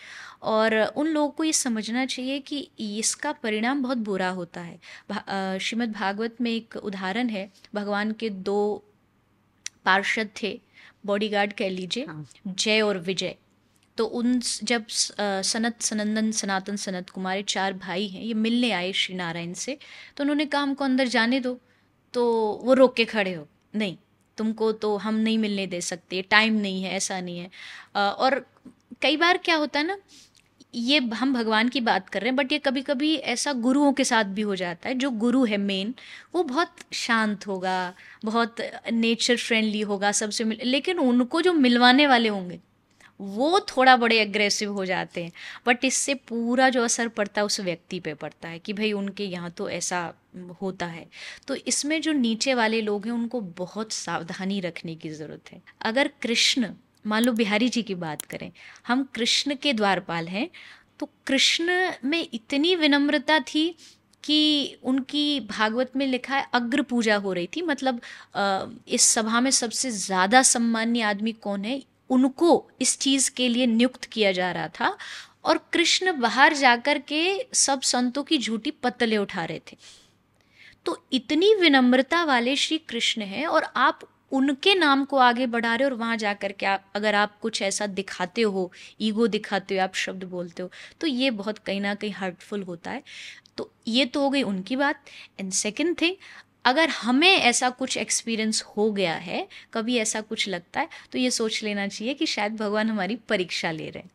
और 0.43 0.85
उन 0.85 1.07
लोगों 1.07 1.31
को 1.31 1.45
ये 1.45 1.53
समझना 1.53 2.07
चाहिए 2.07 2.39
कि 2.39 2.71
इसका 2.81 3.33
परिणाम 3.33 3.83
बहुत 3.83 3.99
बुरा 3.99 4.29
होता 4.29 4.61
है। 4.61 4.79
भा- 5.11 5.59
श्रीमद् 5.59 5.93
भागवत 5.93 6.37
में 6.41 6.51
एक 6.51 6.77
उदाहरण 6.77 7.29
है 7.29 7.53
भगवान 7.75 8.13
के 8.13 8.31
दो 8.31 8.85
पार्षद 9.85 10.29
थे 10.43 10.61
बॉडीगार्ड 11.07 11.53
कह 11.53 11.69
लीजिए 11.69 12.05
हाँ। 12.05 12.29
जय 12.47 12.81
और 12.81 12.99
विजय। 12.99 13.35
तो 13.97 14.05
उन 14.05 14.41
जब 14.63 14.85
सनत 14.89 15.83
सनंदन 15.83 16.31
सनातन 16.31 16.77
सनत 16.77 17.11
कुमार 17.11 17.43
चार 17.43 17.73
भाई 17.73 18.09
हैं 18.09 18.23
ये 18.23 18.35
मिलने 18.35 18.71
आए 18.71 18.93
श्री 18.93 19.15
नारायण 19.15 19.53
से 19.53 19.79
तो 20.17 20.25
उन्होंने 20.25 20.47
कहा 20.47 20.63
हमको 20.63 20.85
अंदर 20.85 21.09
जाने 21.09 21.41
दो। 21.41 21.61
तो 22.15 22.53
वो 22.65 22.75
रोक 22.75 22.97
के 22.97 23.05
खड़े 23.05 23.35
हो 23.35 23.49
नहीं 23.75 23.97
तुमको 24.39 24.71
तो 24.75 24.97
हम 24.97 25.15
नहीं 25.17 25.39
मिलने 25.39 25.67
दे 25.67 25.81
सकते 25.83 26.23
टाइम 26.31 26.55
नहीं 26.57 26.83
है, 26.83 26.93
ऐसा 26.93 27.21
नहीं 27.21 27.39
है। 27.39 27.51
और 27.97 28.45
कई 29.03 29.17
बार 29.17 29.39
क्या 29.39 29.57
होता 29.57 29.79
है 29.79 29.87
ना, 29.87 29.97
ये 30.75 30.99
हम 31.15 31.33
भगवान 31.35 31.69
की 31.69 31.81
बात 31.81 32.09
कर 32.09 32.21
रहे 32.21 32.29
हैं 32.29 32.37
बट 32.37 32.53
ये 32.53 32.59
कभी 32.59 32.83
कभी 32.83 33.15
ऐसा 33.15 33.53
गुरुओं 33.55 33.93
के 33.93 34.05
साथ 34.05 34.25
भी 34.35 34.43
हो 34.43 34.57
जाता 34.57 34.89
है, 34.89 34.95
जो 34.95 35.11
गुरु 35.11 35.45
है 35.45 35.57
मेन 35.59 35.95
वो 36.35 36.43
बहुत 36.45 36.77
शांत 36.93 37.47
होगा, 37.47 37.95
बहुत 38.25 38.57
नेचर 38.93 39.37
फ्रेंडली 39.39 39.81
होगा 39.83 40.13
सबसे 40.13 40.45
मिल, 40.45 40.59
लेकिन 40.65 40.99
उनको 41.01 41.43
जो 41.43 41.53
मिलवाने 41.55 42.07
वाले 42.07 42.29
होंगे 42.29 42.61
वो 43.21 43.59
थोड़ा 43.69 43.97
बड़े 43.97 44.19
एग्रेसिव 44.21 44.73
हो 44.73 44.85
जाते 44.85 45.25
हैं। 45.25 45.33
बट 45.67 45.85
इससे 45.85 46.15
पूरा 46.29 46.69
जो 46.71 46.83
असर 46.85 47.09
पड़ता 47.11 47.41
है 47.41 47.45
उस 47.47 47.61
व्यक्ति 47.61 48.01
पे 48.01 48.15
पड़ता 48.17 48.49
है 48.49 48.59
कि 48.59 48.73
भाई 48.73 48.93
उनके 48.95 49.25
यहाँ 49.27 49.51
तो 49.51 49.69
ऐसा 49.71 50.13
होता 50.63 50.87
है। 50.87 51.07
तो 51.49 51.55
इसमें 51.57 52.01
जो 52.03 52.13
नीचे 52.15 52.55
वाले 52.55 52.81
लोग 52.83 53.07
हैं, 53.07 53.13
उनको 53.13 53.41
बहुत 53.41 53.93
सावधानी 53.93 54.61
रखने 54.61 54.95
की 54.95 55.11
ज़रूरत 55.11 55.53
है। 55.53 55.61
अगर 55.83 56.11
कृष्ण, 56.23 56.69
मान 57.05 57.23
लो 57.23 57.33
बिहारी 57.35 57.69
जी 57.69 57.83
की 57.83 57.95
बात 57.97 58.23
करें, 58.23 58.51
हम 58.87 59.09
कृष्ण 59.15 59.55
के 59.55 59.73
द्वारपाल 59.73 60.29
हैं 60.29 60.49
तो 61.01 61.09
कृष्ण 61.27 61.73
में 62.05 62.27
इतनी 62.33 62.75
विनम्रता 62.77 63.39
थी 63.45 63.75
कि 64.25 64.77
उनकी 64.85 65.41
भागवत 65.43 65.97
में 65.97 66.07
लिखा 66.07 66.37
है, 66.37 66.47
अग्र 66.55 66.83
पूजा 66.83 67.17
हो 67.17 67.33
रही 67.33 67.49
थी। 67.57 67.63
मतलब 67.63 68.01
इस 68.89 69.03
सभा 69.05 69.41
में 69.41 69.51
सबसे 69.53 69.91
ज़्यादा 69.93 70.43
सम्मान्य 70.45 71.01
आदमी 71.05 71.33
कौन 71.35 71.65
है? 71.65 71.83
उनको 72.11 72.71
इस 72.81 72.99
चीज़ 72.99 73.31
के 73.31 73.49
लिए 73.49 73.67
नियुक्त 73.67 74.05
किया 74.05 74.33
जा 74.33 74.51
रहा 74.53 74.69
था 74.71 74.97
और 75.45 75.59
कृष्ण 75.73 76.13
बाहर 76.13 76.55
जाकर 76.55 76.99
के 76.99 77.47
सब 77.55 77.81
संतों 77.83 78.23
की 78.23 78.39
झूठी 78.39 78.71
पत्तलें 78.71 79.17
उठा 79.19 79.45
रहे 79.45 79.61
थे। 79.73 79.77
तो 80.87 81.05
इतनी 81.13 81.55
विनम्रता 81.55 82.25
वाले 82.25 82.57
श्री 82.57 82.79
कृष्ण 82.79 83.23
हैं 83.23 83.47
और 83.47 83.65
आप 83.77 84.01
उनके 84.33 84.75
नाम 84.75 85.05
को 85.05 85.17
आगे 85.17 85.47
बढ़ा 85.47 85.75
रहे 85.75 85.85
हो 85.85 85.91
और 85.91 85.99
वहाँ 85.99 86.17
जाकर 86.17 86.53
के 86.53 86.67
आप, 86.67 86.85
अगर 86.97 87.15
आप 87.15 87.39
कुछ 87.41 87.61
ऐसा 87.63 87.87
दिखाते 87.87 88.43
हो, 88.43 88.71
ईगो 89.01 89.27
दिखाते 89.27 89.77
हो, 89.77 89.83
आप 89.83 89.95
शब्द 89.95 90.25
बोलते 90.25 90.63
हो 90.63 90.71
तो 91.01 91.07
ये 91.07 91.31
बहुत 91.33 91.59
कहीं 91.59 91.81
ना 91.81 91.95
कहीं 91.95 92.13
हर्टफुल 92.13 92.63
होता 92.63 92.91
है। 92.91 93.03
तो 93.57 93.71
ये 93.89 94.05
तो 94.07 94.21
हो 94.21 94.31
गई 94.31 94.43
उनकी 94.43 94.77
बात। 94.77 95.05
एंड 95.41 95.53
सेकंड 95.53 96.01
थिंग 96.01 96.17
अगर 96.65 96.89
हमें 96.91 97.29
ऐसा 97.29 97.71
कुछ 97.71 97.97
एक्सपीरियंस 97.97 98.63
हो 98.77 98.91
गया 98.93 99.15
है, 99.15 99.47
कभी 99.73 99.97
ऐसा 99.99 100.21
कुछ 100.21 100.49
लगता 100.49 100.81
है 100.81 100.89
तो 101.13 101.19
ये 101.19 101.31
सोच 101.31 101.63
लेना 101.65 101.87
चाहिए 101.89 102.15
कि 102.15 102.27
शायद 102.27 102.57
भगवान 102.57 102.91
हमारी 102.91 103.17
परीक्षा 103.29 103.71
ले 103.71 103.91
रहे 103.91 104.03
हैं। 104.03 104.11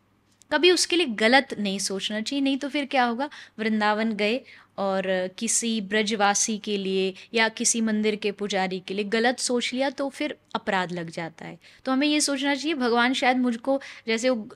कभी 0.51 0.71
उसके 0.71 0.95
लिए 0.95 1.05
गलत 1.05 1.53
नहीं 1.59 1.79
सोचना 1.79 2.21
चाहिए, 2.21 2.43
नहीं 2.43 2.57
तो 2.57 2.69
फिर 2.69 2.85
क्या 2.85 3.03
होगा? 3.03 3.29
वृंदावन 3.59 4.13
गए 4.13 4.39
और 4.77 5.03
किसी 5.37 5.79
ब्रजवासी 5.81 6.57
के 6.57 6.77
लिए 6.77 7.13
या 7.33 7.47
किसी 7.49 7.81
मंदिर 7.81 8.15
के 8.15 8.31
पुजारी 8.31 8.79
के 8.79 8.93
लिए 8.93 9.05
गलत 9.05 9.39
सोच 9.39 9.73
लिया 9.73 9.89
तो 9.89 10.07
फिर 10.09 10.35
अपराध 10.55 10.91
लग 10.91 11.09
जाता 11.09 11.45
है। 11.45 11.57
तो 11.85 11.91
हमें 11.91 12.07
ये 12.07 12.19
सोचना 12.21 12.55
चाहिए, 12.55 12.73
भगवान 12.73 13.13
शायद 13.13 13.37
मुझको, 13.37 13.79
जैसे 14.07 14.29
वो 14.29 14.47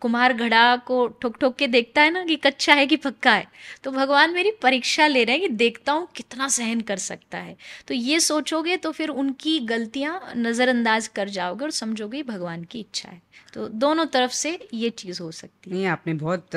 कुम्हार 0.00 0.32
घड़ा 0.32 0.76
को 0.76 1.06
ठोक 1.22 1.36
ठोक 1.36 1.56
के 1.56 1.66
देखता 1.66 2.02
है 2.02 2.10
ना 2.10 2.24
कि 2.24 2.36
कच्चा 2.36 2.74
है 2.74 2.86
कि 2.86 2.96
पक्का 2.96 3.32
है 3.32 3.46
तो 3.84 3.90
भगवान 3.90 4.34
मेरी 4.34 4.50
परीक्षा 4.62 5.06
ले 5.06 5.24
रहे 5.24 5.36
हैं 5.36 5.42
कि 5.42 5.54
देखता 5.54 5.92
हूँ 5.92 6.06
कितना 6.16 6.48
सहन 6.48 6.80
कर 6.80 6.96
सकता 6.96 7.38
है। 7.38 7.56
तो 7.88 7.94
ये 7.94 8.20
सोचोगे 8.20 8.76
तो 8.76 8.92
फिर 8.92 9.08
उनकी 9.08 9.58
गलतियाँ 9.66 10.20
नज़रअंदाज 10.36 11.08
कर 11.08 11.28
जाओगे 11.28 11.64
और 11.64 11.70
समझोगे 11.70 12.22
भगवान 12.22 12.64
की 12.64 12.80
इच्छा 12.80 13.08
है। 13.08 13.20
तो 13.54 13.66
दोनों 13.68 14.04
तरफ़ 14.06 14.32
से 14.32 14.58
ये 14.74 14.90
चीज़ 14.90 15.22
हो 15.22 15.30
सकती 15.32 15.70
है। 15.70 15.76
नहीं 15.76 15.86
आपने 15.86 16.14
बहुत 16.14 16.50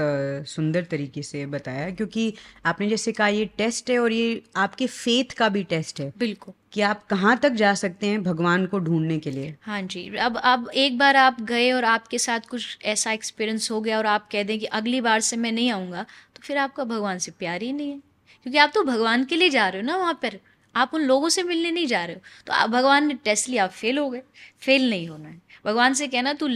सुंदर 0.47 0.83
तरीके 0.83 1.21
से 1.23 1.45
बताया 1.45 1.89
क्योंकि 1.91 2.33
आपने 2.65 2.87
जैसे 2.89 3.11
कहा 3.11 3.27
ये 3.27 3.45
टेस्ट 3.57 3.89
है 3.89 3.99
और 3.99 4.11
ये 4.11 4.41
आपके 4.55 4.87
फेथ 4.87 5.33
का 5.33 5.49
भी 5.49 5.63
टेस्ट 5.65 5.99
है। 5.99 6.11
बिल्कुल। 6.17 6.53
कि 6.73 6.81
आप 6.81 7.03
कहाँ 7.07 7.37
तक 7.37 7.49
जा 7.53 7.73
सकते 7.73 8.07
हैं 8.07 8.21
भगवान 8.23 8.65
को 8.65 8.79
ढूँढने 8.79 9.17
के 9.19 9.31
लिए? 9.31 9.55
हाँ 9.61 9.81
जी 9.83 10.07
अब 10.17 10.37
अब 10.37 10.69
एक 10.75 10.97
बार 10.97 11.15
आप 11.15 11.41
गए 11.43 11.71
और 11.71 11.83
आपके 11.85 12.17
साथ 12.19 12.39
कुछ 12.49 12.77
ऐसा 12.85 13.11
एक्सपीरियंस 13.11 13.69
हो 13.71 13.79
गया 13.81 13.97
और 13.97 14.05
आप 14.05 14.27
कह 14.31 14.43
दें 14.43 14.57
कि 14.59 14.65
अगली 14.65 15.01
बार 15.01 15.19
से 15.21 15.37
मैं 15.37 15.51
नहीं 15.51 15.71
आऊँगा 15.71 16.03
तो 16.35 16.41
फिर 16.43 16.57
आपका 16.57 16.83
भगवान 16.83 17.17
से 17.19 17.31
प्यार 17.31 17.61
ही 17.61 17.71
नहीं 17.73 17.91
है। 17.91 17.97
क्योंकि 18.45 18.57
आप 18.57 18.71
तो 18.75 18.83
भगवान 18.83 19.23
के 19.25 19.35
लिए 19.35 19.49
जा 19.49 19.67
रहे 19.69 19.81
हो 19.81 19.87
ना 19.87 19.97
वहाँ 19.97 20.13
पर 20.13 20.39
आप 20.75 20.91
उन 20.93 21.01
लोगों 21.01 21.29
से 21.29 21.43
मिलने 21.43 21.71
नहीं 21.71 21.87
जा 21.87 22.03
रहे 22.05 22.15
हो। 22.15 22.21
तो 22.47 22.53
आप 22.53 22.69
भगवान 22.69 23.07
ने 23.07 23.13
टेस्ट 23.23 23.49
लिया 23.49 23.63
आप 23.63 23.71
फेल 23.71 23.97
हो 23.97 24.09
गए। 24.09 24.21
फेल 24.59 24.89
नहीं 24.89 25.07
होना 25.07 25.29
है। 25.29 25.41
भगवान 25.65 25.93
से 25.93 26.07
कहना, 26.07 26.33
तू 26.33 26.47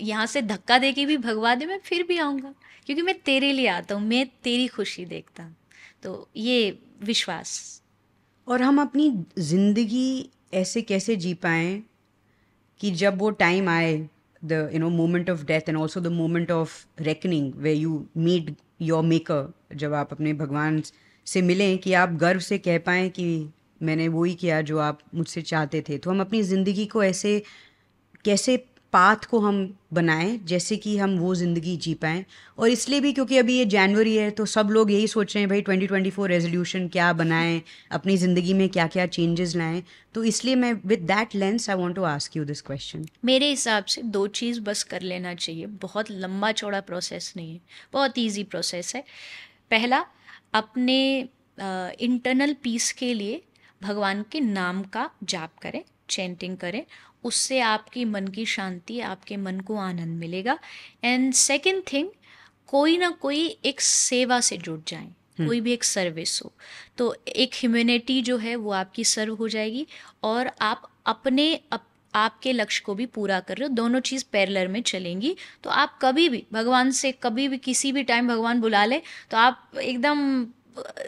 यहाँ 0.00 0.26
से 0.26 0.42
धक्का 0.42 0.78
दे 0.78 0.92
के 0.92 1.06
भी 1.06 1.16
भगवा 1.18 1.54
दे, 1.54 1.66
मैं 1.66 1.78
फिर 1.84 2.02
भी 2.02 2.18
आऊँगा। 2.18 2.54
क्योंकि 2.86 3.02
मैं 3.02 3.14
तेरे 3.20 3.52
लिए 3.52 3.66
आता 3.68 3.94
हूँ, 3.94 4.02
मैं 4.02 4.26
तेरी 4.44 4.66
खुशी 4.68 5.04
देखता 5.04 5.42
हूँ। 5.42 5.54
तो 6.02 6.28
ये 6.36 6.78
विश्वास। 7.02 7.82
और 8.46 8.62
हम 8.62 8.80
अपनी 8.80 9.10
ज़िंदगी 9.38 10.30
ऐसे 10.54 10.82
कैसे 10.82 11.16
जी 11.16 11.34
पाएँ 11.34 11.82
कि 12.80 12.90
जब 12.92 13.18
वो 13.18 13.30
टाइम 13.30 13.68
आए 13.68 13.96
the 14.42 14.68
you 14.72 14.78
know 14.78 14.88
moment 14.90 15.30
of 15.30 15.44
death 15.44 15.68
and 15.68 15.78
also 15.78 16.00
the 16.00 16.06
moment 16.06 16.50
of 16.50 16.84
reckoning 17.00 17.52
way 17.54 17.72
you 17.74 18.06
meet 18.16 18.54
your 18.82 19.02
maker 19.04 19.52
जब 19.74 19.94
आप 19.94 20.12
अपने 20.12 20.32
भगवान 20.32 20.82
से 21.26 21.42
मिलें 21.42 21.78
कि 21.78 21.92
आप 21.92 22.12
गर्व 22.16 22.40
से 22.40 22.58
कह 22.58 22.78
पाएँ 22.78 23.08
कि 23.10 23.26
मैंने 23.82 24.06
वो 24.08 24.24
ही 24.24 24.34
किया 24.34 24.60
जो 24.62 24.78
आप 24.78 24.98
मुझसे 25.14 25.42
चाहते 25.42 25.82
थे। 25.88 25.98
तो 25.98 26.10
हम 26.10 26.20
अपनी 26.20 26.42
ज़िंदगी 26.42 26.86
को 26.86 27.02
ऐसे 27.04 27.42
कैसे 28.24 28.56
पाथ 28.92 29.24
को 29.30 29.38
हम 29.40 29.56
बनाएँ 29.92 30.38
जैसे 30.44 30.76
कि 30.76 30.96
हम 30.98 31.16
वो 31.18 31.34
ज़िंदगी 31.34 31.76
जी 31.76 31.92
पाएँ। 31.94 32.24
और 32.58 32.68
इसलिए 32.68 33.00
भी 33.00 33.12
क्योंकि 33.12 33.38
अभी 33.38 33.56
ये 33.58 33.64
जनवरी 33.66 34.14
है 34.16 34.30
तो 34.30 34.46
सब 34.46 34.68
लोग 34.70 34.90
यही 34.90 35.06
सोच 35.08 35.34
रहे 35.34 35.42
हैं 35.42 35.48
भाई 35.48 35.62
2024 35.62 36.26
रेजोल्यूशन 36.28 36.86
क्या 36.88 37.12
बनाएँ 37.12 37.60
अपनी 37.92 38.16
ज़िंदगी 38.16 38.54
में 38.54 38.68
क्या 38.68 38.86
क्या 38.86 39.06
चेंजेस 39.08 39.54
लाएँ? 39.56 39.82
तो 40.14 40.24
इसलिए 40.24 40.54
मैं 40.54 40.72
with 40.86 41.00
that 41.06 41.34
lens 41.34 41.68
I 41.70 41.76
want 41.76 41.94
to 41.96 42.02
ask 42.04 42.36
you 42.36 42.44
this 42.44 42.60
question 42.62 43.06
मेरे 43.24 43.48
हिसाब 43.50 43.84
से 43.84 44.02
दो 44.02 44.26
चीज़ 44.28 44.60
बस 44.60 44.82
कर 44.84 45.02
लेना 45.02 45.34
चाहिए। 45.34 45.66
बहुत 45.82 46.10
लंबा 46.10 46.52
चौड़ा 46.52 46.80
प्रोसेस 46.82 47.32
नहीं 47.36 47.52
है 47.52 47.60
बहुत 47.92 48.18
ईजी 48.18 48.44
प्रोसेस 48.44 48.94
है। 48.96 49.04
पहला 49.70 50.04
अपने 50.54 51.28
इंटरनल 51.58 52.50
uh, 52.50 52.58
पीस 52.62 52.90
के 52.92 53.12
लिए 53.14 53.42
भगवान 53.82 54.24
के 54.32 54.40
नाम 54.40 54.82
का 54.82 55.10
जाप 55.24 55.58
करें 55.62 55.82
चैंटिंग 56.10 56.56
करें 56.56 56.84
उससे 57.24 57.60
आपकी 57.60 58.04
मन 58.04 58.28
की 58.28 58.44
शांति 58.46 59.00
आपके 59.00 59.36
मन 59.36 59.60
को 59.60 59.76
आनंद 59.76 60.18
मिलेगा। 60.18 60.58
एंड 61.04 61.32
सेकंड 61.34 61.82
थिंग 61.92 62.08
कोई 62.66 62.98
ना 62.98 63.10
कोई 63.10 63.46
एक 63.64 63.80
सेवा 63.80 64.40
से 64.40 64.56
जुड़ 64.56 64.80
जाएँ 64.88 65.14
कोई 65.40 65.60
भी 65.60 65.72
एक 65.72 65.84
सर्विस 65.84 66.40
हो। 66.44 66.52
तो 66.98 67.14
एक 67.28 67.54
ह्यूमैनिटी 67.54 68.20
जो 68.22 68.36
है 68.38 68.54
वो 68.56 68.70
आपकी 68.70 69.04
सर्व 69.04 69.34
हो 69.34 69.48
जाएगी 69.48 69.86
और 70.22 70.50
आप 70.60 70.90
अपने 71.06 71.54
अप, 71.72 71.84
आपके 72.14 72.52
लक्ष्य 72.52 72.82
को 72.86 72.94
भी 72.94 73.06
पूरा 73.06 73.38
कर 73.40 73.56
रहे 73.56 73.68
हो 73.68 73.74
दोनों 73.74 74.00
चीज़ 74.00 74.24
पैरलर 74.32 74.68
में 74.68 74.80
चलेंगी। 74.82 75.34
तो 75.64 75.70
आप 75.70 75.98
कभी 76.02 76.28
भी 76.28 76.44
भगवान 76.52 76.90
से 76.90 77.12
कभी 77.12 77.48
भी 77.48 77.58
किसी 77.58 77.92
भी 77.92 78.02
टाइम 78.02 78.28
भगवान 78.28 78.60
बुला 78.60 78.84
ले 78.84 79.00
तो 79.30 79.36
आप 79.36 79.70
एकदम 79.82 80.46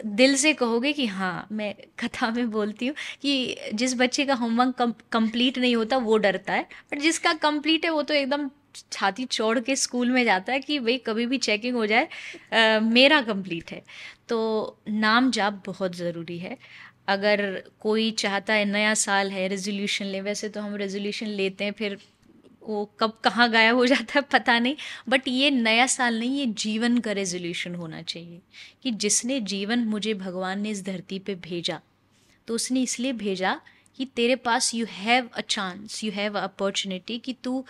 दिल 0.05 0.35
से 0.35 0.53
कहोगे 0.53 0.91
कि 0.93 1.05
हाँ 1.05 1.47
मैं 1.51 1.73
कथा 1.99 2.29
में 2.31 2.49
बोलती 2.51 2.87
हूँ 2.87 2.95
कि 3.21 3.55
जिस 3.73 3.95
बच्चे 3.97 4.25
का 4.25 4.33
होमवर्क 4.33 4.95
कंप्लीट 5.11 5.57
नहीं 5.57 5.75
होता 5.75 5.97
वो 5.99 6.17
डरता 6.17 6.53
है। 6.53 6.67
बट 6.91 6.99
जिसका 6.99 7.33
कंप्लीट 7.43 7.85
है 7.85 7.91
वो 7.91 8.03
तो 8.03 8.13
एकदम 8.13 8.49
छाती 8.91 9.25
चौड़ 9.25 9.59
के 9.59 9.75
स्कूल 9.75 10.11
में 10.11 10.23
जाता 10.25 10.53
है 10.53 10.59
कि 10.59 10.79
भाई 10.79 10.97
कभी 10.97 11.25
भी 11.25 11.37
चेकिंग 11.37 11.75
हो 11.75 11.85
जाए 11.85 12.07
आ, 12.53 12.79
मेरा 12.79 13.21
कंप्लीट 13.21 13.71
है। 13.71 13.81
तो 14.29 14.77
नाम 14.89 15.31
जाप 15.31 15.63
बहुत 15.65 15.95
ज़रूरी 15.95 16.37
है। 16.39 16.57
अगर 17.07 17.41
कोई 17.79 18.09
चाहता 18.11 18.53
है 18.53 18.65
नया 18.65 18.93
साल 18.93 19.31
है 19.31 19.47
रेजोल्यूशन 19.47 20.05
ले 20.05 20.21
वैसे 20.21 20.49
तो 20.49 20.61
हम 20.61 20.75
रेजोल्यूशन 20.75 21.27
लेते 21.27 21.63
हैं 21.65 21.71
फिर 21.71 21.97
वो 22.61 22.85
कब 22.99 23.17
कहाँ 23.23 23.49
गायब 23.51 23.75
हो 23.75 23.85
जाता 23.85 24.13
है, 24.15 24.21
पता 24.23 24.57
नहीं। 24.59 24.75
बट 25.09 25.27
ये 25.27 25.49
नया 25.51 25.85
साल 25.87 26.19
नहीं, 26.19 26.37
ये 26.39 26.45
जीवन 26.45 26.97
का 26.99 27.11
रेजोल्यूशन 27.11 27.75
होना 27.75 28.01
चाहिए 28.03 28.41
कि 28.83 28.91
जिसने 28.93 29.39
जीवन 29.41 29.85
मुझे 29.85 30.13
भगवान 30.15 30.61
ने 30.61 30.69
इस 30.69 30.83
धरती 30.85 31.19
पे 31.19 31.35
भेजा 31.41 31.79
तो 32.47 32.55
उसने 32.55 32.81
इसलिए 32.81 33.13
भेजा 33.15 33.59
कि 33.97 34.05
तेरे 34.15 34.35
पास 34.37 34.73
you 34.75 34.85
have 34.89 35.29
a 35.33 35.41
chance 35.41 36.03
you 36.03 36.11
have 36.11 36.39
opportunity 36.39 37.17
कि 37.19 37.33
तू 37.43 37.63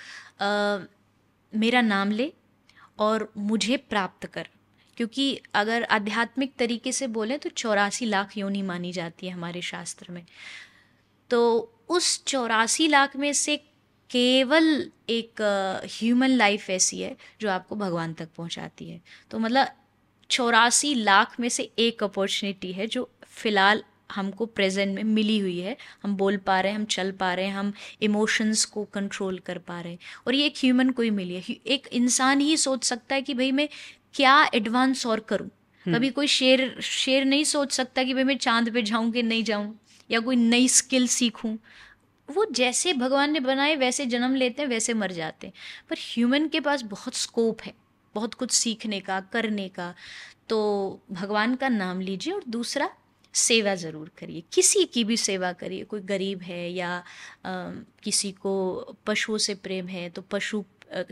मेरा 1.54 1.82
नाम 1.82 2.12
ले 2.12 2.32
और 3.00 3.32
मुझे 3.38 3.78
प्राप्त 3.80 4.26
कर। 4.26 4.48
क्योंकि 4.98 5.40
अगर 5.54 5.84
आध्यात्मिक 5.84 6.54
तरीके 6.60 6.92
से 6.92 7.08
बोलें 7.10 7.38
तो 7.40 7.50
चौरासी 7.52 8.06
लाख 8.06 8.38
योनि 8.38 8.62
मानी 8.62 8.92
जाती 8.92 9.28
है 9.28 9.34
हमारे 9.34 9.62
शास्त्र 9.62 10.12
में। 10.12 10.26
तो 11.30 11.40
उस 11.90 12.24
चौरासी 12.26 12.88
लाख 12.88 13.16
में 13.16 13.32
से 13.34 13.56
केवल 14.12 14.92
एक 15.10 15.42
ह्यूमन 15.86 16.30
लाइफ 16.30 16.70
ऐसी 16.70 17.02
है 17.02 17.18
जो 17.42 17.50
आपको 17.50 17.76
भगवान 17.76 18.14
तक 18.14 18.30
पहुंचाती 18.38 18.90
है। 18.90 19.02
तो 19.32 19.40
मतलब 19.40 19.68
चौरासी 20.30 20.96
लाख 20.96 21.40
में 21.40 21.50
से 21.50 21.72
एक 21.80 22.04
अपॉर्चुनिटी 22.04 22.72
है 22.72 22.88
जो 22.88 23.10
फ़िलहाल 23.28 23.84
हमको 24.12 24.46
प्रेजेंट 24.46 24.96
में 24.96 25.04
मिली 25.04 25.40
हुई 25.40 25.60
है। 25.60 25.78
हम 26.04 26.16
बोल 26.16 26.38
पा 26.38 26.60
रहे 26.62 26.72
हैं 26.72 26.80
हम 26.80 26.86
चल 26.86 27.12
पा 27.12 27.34
रहे 27.34 27.46
हैं 27.46 27.54
हम 27.54 27.74
इमोशंस 28.02 28.66
को 28.66 28.84
कंट्रोल 28.84 29.40
कर 29.40 29.58
पा 29.58 29.82
रहे 29.82 29.92
हैं। 29.92 30.00
और 30.28 30.36
ये 30.36 30.46
एक 30.46 30.54
ह्यूमन 30.58 30.90
को 30.90 31.02
ही 31.02 31.10
मिली 31.10 31.36
है। 31.36 31.56
एक 31.68 31.88
इंसान 31.88 32.40
ही 32.40 32.58
सोच 32.58 32.84
सकता 32.84 33.16
है 33.16 33.22
कि 33.22 33.34
भाई 33.34 33.52
मैं 33.52 33.70
क्या 34.14 34.50
एडवांस 34.54 35.06
और 35.06 35.20
करूँ। 35.20 35.50
हम्म। 35.86 35.98
कभी 35.98 36.10
कोई 36.10 36.28
शेर 36.28 36.80
शेर 36.82 37.26
नहीं 37.26 37.44
सोच 37.44 37.72
सकता 37.72 38.04
कि 38.04 38.14
भाई 38.14 38.24
मैं 38.24 38.38
चाँद 38.38 38.74
पे 38.74 38.82
जाऊँ 38.82 39.12
कि 39.12 39.24
नहीं 39.24 39.44
जाऊँ 39.44 39.80
या 40.12 40.20
कोई 40.20 40.36
नई 40.36 40.68
स्किल 40.68 41.08
सीखूं। 41.08 41.58
वो 42.32 42.46
जैसे 42.54 42.94
भगवान 42.96 43.32
ने 43.32 43.40
बनाए 43.42 43.76
वैसे 43.76 44.06
जन्म 44.06 44.36
लेते 44.36 44.62
हैं 44.62 44.70
वैसे 44.70 44.94
मर 44.94 45.12
जाते 45.12 45.48
हैं। 45.48 45.54
पर 45.90 45.98
ह्यूमन 46.00 46.48
के 46.48 46.60
पास 46.60 46.82
बहुत 46.90 47.16
स्कोप 47.18 47.62
है 47.62 47.74
बहुत 48.16 48.34
कुछ 48.34 48.52
सीखने 48.52 49.00
का 49.02 49.20
करने 49.34 49.68
का। 49.70 49.94
तो 50.50 50.60
भगवान 51.12 51.56
का 51.56 51.70
नाम 51.70 52.02
लीजिए 52.02 52.34
और 52.34 52.44
दूसरा 52.50 52.90
सेवा 53.34 53.76
ज़रूर 53.76 54.12
करिए। 54.18 54.44
किसी 54.54 54.84
की 54.86 55.04
भी 55.04 55.18
सेवा 55.18 55.52
करिए 55.54 55.84
कोई 55.84 56.02
गरीब 56.02 56.42
है 56.42 56.72
या 56.72 56.92
आ, 57.46 57.52
किसी 58.04 58.32
को 58.34 58.96
पशुओं 59.08 59.38
से 59.38 59.56
प्रेम 59.58 59.88
है 59.88 60.10
तो 60.10 60.22
पशु 60.22 60.64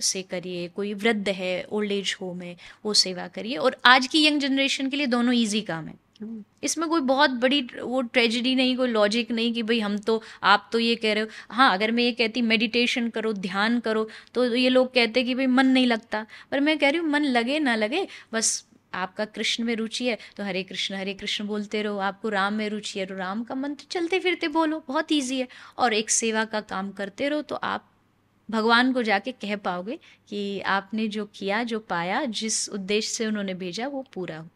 से 0.01 0.21
करिए। 0.23 0.67
कोई 0.67 0.93
वृद्ध 0.95 1.29
है 1.29 1.63
ओल्ड 1.63 1.91
एज 1.91 2.15
होम 2.21 2.41
है 2.41 2.55
वो 2.85 2.93
सेवा 2.95 3.27
करिए। 3.29 3.57
और 3.57 3.77
आज 3.85 4.07
की 4.07 4.25
यंग 4.25 4.39
जनरेशन 4.41 4.89
के 4.89 4.97
लिए 4.97 5.07
दोनों 5.07 5.33
इजी 5.33 5.61
काम 5.61 5.87
है। 5.87 5.95
इसमें 6.63 6.87
कोई 6.89 7.01
बहुत 7.03 7.29
बड़ी 7.41 7.61
वो 7.81 8.01
ट्रेजिडी 8.03 8.53
नहीं, 8.55 8.75
कोई 8.77 8.87
लॉजिक 8.89 9.31
नहीं 9.31 9.53
कि 9.53 9.63
भाई 9.63 9.79
हम 9.79 9.97
तो 9.99 10.21
आप 10.43 10.69
तो 10.71 10.79
ये 10.79 10.95
कह 10.95 11.13
रहे 11.13 11.23
हो। 11.23 11.29
हाँ 11.49 11.71
अगर 11.73 11.91
मैं 11.91 12.03
ये 12.03 12.11
कहती 12.13 12.41
मेडिटेशन 12.43 13.09
करो, 13.09 13.33
ध्यान 13.35 13.79
करो 13.79 14.07
तो 14.33 14.45
ये 14.45 14.69
लोग 14.69 14.93
कहते 14.93 15.23
कि 15.23 15.35
भाई 15.35 15.47
मन 15.47 15.67
नहीं 15.67 15.87
लगता। 15.87 16.25
पर 16.51 16.59
मैं 16.59 16.77
कह 16.77 16.89
रही 16.89 16.99
हूँ, 16.99 17.09
मन 17.09 17.23
लगे, 17.23 17.59
ना 17.59 17.75
लगे, 17.75 18.07
बस 18.33 18.65
आपका 18.93 19.25
कृष्ण 19.27 19.63
में 19.63 19.75
रुचि 19.75 20.05
है 20.07 20.17
तो 20.37 20.43
हरे 20.43 20.63
कृष्ण 20.63 20.95
हरे 20.95 21.13
कृष्ण 21.13 21.45
बोलते 21.47 21.81
रहो। 21.81 21.97
आपको 21.99 22.29
राम 22.29 22.53
में 22.53 22.67
रुचि 22.69 22.99
है 22.99 23.05
तो 23.05 23.15
राम 23.15 23.43
का 23.43 23.55
मंत्र 23.55 23.85
चलते 23.91 24.19
फिरते 24.19 24.47
बोलो, 24.49 24.83
बहुत 24.87 25.11
ईजी 25.11 25.39
है। 25.39 25.47
और 25.77 25.93
एक 25.93 26.09
सेवा 26.09 26.45
का 26.45 26.61
काम 26.61 26.91
करते 26.91 27.29
रहो 27.29 27.41
तो 27.41 27.55
आप 27.55 27.89
भगवान 28.49 28.93
को 28.93 29.03
जाके 29.03 29.31
कह 29.33 29.55
पाओगे 29.55 29.99
कि 30.29 30.59
आपने 30.67 31.07
जो 31.07 31.25
किया, 31.35 31.63
जो 31.63 31.79
पाया, 31.79 32.23
जिस 32.25 32.69
उद्देश्य 32.69 33.09
से 33.09 33.27
उन्होंने 33.27 33.53
भेजा, 33.55 33.87
वो 33.87 34.05
पूरा 34.13 34.37
हो। 34.37 34.47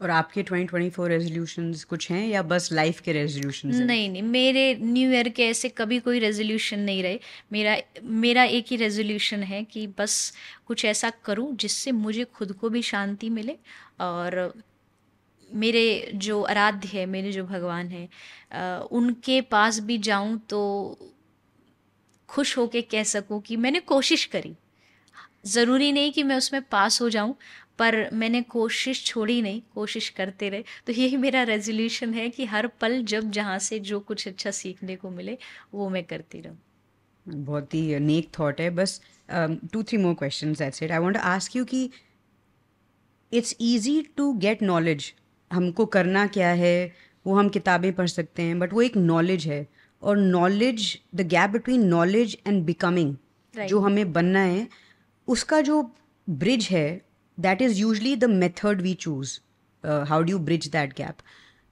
और 0.00 0.10
आपके 0.10 0.42
2024 0.42 1.06
रेजोल्यूशंस 1.08 1.82
कुछ 1.84 2.10
हैं 2.10 2.26
या 2.28 2.42
बस 2.42 2.68
लाइफ 2.72 3.00
के 3.00 3.12
रेजोल्यूशंस 3.12 3.78
नहीं 3.78 4.08
नहीं, 4.10 4.22
मेरे 4.22 4.74
न्यू 4.82 5.10
ईयर 5.10 5.28
के 5.28 5.46
ऐसे 5.46 5.68
कभी 5.68 5.98
कोई 6.00 6.18
रेजोल्यूशन 6.18 6.80
नहीं 6.80 7.02
रहे। 7.02 7.18
मेरा 7.52 7.76
मेरा 8.04 8.44
एक 8.44 8.66
ही 8.70 8.76
रेजोल्यूशन 8.76 9.42
है 9.42 9.62
कि 9.64 9.86
बस 9.98 10.32
कुछ 10.66 10.84
ऐसा 10.84 11.10
करूँ 11.24 11.54
जिससे 11.56 11.92
मुझे 11.92 12.24
खुद 12.34 12.52
को 12.52 12.68
भी 12.68 12.82
शांति 12.82 13.30
मिले 13.30 13.56
और 14.00 14.52
मेरे 15.50 16.10
जो 16.14 16.40
आराध्य 16.42 16.88
है, 16.88 17.04
मेरे 17.06 17.32
जो 17.32 17.44
भगवान 17.44 17.88
हैं 17.88 18.08
उनके 18.92 19.40
पास 19.50 19.78
भी 19.80 19.98
जाऊँ 19.98 20.38
तो 20.50 20.98
खुश 22.28 22.56
होके 22.58 22.82
कह 22.82 23.02
सकूँ 23.04 23.40
कि 23.40 23.56
मैंने 23.56 23.80
कोशिश 23.80 24.24
करी। 24.24 24.54
ज़रूरी 25.46 25.90
नहीं 25.92 26.10
कि 26.12 26.22
मैं 26.22 26.36
उसमें 26.36 26.62
पास 26.62 27.00
हो 27.02 27.08
जाऊँ। 27.10 27.34
पर 27.78 27.96
मैंने 28.12 28.42
कोशिश 28.50 29.04
छोड़ी 29.04 29.40
नहीं 29.42 29.60
कोशिश 29.74 30.08
करते 30.10 30.48
रहे। 30.48 30.64
तो 30.86 30.92
यही 30.92 31.16
मेरा 31.16 31.42
रेजोल्यूशन 31.44 32.14
है 32.14 32.28
कि 32.30 32.44
हर 32.46 32.66
पल 32.80 33.02
जब 33.04 33.30
जहाँ 33.30 33.58
से 33.60 33.78
जो 33.80 34.00
कुछ 34.00 34.26
अच्छा 34.28 34.50
सीखने 34.52 34.96
को 34.96 35.10
मिले 35.10 35.36
वो 35.74 35.88
मैं 35.88 36.04
करती 36.04 36.40
रहूँ। 36.40 36.58
बहुत 37.26 37.74
ही 37.74 37.98
नेक 38.00 38.30
थॉट 38.38 38.60
है। 38.60 38.70
बस 38.70 39.00
two 39.72 39.82
three 39.82 39.98
more 39.98 40.14
question 40.14 40.52
that's 40.54 40.82
it 40.82 40.92
I 40.92 40.98
want 40.98 41.16
to 41.16 41.22
ask 41.22 41.56
you 41.56 41.64
कि 41.64 41.88
it's 43.32 43.56
easy 43.60 44.00
to 44.16 44.32
get 44.38 44.62
knowledge 44.62 45.12
हमको 45.50 45.86
करना 45.86 46.26
क्या 46.28 46.50
है? 46.50 46.92
वो 47.26 47.34
हम 47.34 47.48
किताबें 47.48 47.92
पढ़ 47.92 48.06
सकते 48.08 48.42
हैं 48.42 48.58
बट 48.58 48.72
वो 48.72 48.82
एक 48.82 48.96
नॉलेज 48.96 49.46
है। 49.46 49.66
और 50.02 50.16
knowledge 50.16 50.98
the 51.14 51.20
gap 51.28 51.50
between 51.50 51.84
knowledge 51.86 52.36
and 52.46 52.62
becoming 52.64 53.14
जो 53.54 53.80
हमें 53.80 54.12
बनना 54.12 54.40
है 54.40 54.66
उसका 55.28 55.60
जो 55.60 55.82
ब्रिज 56.28 56.68
है 56.70 57.00
that 57.38 57.62
is 57.62 57.80
usually 57.80 58.14
the 58.16 58.24
method 58.24 58.80
we 58.82 58.94
choose 58.94 59.38
how 59.84 60.22
do 60.22 60.38
bridge 60.38 60.68
that 60.68 60.92
gap 60.96 61.16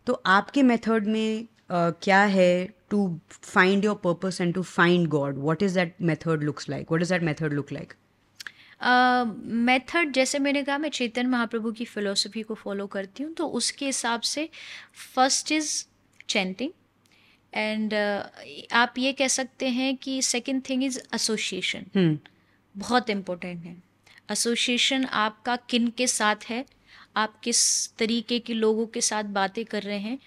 तो 0.06 0.22
आपके 0.26 0.62
मेथड 0.62 1.06
में 1.06 1.42
uh, 1.42 1.92
क्या 2.02 2.22
है 2.22 2.68
to 2.90 3.20
find 3.30 3.84
your 3.84 3.94
purpose 4.04 4.40
and 4.40 4.54
to 4.54 4.62
find 4.62 5.06
God 5.08 5.38
what 5.38 5.62
is 5.62 5.74
that 5.74 5.94
method 6.02 6.42
looks 6.42 6.68
like 6.68 6.92
what 6.92 7.02
is 7.02 7.12
that 7.12 7.22
method 7.22 7.52
look 7.52 7.72
like 7.72 7.94
method 8.82 10.12
जैसे 10.12 10.38
मैंने 10.38 10.62
कहा 10.62 10.78
मैं 10.78 10.88
चेतन 10.88 11.26
महाप्रभु 11.26 11.72
की 11.72 11.84
फ़िलोसफी 11.84 12.42
को 12.42 12.54
फॉलो 12.54 12.86
करती 12.86 13.22
हूँ 13.22 13.32
तो 13.34 13.46
उसके 13.60 13.86
हिसाब 13.86 14.20
से 14.20 14.48
फ़र्स्ट 15.14 15.52
इज़ 15.52 15.84
चैंटिंग 16.28 16.70
एंड 17.52 17.94
आप 18.72 18.94
ये 18.98 19.12
कह 19.12 19.28
सकते 19.28 19.68
हैं 19.68 19.96
कि 19.96 20.20
सेकेंड 20.22 20.62
थिंग 20.68 20.84
इज़ 20.84 20.98
एसोसिएशन 21.14 22.18
बहुत 22.74 23.10
इम्पोर्टेंट 23.10 23.64
है। 23.64 23.76
एसोसिएशन 24.32 25.04
आपका 25.04 25.56
किन 25.56 25.88
के 25.88 26.06
साथ 26.06 26.36
है? 26.48 26.64
आप 27.16 27.40
किस 27.40 27.92
तरीके 27.96 28.38
के 28.38 28.54
लोगों 28.54 28.86
के 28.86 29.00
साथ 29.00 29.24
बातें 29.24 29.64
कर 29.64 29.82
रहे 29.82 29.98
हैं? 29.98 30.18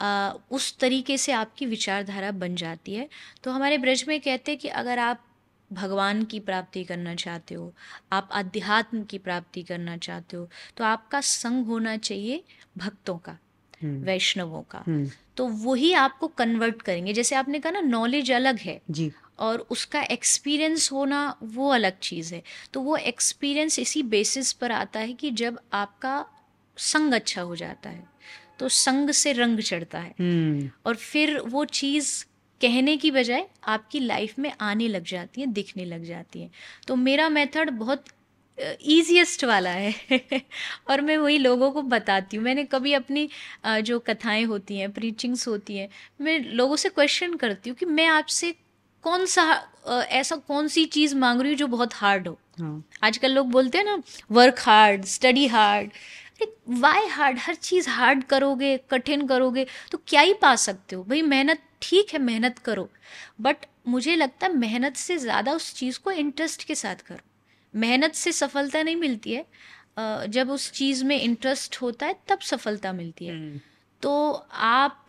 आ, 0.00 0.32
उस 0.50 0.78
तरीके 0.78 1.18
से 1.18 1.32
आपकी 1.32 1.66
विचारधारा 1.66 2.30
बन 2.30 2.54
जाती 2.56 2.94
है। 2.94 3.08
तो 3.44 3.50
हमारे 3.50 3.78
ब्रज 3.78 4.04
में 4.08 4.20
कहते 4.20 4.52
हैं 4.52 4.60
कि 4.60 4.68
अगर 4.68 4.98
आप 4.98 5.24
भगवान 5.72 6.24
की 6.24 6.40
प्राप्ति 6.40 6.84
करना 6.84 7.14
चाहते 7.14 7.54
हो 7.54 7.74
आप 8.12 8.28
अध्यात्म 8.32 9.04
की 9.04 9.18
प्राप्ति 9.18 9.62
करना 9.62 9.96
चाहते 9.96 10.36
हो 10.36 10.48
तो 10.76 10.84
आपका 10.84 11.20
संग 11.20 11.66
होना 11.66 11.96
चाहिए 11.96 12.44
भक्तों 12.78 13.18
का 13.18 13.38
हम्म। 13.82 14.02
वैष्णवों 14.02 14.62
का। 14.62 14.84
हम्म। 14.86 15.10
तो 15.36 15.48
वही 15.48 15.92
आपको 15.92 16.28
कन्वर्ट 16.28 16.82
करेंगे। 16.82 17.12
जैसे 17.12 17.34
आपने 17.36 17.60
कहा 17.60 17.70
ना 17.72 17.80
नॉलेज 17.80 18.32
अलग 18.32 18.58
है। 18.58 18.80
जी। 18.90 19.12
और 19.38 19.66
उसका 19.70 20.02
एक्सपीरियंस 20.02 20.92
होना 20.92 21.36
वो 21.42 21.68
अलग 21.68 21.98
चीज़ 21.98 22.34
है। 22.34 22.42
तो 22.72 22.80
वो 22.80 22.96
एक्सपीरियंस 22.96 23.78
इसी 23.78 24.02
बेसिस 24.02 24.52
पर 24.52 24.72
आता 24.72 25.00
है 25.00 25.12
कि 25.12 25.30
जब 25.30 25.58
आपका 25.72 26.24
संग 26.76 27.14
अच्छा 27.14 27.42
हो 27.42 27.56
जाता 27.56 27.90
है 27.90 28.06
तो 28.58 28.68
संग 28.68 29.10
से 29.10 29.32
रंग 29.32 29.60
चढ़ता 29.60 29.98
है। 29.98 30.12
hmm. 30.12 30.86
और 30.86 30.96
फिर 30.96 31.38
वो 31.38 31.64
चीज़ 31.64 32.24
कहने 32.60 32.96
की 32.96 33.10
बजाय 33.10 33.46
आपकी 33.64 34.00
लाइफ 34.00 34.38
में 34.38 34.52
आने 34.60 34.88
लग 34.88 35.04
जाती 35.04 35.40
है 35.40 35.46
दिखने 35.46 35.84
लग 35.84 36.04
जाती 36.04 36.40
है। 36.42 36.50
तो 36.88 36.96
मेरा 36.96 37.28
मेथड 37.28 37.70
बहुत 37.70 38.04
ईजीएस्ट 38.82 39.44
वाला 39.44 39.70
है। 39.70 39.94
और 40.90 41.00
मैं 41.00 41.16
वही 41.16 41.38
लोगों 41.38 41.70
को 41.70 41.82
बताती 41.82 42.36
हूँ। 42.36 42.44
मैंने 42.44 42.64
कभी 42.64 42.92
अपनी 42.92 43.28
जो 43.66 43.98
कथाएँ 43.98 44.44
होती 44.44 44.78
हैं 44.78 44.90
प्रीचिंग्स 44.92 45.46
होती 45.48 45.76
हैं 45.76 45.88
मैं 46.20 46.38
लोगों 46.44 46.76
से 46.76 46.88
क्वेश्चन 46.88 47.34
करती 47.36 47.70
हूँ 47.70 47.76
कि 47.76 47.86
मैं 47.86 48.06
आपसे 48.06 48.54
कौन 49.04 49.26
सा 49.26 49.42
ऐसा 49.88 50.36
कौन 50.38 50.68
सी 50.68 50.84
चीज़ 50.86 51.14
मांग 51.16 51.40
रही 51.40 51.50
हूँ 51.50 51.58
जो 51.58 51.66
बहुत 51.66 51.94
हार्ड 51.94 52.28
हो? 52.28 52.38
हाँ. 52.60 52.82
आजकल 53.02 53.32
लोग 53.32 53.50
बोलते 53.50 53.78
हैं 53.78 53.84
ना 53.84 54.02
work 54.30 54.58
hard 54.60 55.04
study 55.06 55.46
hard 55.48 55.90
why 56.70 57.06
hard 57.08 57.38
हर 57.38 57.54
चीज़ 57.56 57.88
हार्ड 57.90 58.22
करोगे 58.24 58.76
कठिन 58.90 59.26
करोगे 59.26 59.66
तो 59.92 59.98
क्या 60.08 60.20
ही 60.20 60.34
पा 60.42 60.54
सकते 60.56 60.96
हो? 60.96 61.02
भाई 61.04 61.22
मेहनत 61.24 61.62
ठीक 61.82 62.12
है 62.12 62.18
मेहनत 62.18 62.58
करो। 62.58 62.88
बट 63.40 63.66
मुझे 63.88 64.14
लगता 64.16 64.46
है 64.46 64.54
मेहनत 64.56 64.96
से 64.96 65.16
ज़्यादा 65.18 65.52
उस 65.52 65.74
चीज़ 65.74 65.98
को 66.04 66.10
इंटरेस्ट 66.12 66.64
के 66.64 66.74
साथ 66.74 67.02
करो। 67.06 67.18
मेहनत 67.74 68.14
से 68.14 68.32
सफलता 68.32 68.82
नहीं 68.82 68.96
मिलती 68.96 69.32
है। 69.32 69.44
जब 70.28 70.50
उस 70.50 70.70
चीज़ 70.72 71.04
में 71.04 71.20
इंटरेस्ट 71.20 71.76
होता 71.82 72.06
है 72.06 72.16
तब 72.28 72.38
सफलता 72.40 72.92
मिलती 72.92 73.26
है। 73.26 73.34
हम्म। 73.34 73.60
तो 74.02 74.30
आप 74.52 75.06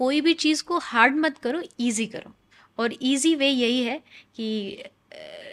कोई 0.00 0.20
भी 0.20 0.32
चीज़ 0.34 0.62
को 0.64 0.78
हार्ड 0.80 1.16
मत 1.16 1.38
करो 1.38 1.62
इजी 1.80 2.06
करो। 2.06 2.32
और 2.80 2.92
इजी 3.02 3.34
वे 3.34 3.48
यही 3.48 3.82
है 3.82 3.98
कि 4.36 4.84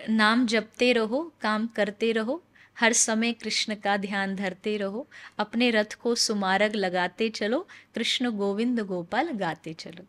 नाम 0.10 0.46
जपते 0.46 0.92
रहो 0.94 1.34
काम 1.42 1.68
करते 1.68 2.12
रहो 2.12 2.44
हर 2.78 2.94
समय 2.94 3.34
कृष्ण 3.34 3.76
का 3.76 3.98
ध्यान 3.98 4.36
धरते 4.36 4.78
रहो 4.78 5.08
अपने 5.40 5.70
रथ 5.72 5.94
को 5.94 6.16
सुमारग 6.16 6.76
लगाते 6.76 7.30
चलो 7.30 7.68
कृष्ण 7.96 8.32
गोविंद 8.32 8.80
गोपाल 8.80 9.32
गाते 9.32 9.74
चलो। 9.74 10.06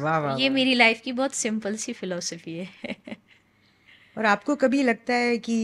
वाह 0.00 0.18
वाह 0.18 0.36
ये 0.36 0.48
मेरी 0.48 0.74
लाइफ 0.74 1.00
की 1.00 1.12
बहुत 1.12 1.34
सिंपल 1.34 1.76
सी 1.76 1.92
फिलोसफी 1.92 2.56
है। 2.58 2.96
और 4.18 4.24
आपको 4.24 4.56
कभी 4.56 4.82
लगता 4.82 5.14
है 5.14 5.38
कि 5.38 5.56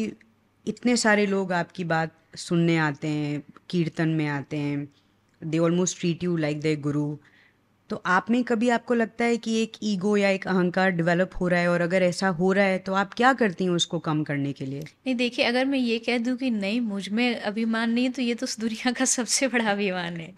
इतने 0.66 0.96
सारे 0.96 1.26
लोग 1.26 1.52
आपकी 1.52 1.84
बात 1.84 2.14
सुनने 2.36 2.76
आते 2.78 3.08
हैं 3.08 3.42
कीर्तन 3.70 4.08
में 4.08 4.26
आते 4.28 4.56
हैं 4.56 4.88
they 5.42 5.58
almost 5.58 5.98
treat 6.00 6.24
you 6.24 6.36
like 6.36 6.60
the 6.60 6.80
guru 6.80 7.06
तो 7.90 8.02
आप 8.06 8.30
में 8.30 8.42
कभी 8.44 8.68
आपको 8.68 8.94
लगता 8.94 9.24
है 9.24 9.36
कि 9.36 9.54
एक 9.62 9.72
ईगो 9.82 10.16
या 10.16 10.28
एक 10.28 10.46
अहंकार 10.48 10.90
डेवलप 10.90 11.30
हो 11.40 11.48
रहा 11.48 11.60
है 11.60 11.68
और 11.68 11.80
अगर 11.80 12.02
ऐसा 12.02 12.28
हो 12.28 12.52
रहा 12.52 12.64
है 12.64 12.78
तो 12.78 12.94
आप 12.94 13.14
क्या 13.14 13.32
करती 13.32 13.64
हैं 13.64 13.70
उसको 13.70 13.98
कम 13.98 14.22
करने 14.24 14.52
के 14.52 14.66
लिए? 14.66 14.80
नहीं 14.80 15.14
देखिए 15.14 15.44
अगर 15.44 15.64
मैं 15.64 15.78
ये 15.78 15.98
कह 15.98 16.18
दूँ 16.18 16.36
कि 16.36 16.50
नहीं 16.50 16.80
मुझमें 16.80 17.40
अभिमान 17.40 17.90
नहीं 17.90 18.10
तो 18.10 18.22
ये 18.22 18.34
तो 18.34 18.46
दुनिया 18.60 18.92
का 18.92 19.04
सबसे 19.04 19.48
बड़ा 19.48 19.70
अभिमान 19.72 20.16
है। 20.16 20.32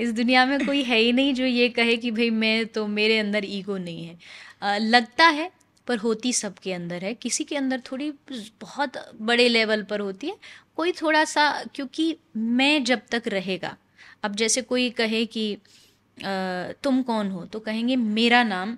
इस 0.00 0.12
दुनिया 0.12 0.46
में 0.46 0.66
कोई 0.66 0.82
है 0.82 0.98
ही 0.98 1.12
नहीं 1.12 1.34
जो 1.34 1.44
ये 1.44 1.68
कहे 1.68 1.96
कि 1.96 2.10
भाई 2.10 2.30
मैं 2.30 2.66
तो 2.66 2.86
मेरे 2.86 3.18
अंदर 3.18 3.44
ईगो 3.44 3.76
नहीं 3.76 4.06
है। 4.06 4.16
आ, 4.62 4.76
लगता 4.78 5.26
है 5.26 5.50
पर 5.86 5.98
होती 5.98 6.32
सबके 6.32 6.72
अंदर 6.72 7.04
है। 7.04 7.14
किसी 7.14 7.44
के 7.44 7.56
अंदर 7.56 7.80
थोड़ी 7.92 8.10
बहुत 8.60 8.92
बड़े 9.20 9.48
लेवल 9.48 9.82
पर 9.82 10.00
होती 10.00 10.26
है। 10.26 10.36
कोई 10.76 10.92
थोड़ा 10.92 11.24
सा 11.24 11.52
क्योंकि 11.74 12.16
मैं 12.36 12.84
जब 12.84 13.00
तक 13.10 13.22
रहेगा 13.28 13.76
अब 14.24 14.34
जैसे 14.34 14.62
कोई 14.62 14.90
कहे 14.90 15.24
कि 15.26 15.56
तुम 16.18 17.02
कौन 17.02 17.30
हो? 17.30 17.44
तो 17.46 17.60
कहेंगे, 17.60 17.96
मेरा 17.96 18.42
नाम 18.44 18.76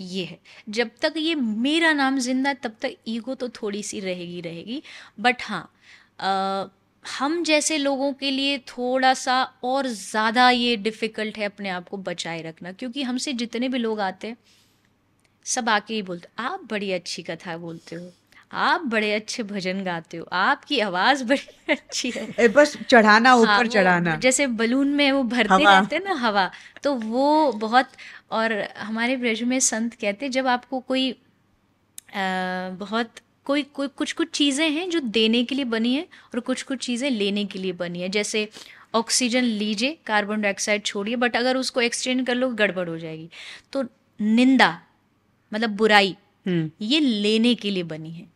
ये 0.00 0.24
है। 0.24 0.38
जब 0.68 0.90
तक 1.02 1.14
ये 1.16 1.34
मेरा 1.34 1.92
नाम 1.92 2.18
ज़िंदा 2.18 2.52
तब 2.56 2.76
तक 2.82 2.94
ईगो 3.08 3.34
तो 3.34 3.48
थोड़ी 3.52 3.82
सी 3.82 4.00
रहेगी 4.00 4.40
रहेगी। 4.40 4.82
बट 5.20 5.42
हाँ 5.42 6.72
हम 7.04 7.42
जैसे 7.44 7.76
लोगों 7.78 8.12
के 8.12 8.30
लिए 8.30 8.56
थोड़ा 8.68 9.12
सा 9.16 9.42
और 9.64 9.86
ज़्यादा 9.88 10.48
ये 10.50 10.76
डिफ़िकल्ट 10.78 11.38
है 11.38 11.44
अपने 11.44 11.68
आप 11.70 11.88
को 11.88 11.96
बचाए 11.98 12.42
रखना, 12.42 12.72
क्योंकि 12.72 13.02
हमसे 13.02 13.32
जितने 13.34 13.68
भी 13.68 13.78
लोग 13.78 14.00
आते 14.00 14.28
हैं, 14.28 14.36
सब 15.46 15.68
आके 15.68 15.94
ही 15.94 16.02
बोलते, 16.02 16.28
आप 16.38 16.66
बड़ी 16.70 16.92
अच्छी 16.92 17.22
कथा 17.22 17.56
बोलते 17.58 17.96
हो। 17.96 18.10
आप 18.50 18.84
बड़े 18.86 19.12
अच्छे 19.14 19.42
भजन 19.42 19.82
गाते 19.84 20.16
हो 20.16 20.26
आपकी 20.32 20.78
आवाज़ 20.80 21.24
बड़ी 21.24 21.72
अच्छी 21.72 22.10
है 22.10 22.26
ए, 22.38 22.48
बस 22.48 22.76
चढ़ाना 22.88 23.34
ऊपर 23.34 23.46
हाँ, 23.48 23.64
चढ़ाना 23.64 24.16
जैसे 24.16 24.46
बलून 24.46 24.88
में 24.94 25.10
वो 25.12 25.22
भरते 25.24 25.64
रहते 25.64 25.96
हैं 25.96 26.02
ना 26.04 26.14
हवा 26.20 26.50
तो 26.82 26.94
वो 26.94 27.52
बहुत 27.58 27.90
और 28.30 28.52
हमारे 28.78 29.16
ब्रज 29.16 29.42
में 29.42 29.58
संत 29.60 29.94
कहते 29.94 30.28
जब 30.28 30.46
आपको 30.46 30.80
कोई 30.80 31.10
आ, 31.10 32.68
बहुत 32.70 33.10
कोई 33.46 33.62
कोई 33.74 33.88
कुछ 33.88 34.12
कुछ 34.12 34.30
चीज़ें 34.30 34.68
हैं 34.70 34.88
जो 34.90 35.00
देने 35.00 35.42
के 35.44 35.54
लिए 35.54 35.64
बनी 35.66 35.94
है 35.94 36.06
और 36.34 36.40
कुछ 36.40 36.62
कुछ 36.62 36.84
चीज़ें 36.86 37.08
लेने 37.10 37.44
के 37.44 37.58
लिए 37.58 37.72
बनी 37.74 38.00
है 38.00 38.08
जैसे 38.08 38.48
ऑक्सीजन 38.94 39.44
लीजिए 39.44 39.96
कार्बन 40.06 40.40
डाइऑक्साइड 40.40 40.84
छोड़िए 40.84 41.16
बट 41.16 41.36
अगर 41.36 41.56
उसको 41.56 41.80
एक्सचेंज 41.80 42.26
कर 42.26 42.34
लो 42.34 42.48
गड़बड़ 42.54 42.88
हो 42.88 42.98
जाएगी 42.98 43.28
तो 43.72 43.84
निंदा 44.20 44.70
मतलब 45.52 45.76
बुराई 45.76 46.16
हम्म। 46.46 46.70
ये 46.80 47.00
लेने 47.00 47.54
के 47.54 47.70
लिए 47.70 47.82
बनी 47.84 48.10
है। 48.10 48.26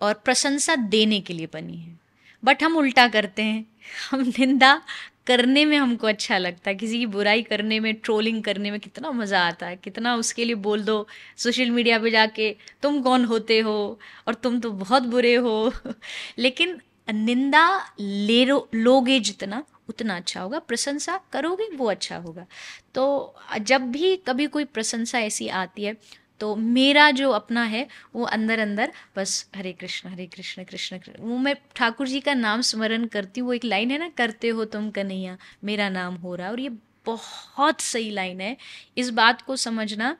और 0.00 0.14
प्रशंसा 0.14 0.76
देने 0.76 1.20
के 1.20 1.34
लिए 1.34 1.48
बनी 1.52 1.76
है। 1.76 2.00
बट 2.44 2.62
हम 2.62 2.76
उल्टा 2.76 3.08
करते 3.08 3.42
हैं। 3.42 3.66
हम 4.10 4.20
निंदा 4.38 4.82
करने 5.26 5.64
में 5.64 5.76
हमको 5.78 6.06
अच्छा 6.06 6.38
लगता 6.38 6.70
है। 6.70 6.76
किसी 6.76 6.98
की 6.98 7.06
बुराई 7.06 7.42
करने 7.42 7.80
में 7.80 7.94
ट्रोलिंग 7.94 8.44
करने 8.44 8.70
में 8.70 8.80
कितना 8.80 9.10
मज़ा 9.10 9.46
आता 9.46 9.66
है। 9.66 9.76
कितना 9.76 10.14
उसके 10.16 10.44
लिए 10.44 10.54
बोल 10.54 10.82
दो 10.82 11.08
सोशल 11.36 11.70
मीडिया 11.70 11.98
पे 11.98 12.10
जाके, 12.10 12.56
तुम 12.82 13.02
कौन 13.02 13.24
होते 13.24 13.60
हो? 13.60 14.00
और 14.28 14.34
तुम 14.34 14.60
तो 14.60 14.70
बहुत 14.70 15.02
बुरे 15.02 15.34
हो। 15.34 15.72
लेकिन 16.38 16.80
निंदा 17.14 17.86
ले 18.00 18.44
लोगे 18.74 19.20
जितना, 19.20 19.64
उतना 19.88 20.16
अच्छा 20.16 20.40
होगा। 20.40 20.58
प्रशंसा 20.58 21.20
करोगे, 21.32 21.76
वो 21.76 21.86
अच्छा 21.90 22.16
होगा। 22.16 22.46
तो 22.94 23.34
जब 23.60 23.82
भी 23.82 24.16
कभी 24.16 24.46
कोई 24.46 24.64
प्रशंसा 24.64 25.20
ऐसी 25.20 25.48
आती 25.48 25.84
है 25.84 25.96
तो 26.40 26.56
मेरा 26.56 27.10
जो 27.10 27.30
अपना 27.30 27.62
है, 27.62 27.86
वो 28.14 28.24
अंदर 28.24 28.58
अंदर 28.58 28.92
बस 29.16 29.50
हरे 29.56 29.72
कृष्ण 29.72 30.08
हरे 30.08 30.26
कृष्ण 30.26 30.64
कृष्ण 30.64 30.98
वो 31.20 31.38
मैं 31.38 31.54
ठाकुर 31.76 32.08
जी 32.08 32.20
का 32.20 32.34
नाम 32.34 32.60
स्मरण 32.60 33.06
करती 33.06 33.40
हूँ, 33.40 33.46
वो 33.46 33.52
एक 33.52 33.64
लाइन 33.64 33.90
है 33.90 33.98
ना, 33.98 34.08
करते 34.08 34.48
हो 34.48 34.64
तुम 34.64 34.90
कन्हैया, 34.90 35.38
मेरा 35.64 35.88
नाम 35.88 36.14
हो 36.14 36.34
रहा 36.34 36.50
और 36.50 36.60
ये 36.60 36.68
बहुत 37.06 37.80
सही 37.80 38.10
लाइन 38.10 38.40
है। 38.40 38.56
इस 38.96 39.10
बात 39.10 39.42
को 39.42 39.56
समझना 39.56 40.16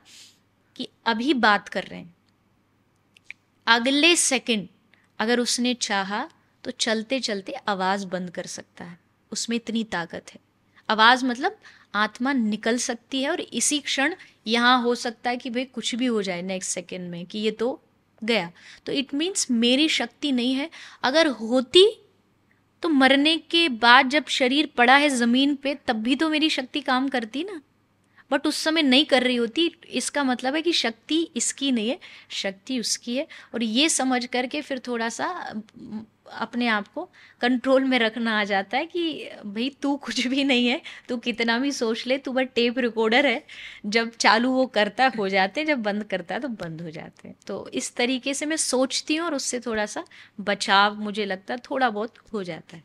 कि 0.75 0.87
अभी 1.05 1.33
बात 1.33 1.69
कर 1.69 1.83
रहे 1.83 1.99
हैं। 1.99 2.15
अगले 3.67 4.15
सेकंड 4.15 4.67
अगर 5.19 5.39
उसने 5.39 5.73
चाहा 5.73 6.29
तो 6.63 6.71
चलते 6.71 7.19
चलते 7.19 7.51
आवाज़ 7.51 8.07
बंद 8.07 8.29
कर 8.29 8.45
सकता 8.45 8.85
है। 8.85 8.99
उसमें 9.31 9.55
इतनी 9.57 9.83
ताकत 9.83 10.25
है। 10.33 10.39
आवाज़ 10.89 11.25
मतलब 11.25 11.57
आत्मा 11.95 12.33
निकल 12.33 12.77
सकती 12.79 13.21
है 13.23 13.29
और 13.29 13.41
इसी 13.41 13.79
क्षण 13.79 14.13
यहाँ 14.47 14.81
हो 14.83 14.95
सकता 14.95 15.29
है 15.29 15.37
कि 15.37 15.49
भाई 15.49 15.65
कुछ 15.65 15.93
भी 15.95 16.05
हो 16.05 16.21
जाए 16.21 16.41
नेक्स्ट 16.41 16.71
सेकेंड 16.71 17.09
में, 17.09 17.25
कि 17.25 17.39
ये 17.39 17.51
तो 17.51 17.79
गया। 18.21 18.51
तो 18.85 18.91
इट 18.91 19.13
मीन्स 19.13 19.49
मेरी 19.51 19.87
शक्ति 19.89 20.31
नहीं 20.31 20.53
है। 20.53 20.69
अगर 21.03 21.27
होती 21.27 21.87
तो 22.83 22.89
मरने 22.89 23.37
के 23.37 23.67
बाद 23.69 24.09
जब 24.09 24.25
शरीर 24.29 24.69
पड़ा 24.77 24.95
है 24.95 25.09
ज़मीन 25.09 25.55
पे, 25.55 25.73
तब 25.87 25.95
भी 25.95 26.15
तो 26.15 26.29
मेरी 26.29 26.49
शक्ति 26.49 26.81
काम 26.81 27.07
करती 27.09 27.43
ना। 27.43 27.61
बट 28.31 28.47
उस 28.47 28.57
समय 28.57 28.81
नहीं 28.81 29.05
कर 29.05 29.23
रही 29.23 29.35
होती। 29.35 29.71
इसका 29.89 30.23
मतलब 30.23 30.55
है 30.55 30.61
कि 30.61 30.71
शक्ति 30.73 31.21
इसकी 31.35 31.71
नहीं 31.71 31.89
है, 31.89 31.99
शक्ति 32.31 32.79
उसकी 32.79 33.15
है। 33.17 33.27
और 33.53 33.63
ये 33.63 33.89
समझ 33.89 34.25
करके 34.25 34.61
फिर 34.61 34.79
थोड़ा 34.87 35.09
सा 35.09 35.27
अपने 36.31 36.67
आप 36.67 36.87
को 36.87 37.03
कंट्रोल 37.41 37.83
में 37.83 37.97
रखना 37.99 38.39
आ 38.39 38.43
जाता 38.43 38.77
है 38.77 38.85
कि 38.85 39.29
भाई 39.45 39.69
तू 39.81 39.95
कुछ 39.97 40.25
भी 40.27 40.43
नहीं 40.43 40.67
है 40.67 40.81
तू 41.09 41.17
कितना 41.17 41.57
भी 41.59 41.71
सोच 41.71 42.05
ले 42.07 42.17
तू 42.17 42.31
बस 42.31 42.47
टेप 42.55 42.79
रिकॉर्डर 42.79 43.25
है। 43.25 43.43
जब 43.85 44.11
चालू 44.11 44.51
वो 44.51 44.65
करता 44.65 45.11
हो 45.17 45.29
जाते 45.29 45.65
जब 45.65 45.81
बंद 45.83 46.03
करता 46.03 46.35
है 46.35 46.41
तो 46.41 46.47
बंद 46.47 46.81
हो 46.81 46.89
जाते 46.89 47.27
हैं। 47.27 47.35
तो 47.47 47.67
इस 47.73 47.95
तरीके 47.95 48.33
से 48.33 48.45
मैं 48.45 48.57
सोचती 48.57 49.15
हूँ 49.15 49.25
और 49.25 49.35
उससे 49.35 49.59
थोड़ा 49.59 49.85
सा 49.85 50.03
बचाव 50.41 50.99
मुझे 51.01 51.25
लगता 51.25 51.53
है 51.53 51.59
थोड़ा 51.69 51.89
बहुत 51.89 52.17
हो 52.33 52.43
जाता 52.43 52.77
है। 52.77 52.83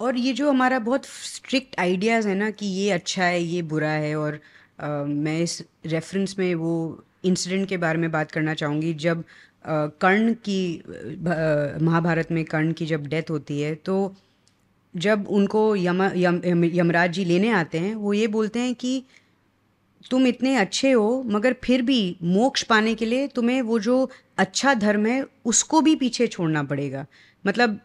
और 0.00 0.16
ये 0.16 0.32
जो 0.32 0.50
हमारा 0.50 0.78
बहुत 0.78 1.06
स्ट्रिक्ट 1.06 1.78
आइडियाज़ 1.80 2.28
है 2.28 2.34
ना 2.34 2.50
कि 2.50 2.66
ये 2.66 2.90
अच्छा 2.90 3.24
है 3.24 3.42
ये 3.42 3.62
बुरा 3.62 3.90
है 3.90 4.14
और 4.16 4.40
आ, 4.80 4.88
मैं 5.04 5.38
इस 5.40 5.62
रेफरेंस 5.86 6.34
में 6.38 6.54
वो 6.54 7.04
इंसिडेंट 7.24 7.68
के 7.68 7.76
बारे 7.76 7.98
में 7.98 8.10
बात 8.10 8.30
करना 8.30 8.54
चाहूँगी 8.54 8.92
जब 8.94 9.24
कर्ण 9.68 10.32
की 10.32 10.82
महाभारत 11.84 12.32
में 12.32 12.44
कर्ण 12.44 12.72
की 12.72 12.86
जब 12.86 13.06
डेथ 13.06 13.22
होती 13.30 13.60
है 13.60 13.74
तो 13.74 14.14
जब 14.96 15.26
उनको 15.28 15.76
यम 15.76 16.02
यम 16.02 16.40
यम 16.44 16.64
यमराज 16.64 17.12
जी 17.12 17.24
लेने 17.24 17.50
आते 17.50 17.78
हैं 17.78 17.94
वो 17.94 18.12
ये 18.12 18.26
बोलते 18.26 18.60
हैं 18.60 18.74
कि 18.74 19.04
तुम 20.10 20.26
इतने 20.26 20.56
अच्छे 20.56 20.92
हो 20.92 21.22
मगर 21.26 21.56
फिर 21.64 21.82
भी 21.82 22.16
मोक्ष 22.22 22.62
पाने 22.62 22.94
के 22.94 23.06
लिए 23.06 23.28
तुम्हें 23.28 23.62
वो 23.62 23.78
जो 23.78 24.10
अच्छा 24.38 24.74
धर्म 24.74 25.06
है 25.06 25.26
उसको 25.44 25.80
भी 25.80 25.96
पीछे 25.96 26.26
छोड़ना 26.26 26.62
पड़ेगा। 26.62 27.06
मतलब 27.46 27.80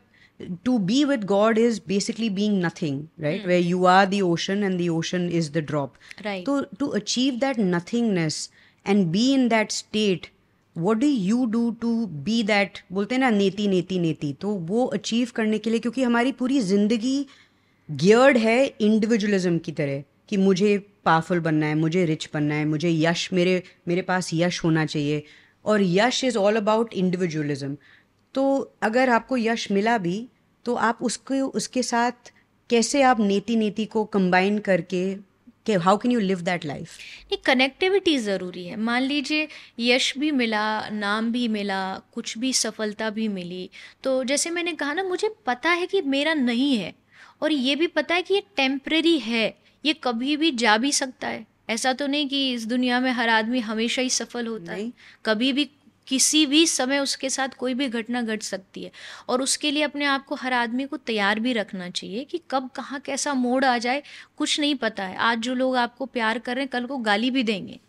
to 0.66 0.78
be 0.78 1.04
with 1.04 1.24
God 1.24 1.58
is 1.58 1.82
basically 1.88 2.30
being 2.30 2.66
nothing 2.66 3.04
right 3.20 3.48
way 3.48 3.60
you 3.60 3.86
are 3.86 4.06
the 4.06 4.22
ocean 4.22 4.64
and 4.64 4.78
the 4.78 4.90
ocean 4.90 5.30
is 5.30 5.52
the 5.52 5.58
drop 5.58 5.94
तो 6.28 6.62
to 6.62 6.88
achieve 6.88 7.34
that 7.34 7.56
nothingness 7.60 8.50
and 8.88 9.08
be 9.08 9.34
in 9.34 9.48
that 9.48 9.72
state 9.72 10.28
what 10.76 10.98
do 10.98 11.08
you 11.08 11.46
do 11.46 11.70
to 11.82 12.06
be 12.06 12.42
that 12.44 12.80
बोलते 12.92 13.16
हैं 13.16 13.20
ना, 13.20 13.30
नेति 13.30 13.68
नेति 13.68 14.00
नेति। 14.00 14.34
तो 14.42 14.50
वो 14.50 14.86
achieve 14.86 15.32
करने 15.36 15.58
के 15.58 15.70
लिए, 15.70 15.80
क्योंकि 15.80 16.04
हमारी 16.04 16.32
पूरी 16.32 16.60
ज़िंदगी 16.62 17.26
गियर्ड 17.90 18.38
है 18.38 18.66
इंडिविजुअलिज्म 18.68 19.58
की 19.58 19.72
तरह, 19.72 20.04
कि 20.30 20.38
मुझे 20.38 20.78
पावरफुल 21.06 21.40
बनना 21.40 21.66
है, 21.66 21.76
मुझे 21.76 22.06
रिच 22.06 22.30
बनना 22.34 22.56
है, 22.56 22.66
मुझे 22.66 22.92
यश, 22.92 23.30
मेरे 23.34 23.62
मेरे 23.88 24.02
पास 24.02 24.30
यश 24.34 24.64
होना 24.64 24.86
चाहिए। 24.86 25.24
और 25.66 25.82
यश 25.82 26.24
इज़ 26.24 26.38
ऑल 26.38 26.56
अबाउट 26.56 26.94
इंडिविजुअलिज्म 26.94 27.78
तो 28.36 28.42
अगर 28.84 29.10
आपको 29.10 29.38
यश 29.38 29.72
मिला 29.72 29.98
भी 29.98 30.28
तो 30.66 30.74
आप 30.76 31.00
उसके 31.02 31.40
उसके 31.42 31.84
साथ 31.84 32.32
कैसे 32.70 33.02
आप 33.02 33.20
नेति 33.20 33.56
नेति 33.56 33.86
को 33.86 34.04
कंबाइन 34.06 34.58
करके 34.60 35.02
कि 35.66 35.74
how 35.76 35.98
can 35.98 36.12
you 36.12 36.20
live 36.20 36.42
that 36.42 36.66
life 36.66 36.98
नहीं 36.98 37.38
कनेक्टिविटी 37.46 38.18
ज़रूरी 38.20 38.66
है। 38.66 38.76
मान 38.76 39.02
लीजिए 39.02 39.48
यश 39.80 40.14
भी 40.18 40.32
मिला 40.34 40.66
नाम 40.90 41.32
भी 41.32 41.48
मिला 41.48 41.82
कुछ 42.14 42.38
भी 42.38 42.54
सफलता 42.54 43.10
भी 43.10 43.28
मिली 43.30 43.70
तो 44.04 44.24
जैसे 44.24 44.50
मैंने 44.50 44.74
कहा 44.74 44.94
ना 44.94 45.04
मुझे 45.04 45.36
पता 45.46 45.70
है 45.72 45.86
कि 45.86 46.02
मेरा 46.02 46.34
नहीं 46.34 46.76
है 46.78 46.94
और 47.42 47.52
ये 47.52 47.76
भी 47.76 47.88
पता 47.88 48.16
है 48.16 48.22
कि 48.22 48.34
ये 48.34 48.44
टेम्प्रेरी 48.58 49.18
है 49.20 49.48
ये 49.84 49.94
कभी 50.04 50.36
भी 50.38 50.52
जा 50.54 50.78
भी 50.78 50.92
सकता 50.92 51.28
है। 51.28 51.46
ऐसा 51.70 51.92
तो 51.94 52.08
नहीं 52.08 52.28
कि 52.28 52.54
इस 52.54 52.66
दुनिया 52.66 53.00
में 53.00 53.12
हर 53.12 53.30
आदमी 53.30 53.60
हमेशा 53.60 54.02
ही 54.02 54.10
सफल 54.10 54.48
होता 54.48 54.74
है। 54.74 54.92
कभी 55.26 55.52
भी 55.54 55.70
किसी 56.08 56.46
भी 56.46 56.66
समय 56.68 57.00
उसके 57.00 57.30
साथ 57.30 57.56
कोई 57.58 57.74
भी 57.74 57.88
घटना 57.90 58.22
घट 58.22 58.42
सकती 58.44 58.84
है। 58.84 58.92
और 59.30 59.42
उसके 59.42 59.72
लिए 59.72 59.84
अपने 59.84 60.06
आप 60.06 60.26
को 60.26 60.36
हर 60.36 60.54
आदमी 60.54 60.86
को 60.86 60.98
तैयार 60.98 61.40
भी 61.40 61.54
रखना 61.54 61.90
चाहिए 61.90 62.24
कि 62.24 62.42
कब 62.52 62.70
कहाँ 62.76 63.00
कैसा 63.00 63.34
मोड़ 63.36 63.64
आ 63.66 63.78
जाए 63.78 64.04
कुछ 64.38 64.60
नहीं 64.60 64.76
पता 64.78 65.04
है। 65.04 65.16
आज 65.18 65.40
जो 65.40 65.56
लोग 65.56 65.76
आपको 65.78 66.06
प्यार 66.08 66.40
कर 66.40 66.56
रहे 66.56 66.64
हैं 66.64 66.70
कल 66.72 66.86
को 66.86 66.98
गाली 67.00 67.32
भी 67.32 67.44
देंगे। 67.44 67.80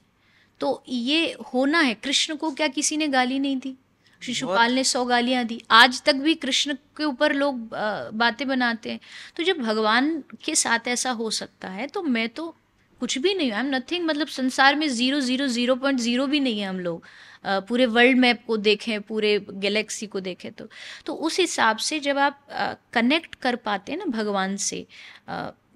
तो 0.61 0.83
ये 0.89 1.37
होना 1.55 1.81
है। 1.81 1.95
कृष्ण 1.95 2.37
को 2.37 2.51
क्या 2.53 2.69
किसी 2.69 2.97
ने 2.97 3.09
गाली 3.09 3.39
नहीं 3.39 3.57
दी? 3.57 3.77
शिशुपाल 4.23 4.73
ने 4.73 4.83
सौ 4.85 5.05
गालियाँ 5.05 5.45
दी। 5.45 5.61
आज 5.71 6.01
तक 6.03 6.15
भी 6.17 6.35
कृष्ण 6.37 6.75
के 6.97 7.05
ऊपर 7.05 7.33
लोग 7.35 7.69
बातें 8.15 8.47
बनाते 8.49 8.91
हैं। 8.91 9.01
तो 9.37 9.43
जब 9.43 9.59
भगवान 9.59 10.23
के 10.45 10.55
साथ 10.55 10.89
ऐसा 10.89 11.11
हो 11.13 11.31
सकता 11.33 11.69
है 11.69 11.87
तो 11.87 12.03
मैं 12.05 12.29
तो 12.29 12.55
कुछ 13.01 13.19
भी 13.19 13.35
नहीं 13.35 13.51
आई 13.53 13.61
एम 13.61 13.75
नथिंग 13.75 14.07
मतलब 14.07 14.27
संसार 14.29 14.77
में 14.77 14.89
zero 14.89 15.21
zero 15.21 15.47
zero 15.49 15.75
point 15.77 15.99
zero 16.01 16.27
भी 16.27 16.41
नहीं 16.41 16.61
है 16.61 16.69
हम 16.69 16.81
लोग। 16.81 17.03
पूरे 17.47 17.87
वर्ल्ड 17.89 18.19
मैप 18.19 18.43
को 18.47 18.57
देखें 18.59 19.01
पूरे 19.03 19.39
गैलेक्सी 19.51 20.07
को 20.07 20.21
देखें 20.21 20.51
तो। 20.53 20.69
तो 21.07 21.15
उस 21.15 21.39
हिसाब 21.41 21.77
से 21.79 22.01
जब 22.01 22.19
आप 22.19 22.47
कनेक्ट 22.93 23.35
कर 23.35 23.57
पाते 23.57 23.93
हैं 23.93 23.99
ना 23.99 24.05
भगवान 24.13 24.57
से 24.59 24.87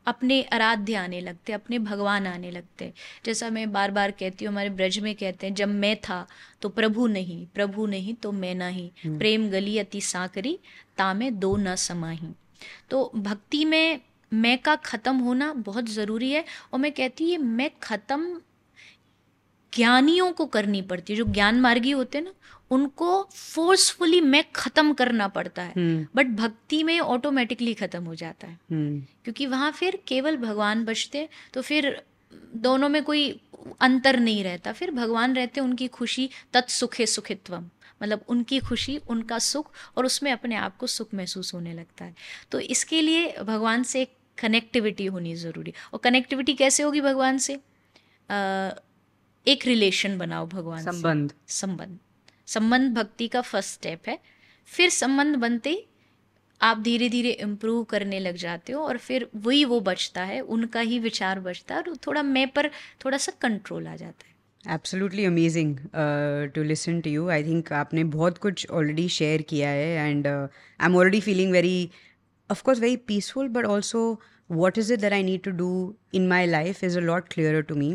अपने 0.07 0.41
आराध्य 0.53 0.95
आने 0.95 1.21
लगते 1.21 1.53
अपने 1.53 1.79
भगवान 1.79 2.27
आने 2.27 2.51
लगते 2.51 2.93
जैसा 3.25 3.51
मैं 3.51 3.71
बार 3.73 3.91
बार 3.91 4.11
कहती 4.11 4.45
हूँ 4.45 4.53
हमारे 4.53 4.71
ब्रज 4.71 4.99
में 4.99 5.15
कहते 5.15 5.47
हैं 5.47 5.55
जब 5.55 5.69
मैं 5.69 5.95
था 6.01 6.27
तो 6.63 6.69
प्रभु 6.69 7.07
नहीं 7.07 7.47
प्रभु 7.55 7.87
नहीं 7.87 8.15
तो 8.15 8.33
मैं 8.33 8.55
नहीं 8.55 8.91
हम्म। 9.05 9.19
प्रेम 9.19 9.49
गली 9.51 9.79
अति 9.79 10.01
साकरी 10.01 10.59
ता 10.99 11.13
में 11.15 11.39
दो 11.39 11.57
न 11.57 11.75
समाही। 11.77 12.35
तो 12.91 13.11
भक्ति 13.17 13.65
में 13.65 14.01
मैं 14.33 14.57
का 14.59 14.75
ख़त्म 14.77 15.17
होना 15.19 15.53
बहुत 15.61 15.89
ज़रूरी 15.89 16.31
है 16.33 16.45
और 16.73 16.81
मैं 16.81 16.93
कहती 16.93 17.33
हूँ 17.35 17.45
मैं 17.47 17.71
ख़त्म 17.83 18.41
ज्ञानियों 19.77 20.33
को 20.33 20.47
करनी 20.47 20.83
पड़ती 20.83 21.13
है। 21.13 21.17
जो 21.17 21.25
ज्ञान 21.25 21.61
मार्गी 21.61 21.91
होते 21.91 22.19
हैं 22.19 22.25
ना 22.25 22.33
उनको 22.71 23.29
फोर्सफुली 23.35 24.21
मैं 24.21 24.45
खत्म 24.57 24.93
करना 24.93 25.29
पड़ता 25.29 25.63
है। 25.63 25.73
But 26.15 26.27
hmm. 26.27 26.37
भक्ति 26.37 26.83
में 26.83 27.01
ऑटोमेटिकली 27.01 27.75
खत्म 27.75 28.05
हो 28.05 28.15
जाता 28.15 28.47
है। 28.47 28.61
हम्म। 28.71 29.01
क्योंकि 29.01 29.47
वहाँ 29.47 29.73
फिर 29.73 30.03
केवल 30.09 30.37
भगवान 30.37 30.85
बचते 30.85 31.29
तो 31.55 31.63
फिर 31.63 32.03
दोनों 32.55 32.89
में 32.89 33.05
कोई 33.05 33.41
अंतर 33.81 34.21
नहीं 34.21 34.45
रहता। 34.45 34.73
फिर 34.73 34.91
भगवान 34.91 35.37
रहते 35.37 35.61
उनकी 35.61 35.89
खुशी 35.89 36.31
तत्सुखे 36.53 37.07
सुखित्वम। 37.07 37.65
मतलब 38.03 38.25
उनकी 38.29 38.59
खुशी 38.59 38.97
उनका 38.97 39.39
सुख 39.39 39.73
और 39.97 40.07
उसमें 40.07 40.33
अपने 40.33 40.55
आप 40.55 40.77
को 40.77 40.87
सुख 40.87 41.09
महसूस 41.15 41.55
होने 41.55 41.75
लगता 41.75 42.05
है। 42.05 42.15
तो 42.51 42.61
इसके 42.61 43.03
लिए 43.03 43.37
भगवान 43.43 43.83
से 43.83 44.05
कनेक्टिविटी 44.39 45.07
होनी 45.07 45.35
ज़रूरी। 45.35 45.73
और 45.93 46.01
कनेक्टिविटी 46.05 46.55
कैसे 46.55 46.83
होगी 46.83 47.01
भगवान 47.01 47.39
से? 47.39 47.55
आ, 47.55 47.59
एक 49.47 49.67
रिलेशन 49.67 50.19
बनाओ 50.19 50.47
भगवान 50.47 50.83
संबंध। 50.83 51.33
संबंध। 51.49 51.99
संबंध 52.47 52.95
भक्ति 52.95 53.29
का 53.29 53.41
फ़र्स्ट 53.41 53.73
स्टेप 53.75 54.09
है। 54.09 54.19
फिर 54.69 54.91
संबंध 54.91 55.37
बनते 55.37 55.87
आप 56.61 56.81
धीरे 56.81 57.09
धीरे 57.09 57.31
इम्प्रूव 57.31 57.83
करने 57.85 58.19
लग 58.19 58.37
जाते 58.37 58.73
हो 58.73 58.83
और 58.83 58.97
फिर 58.99 59.29
वही 59.37 59.65
वो 59.65 59.81
बचता 59.81 60.25
है 60.25 60.41
उनका 60.41 60.81
ही 60.81 60.99
विचार 60.99 61.41
बचता 61.41 61.75
है 61.75 61.83
और 61.83 61.97
थोड़ा 62.07 62.23
मैं 62.23 62.47
पर 62.49 62.71
थोड़ा 63.05 63.19
सा 63.19 63.33
कंट्रोल 63.41 63.87
आ 63.87 63.97
जाता 63.97 64.27
है। 64.27 64.75
Absolutely 64.75 65.25
amazing 65.25 65.77
to 66.55 66.63
listen 66.63 67.01
to 67.01 67.11
you 67.11 67.29
I 67.29 67.45
think 67.45 67.73
आपने 67.73 68.05
बहुत 68.05 68.39
कुछ 68.39 68.67
ऑलरेडी 68.71 69.09
शेयर 69.09 69.43
किया 69.43 69.69
है 69.69 70.11
and 70.11 70.27
I 70.27 70.87
am 70.87 70.97
already 70.97 71.21
feeling 71.21 71.53
very 71.53 71.91
of course 72.51 72.81
very 72.81 72.97
peaceful 72.97 73.49
but 73.49 73.67
also 73.67 74.21
what 74.51 74.79
is 74.79 74.93
it 74.95 75.01
that 75.01 75.15
I 75.17 75.23
need 75.23 75.43
to 75.49 75.53
do 75.57 75.73
in 76.19 76.29
my 76.29 76.45
life 76.53 76.83
is 76.89 76.97
a 76.97 77.07
lot 77.11 77.29
clearer 77.35 77.63
to 77.71 77.77
me. 77.83 77.91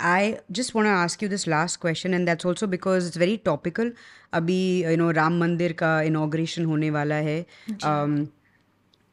I 0.00 0.38
just 0.52 0.74
want 0.74 0.86
to 0.86 0.90
ask 0.90 1.22
you 1.22 1.28
this 1.28 1.46
last 1.46 1.80
question, 1.80 2.14
and 2.14 2.28
that's 2.28 2.44
also 2.44 2.66
because 2.66 3.06
it's 3.06 3.16
very 3.16 3.38
topical. 3.38 3.90
अभी 4.34 4.58
you 4.84 4.96
know 4.96 5.10
Ram 5.10 5.38
Mandir 5.40 5.72
का 5.72 6.00
inauguration 6.02 6.64
होने 6.64 6.90
वाला 6.90 7.14
है। 7.14 7.44
um, 7.84 8.26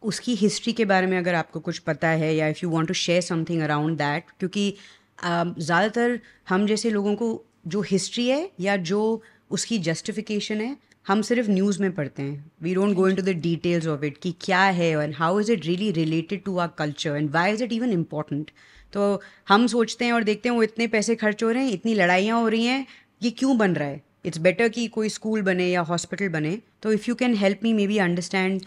उसकी 0.03 0.36
history 0.36 0.73
के 0.73 0.86
बारे 0.86 1.07
में 1.07 1.17
अगर 1.17 1.36
आपको 1.36 1.59
कुछ 1.59 1.79
पता 1.79 2.07
है 2.07 2.34
या 2.36 2.47
if 2.47 2.59
you 2.63 2.69
want 2.69 2.88
to 2.88 2.93
share 2.93 3.21
something 3.21 3.61
around 3.61 3.97
that 3.97 4.31
क्योंकि 4.39 4.69
um, 4.71 5.53
ज़्यादातर 5.59 6.19
हम 6.49 6.67
जैसे 6.67 6.89
लोगों 6.89 7.15
को 7.15 7.29
जो 7.67 7.81
हिस्ट्री 7.91 8.27
है 8.27 8.49
या 8.59 8.75
जो 8.91 9.21
उसकी 9.51 9.77
जस्टिफिकेशन 9.79 10.61
है 10.61 10.75
हम 11.07 11.21
सिर्फ़ 11.21 11.49
न्यूज़ 11.51 11.81
में 11.81 11.91
पढ़ते 11.95 12.21
हैं। 12.21 12.51
We 12.63 12.73
don't 12.75 12.95
go 12.95 13.07
in 13.07 13.15
to 13.15 13.21
the 13.21 13.29
details 13.41 13.88
of 13.88 14.03
it 14.05 14.17
कि 14.23 14.36
क्या 14.41 14.61
है 14.77 14.91
and 14.91 15.15
how 15.15 15.39
is 15.39 15.51
it 15.51 15.65
really 15.65 15.91
related 15.91 16.43
to 16.43 16.57
our 16.57 16.67
culture 16.77 17.15
and 17.15 17.29
why 17.31 17.53
is 17.53 17.63
it 17.63 17.73
even 17.73 17.91
important 17.93 18.51
तो 18.94 19.22
हम 19.50 19.68
सोचते 19.68 20.06
हैं 20.06 20.14
और 20.14 20.24
देखते 20.24 20.50
हैं 20.50 20.56
वो 20.56 20.64
इतने 20.64 20.88
पैसे 20.88 21.16
खर्च 21.16 21.44
हो 21.44 21.52
रहे 21.52 21.64
हैं 21.64 21.72
इतनी 21.72 21.94
लड़ाइयाँ 21.94 22.41
हो 22.41 22.48
रही 22.48 22.66
हैं 22.66 22.86
ये 23.24 23.32
क्यों 23.32 23.58
बन 23.58 23.76
रहा 23.76 23.88
है? 23.88 24.02
इट्स 24.26 24.38
बेटर 24.39 24.70
कि 24.70 24.88
कोई 24.88 25.10
स्कूल 25.10 25.41
बने 25.41 25.68
या 25.68 25.82
हॉस्पिटल 25.82 26.30
बने। 26.30 26.58
तो 26.84 26.94
if 26.94 27.06
you 27.10 27.16
can 27.16 27.36
help 27.36 27.60
me 27.64 27.74
may 27.74 27.88
be 27.88 27.98
understand 28.00 28.62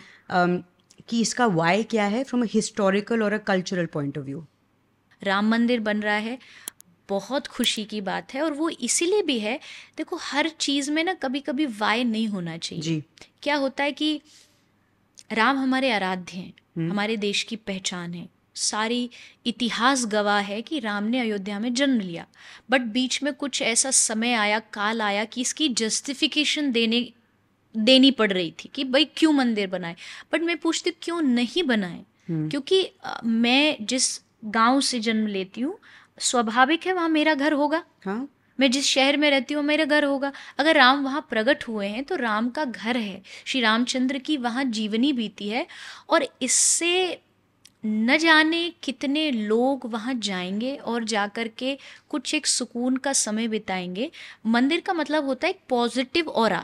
कि 1.09 1.21
इसका 1.21 1.47
वाई 1.47 1.83
क्या 1.83 2.05
है 2.07 2.23
फ्रॉम 2.25 2.43
अ 2.43 2.47
हिस्टोरिकल 2.51 3.23
और 3.23 3.33
a 3.33 3.39
cultural 3.47 3.87
point 3.87 4.19
of 4.19 4.25
view 4.27 4.45
Ram 5.23 5.49
Mandir 5.51 5.81
बन 5.81 6.01
रहा 6.01 6.17
है 6.17 6.39
बहुत 7.09 7.47
खुशी 7.47 7.85
की 7.85 8.01
बात 8.01 8.35
है 8.35 8.43
और 8.43 8.53
वो 8.53 8.69
इसीलिए 8.69 9.23
भी 9.23 9.39
है 9.39 9.59
देखो 9.97 10.17
हर 10.23 10.49
चीज़ 10.61 10.91
में 10.91 11.03
ना 11.05 11.15
कभी 11.15 11.41
कभी 11.41 11.67
वाय 11.81 12.05
नहीं 12.05 12.27
होना 12.29 12.57
चाहिए। 12.59 12.83
जी। 12.83 13.03
क्या 13.43 13.57
होता 13.57 13.85
है 13.85 13.93
कि 13.93 14.21
राम 15.33 15.59
हमारे 15.59 15.91
आराध्य 15.91 16.37
हैं 16.37 16.53
हम्म। 16.77 16.91
हमारे 16.91 17.17
देश 17.17 17.43
की 17.43 17.57
पहचान 17.57 18.15
है। 18.15 18.29
सारी 18.57 19.09
इतिहास 19.47 20.05
गवाह 20.07 20.39
है 20.41 20.61
कि 20.63 20.79
राम 20.79 21.05
ने 21.05 21.21
अयोध्या 21.21 21.59
में 21.59 21.73
जन्म 21.75 22.01
लिया। 22.01 22.27
बट 22.71 22.81
बीच 22.93 23.23
में 23.23 23.33
कुछ 23.35 23.63
ऐसा 23.63 23.91
समय 23.91 24.33
आया 24.35 24.59
काल 24.73 25.03
आया 25.03 25.25
कि 25.25 25.41
इसकी 25.41 25.69
जस्टिफिकेशन 25.75 26.71
देने 26.73 27.01
देनी 27.75 28.11
पड़ 28.11 28.31
रही 28.33 28.51
थी 28.61 28.71
कि 28.75 28.85
भाई 28.85 29.05
क्यों 29.17 29.33
मंदिर 29.33 29.67
बनाए? 29.67 29.97
बट 30.33 30.43
मैं 30.43 30.57
पूछती 30.57 30.91
क्यों 31.03 31.21
नहीं 31.23 31.63
बनाए? 31.63 32.05
हम्म। 32.29 32.49
क्योंकि 32.49 32.89
मैं 33.25 33.77
जिस 33.83 34.21
गाँव 34.45 34.81
से 34.81 35.01
जन्म 35.01 35.27
लेती 35.27 35.61
हूँ 35.61 35.79
स्वाभाविक 36.21 36.87
है 36.87 36.93
वहाँ 36.93 37.09
मेरा 37.09 37.35
घर 37.35 37.53
होगा। 37.53 37.83
हाँ। 38.05 38.29
मैं 38.59 38.71
जिस 38.71 38.87
शहर 38.87 39.17
में 39.17 39.31
रहती 39.31 39.55
हूँ 39.55 39.63
मेरा 39.63 39.85
घर 39.85 40.05
होगा। 40.05 40.33
अगर 40.59 40.77
राम 40.77 41.03
वहाँ 41.05 41.21
प्रकट 41.31 41.65
हुए 41.69 41.87
हैं 41.89 42.05
तो 42.05 42.17
राम 42.17 42.49
का 42.51 42.65
घर 42.65 42.97
है। 42.97 43.23
श्री 43.47 43.61
रामचंद्र 43.61 44.19
की 44.19 44.37
वहाँ 44.37 44.65
जीवनी 44.65 45.13
बीती 45.13 45.49
है। 45.49 45.67
और 46.11 46.27
इससे 46.43 47.23
न 47.85 48.17
जाने 48.19 48.69
कितने 48.83 49.31
लोग 49.31 49.87
वहाँ 49.87 50.15
जाएँगे 50.15 50.75
और 50.77 51.05
जा 51.05 51.27
कर 51.27 51.49
के 51.49 51.77
कुछ 52.11 52.35
एक 52.35 52.47
सुकून 52.47 52.97
का 52.97 53.13
समय 53.13 53.49
बिताएँगे। 53.49 54.11
मंदिर 54.47 54.81
का 54.81 54.93
मतलब 54.93 55.25
होता 55.25 55.47
है 55.47 55.53
एक 55.53 55.61
पॉजिटिव 55.69 56.29
और 56.29 56.57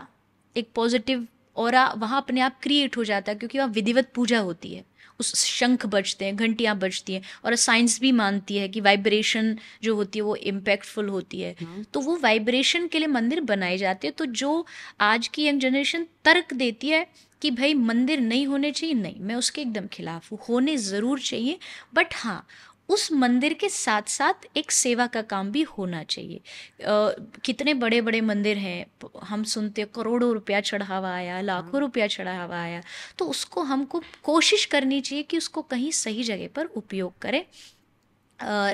एक 0.57 0.69
पॉजिटिव 0.75 1.27
और 1.57 1.75
वहाँ 1.97 2.21
अपने 2.21 2.41
आप 2.41 2.59
क्रिएट 2.63 2.97
हो 2.97 3.05
जाता 3.05 3.33
है 3.33 3.39
क्योंकि 3.39 3.59
वहाँ 3.59 3.71
विधिवत 3.71 4.11
पूजा 4.15 4.39
होती 4.39 4.75
है। 4.75 4.85
उस 5.21 5.35
शंख 5.37 5.85
बजते 5.87 6.25
हैं 6.25 6.37
घंटियाँ 6.37 6.77
बजती 6.79 7.15
हैं 7.15 7.23
और 7.45 7.55
साइंस 7.55 8.01
भी 8.01 8.13
मानती 8.13 8.57
है 8.57 8.69
कि 8.69 8.81
वाइब्रेशन 8.81 9.57
जो 9.83 9.95
होती 9.95 10.19
है 10.19 10.23
वो 10.23 10.35
इम्पैक्टफुल 10.37 11.09
होती 11.09 11.41
है। 11.41 11.55
हाँ। 11.63 11.83
तो 11.95 12.01
वो 12.01 12.17
वाइब्रेशन 12.17 12.87
के 12.87 12.99
लिए 12.99 13.09
मंदिर 13.09 13.41
बनाए 13.41 13.77
जाते 13.79 14.07
हैं। 14.07 14.15
तो 14.19 14.27
जो 14.27 14.65
आज 15.01 15.29
की 15.29 15.47
यंग 15.47 15.61
जनरेशन 15.61 16.07
तर्क 16.25 16.55
देती 16.55 16.89
है 16.89 17.07
कि 17.43 17.51
भाई 17.53 17.74
मंदिर 17.76 18.20
नहीं 18.22 18.47
होने 18.47 18.70
चाहिए? 18.72 18.95
नहीं 18.97 19.20
मैं 19.20 19.34
उसके 19.34 19.62
एकदम 19.62 19.86
खिलाफ 19.93 20.30
हूँ। 20.32 20.38
होने 20.49 20.76
ज़रूर 20.78 21.20
चाहिए 21.20 21.59
बट 21.95 22.14
हाँ 22.14 22.47
उस 22.88 23.11
मंदिर 23.12 23.53
के 23.55 23.68
साथ 23.68 24.09
साथ 24.09 24.47
एक 24.57 24.70
सेवा 24.72 25.07
का 25.07 25.20
काम 25.24 25.51
भी 25.53 25.62
होना 25.68 26.03
चाहिए। 26.05 26.36
आ, 26.36 27.11
कितने 27.45 27.74
बड़े 27.74 28.01
बड़े 28.01 28.20
मंदिर 28.20 28.59
हैं 28.59 28.86
हम 29.24 29.45
सुनते 29.45 29.84
करोड़ों 29.95 30.32
रुपया 30.32 30.61
चढ़ावा 30.62 31.12
आया 31.12 31.40
लाखों 31.40 31.80
रुपया 31.80 32.07
चढ़ावा 32.09 32.61
आया 32.61 32.82
तो 33.18 33.26
उसको 33.26 33.62
हमको 33.62 34.03
कोशिश 34.24 34.64
करनी 34.66 35.01
चाहिए 35.01 35.22
कि 35.22 35.38
उसको 35.38 35.62
कहीं 35.64 35.90
सही 35.93 36.22
जगह 36.22 36.49
पर 36.57 36.66
उपयोग 36.76 37.18
करें। 37.20 37.45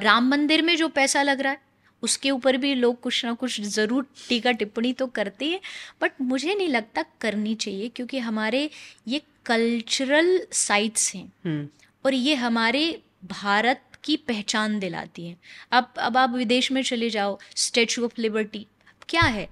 राम 0.00 0.28
मंदिर 0.28 0.62
में 0.62 0.76
जो 0.76 0.88
पैसा 0.90 1.22
लग 1.22 1.40
रहा 1.40 1.52
है 1.52 1.66
उसके 2.02 2.30
ऊपर 2.30 2.56
भी 2.56 2.74
लोग 2.74 3.00
कुछ 3.00 3.24
ना 3.24 3.32
कुछ 3.32 3.60
ज़रूर 3.60 4.06
टीका 4.28 4.52
टिप्पणी 4.52 4.92
तो 4.92 5.06
करते 5.06 5.46
हैं 5.46 5.60
बट 6.02 6.20
मुझे 6.20 6.54
नहीं 6.54 6.68
लगता 6.68 7.04
करनी 7.20 7.54
चाहिए 7.54 7.88
क्योंकि 7.88 8.18
हमारे 8.18 8.68
ये 9.08 9.22
कल्चरल 9.46 10.40
साइट्स 10.52 11.14
हैं 11.14 11.32
हम्म। 11.44 11.68
और 12.04 12.14
ये 12.14 12.34
हमारे 12.34 13.02
भारत 13.24 13.82
की 14.04 14.16
पहचान 14.16 14.78
दिलाती 14.78 15.26
हैं। 15.26 15.36
अब 15.72 15.92
अब 15.98 16.16
आप 16.16 16.30
विदेश 16.30 16.70
में 16.72 16.82
चले 16.82 17.08
जाओ 17.10 17.38
स्टेचू 17.56 18.04
ऑफ़ 18.04 18.20
लिबर्टी 18.20 18.66
क्या 19.08 19.22
है? 19.22 19.48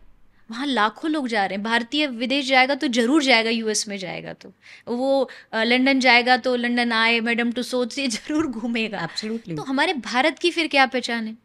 वहाँ 0.51 0.66
लाखों 0.66 1.11
लोग 1.11 1.26
जा 1.28 1.44
रहे 1.47 1.57
हैं। 1.57 1.62
भारतीय 1.64 2.07
विदेश 2.07 2.47
जाएगा 2.49 2.74
तो 2.74 2.88
ज़रूर 2.88 3.22
जाएगा 3.22 3.51
यूएस 3.51 3.86
में 3.88 3.97
जाएगा 3.99 4.32
तो। 4.32 4.53
वो 4.88 5.28
लंदन 5.55 6.01
जाएगा 6.01 6.36
तो 6.36 6.55
लंदन 6.57 6.92
आए 6.92 7.18
मैडम 7.20 7.51
टू 7.53 7.62
सोच 7.62 7.92
से 7.92 8.07
ज़रूर 8.09 8.47
घूमेगा। 8.47 9.09
Absolutely. 9.09 9.57
तो 9.57 9.62
हमारे 9.62 9.92
भारत 9.92 10.38
की 10.38 10.51
फिर 10.51 10.68
क्या 10.68 10.86
पहचान 10.86 11.26
है? 11.26 11.36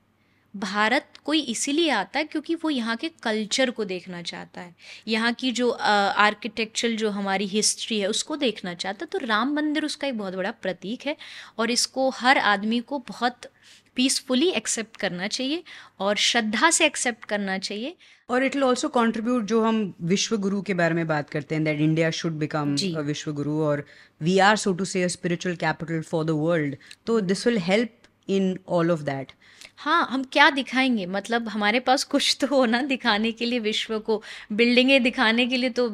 भारत 0.54 1.08
कोई 1.26 1.39
इसीलिए 1.41 1.89
आता 1.91 2.20
है 2.20 2.26
क्योंकि 2.26 2.56
वो 2.56 2.70
यहाँ 2.70 2.95
के 2.95 3.10
कल्चर 3.24 3.70
को 3.72 3.86
देखना 3.86 4.22
चाहता 4.22 4.62
है। 4.62 4.76
यहाँ 5.08 5.32
की 5.34 5.52
जो 5.52 5.70
आर्किटेक्चरल 5.70 6.95
जो 6.95 7.10
हमारी 7.10 7.47
हिस्ट्री 7.47 7.99
है 7.99 8.08
उसको 8.08 8.36
देखना 8.38 8.74
चाहता 8.74 9.06
है। 9.06 9.10
तो 9.12 9.26
राम 9.26 9.54
मंदिर 9.56 9.86
उसका 9.86 10.08
एक 10.08 10.18
बहुत 10.18 10.36
बड़ा 10.36 10.52
प्रतीक 10.62 11.06
है 11.08 11.16
और 11.60 11.72
इसको 11.72 12.10
हर 12.16 12.38
आदमी 12.38 12.80
को 12.82 12.99
बहुत 13.08 13.52
पीसफुली 13.97 14.47
एक्सेप्ट 14.49 14.97
करना 14.97 15.28
चाहिए 15.28 15.64
और 15.99 16.16
श्रद्धा 16.18 16.70
से 16.72 16.86
एक्सेप्ट 16.86 17.26
करना 17.26 17.58
चाहिए। 17.58 17.95
और 18.30 18.43
इट 18.43 18.56
विल 18.56 18.64
ऑल्सो 18.64 18.88
कॉन्ट्रीब्यूट 18.89 19.45
जो 19.45 19.62
हम 19.64 19.93
विश्व 20.04 20.38
गुरु 20.38 20.62
के 20.62 20.74
बारे 20.74 20.95
में 20.95 21.08
बात 21.08 21.30
करते 21.30 21.56
हैं 21.56 21.64
दैट 21.64 21.80
इंडिया 21.80 22.12
शुड 22.12 22.38
बिकम। 22.39 22.76
विश्व 23.06 23.32
गुरु 23.34 23.60
और 23.64 23.86
we 24.22 24.38
are 24.39 24.56
so 24.58 24.74
to 24.74 24.86
say 24.86 25.08
spiritual 25.10 25.56
capital 25.56 26.02
for 26.02 26.26
the 26.26 26.30
world 26.38 26.76
so 27.08 27.20
this 27.22 27.45
will 27.47 27.58
help 27.62 27.97
in 28.30 28.58
all 28.70 28.91
of 28.91 29.02
that 29.04 29.32
हाँ 29.78 30.07
हम 30.12 30.24
क्या 30.24 30.49
दिखाएँगे? 30.49 31.05
मतलब 31.05 31.47
हमारे 31.49 31.80
पास 31.80 32.03
कुछ 32.03 32.38
तो 32.41 32.47
हो 32.47 32.66
ना 32.66 32.82
दिखाने 32.82 33.32
के 33.32 33.45
लिए 33.45 33.59
विश्व 33.59 33.99
को 33.99 34.22
बिल्डिंगें 34.51 35.01
दिखाने 35.03 35.45
के 35.47 35.57
लिए 35.57 35.70
तो 35.70 35.89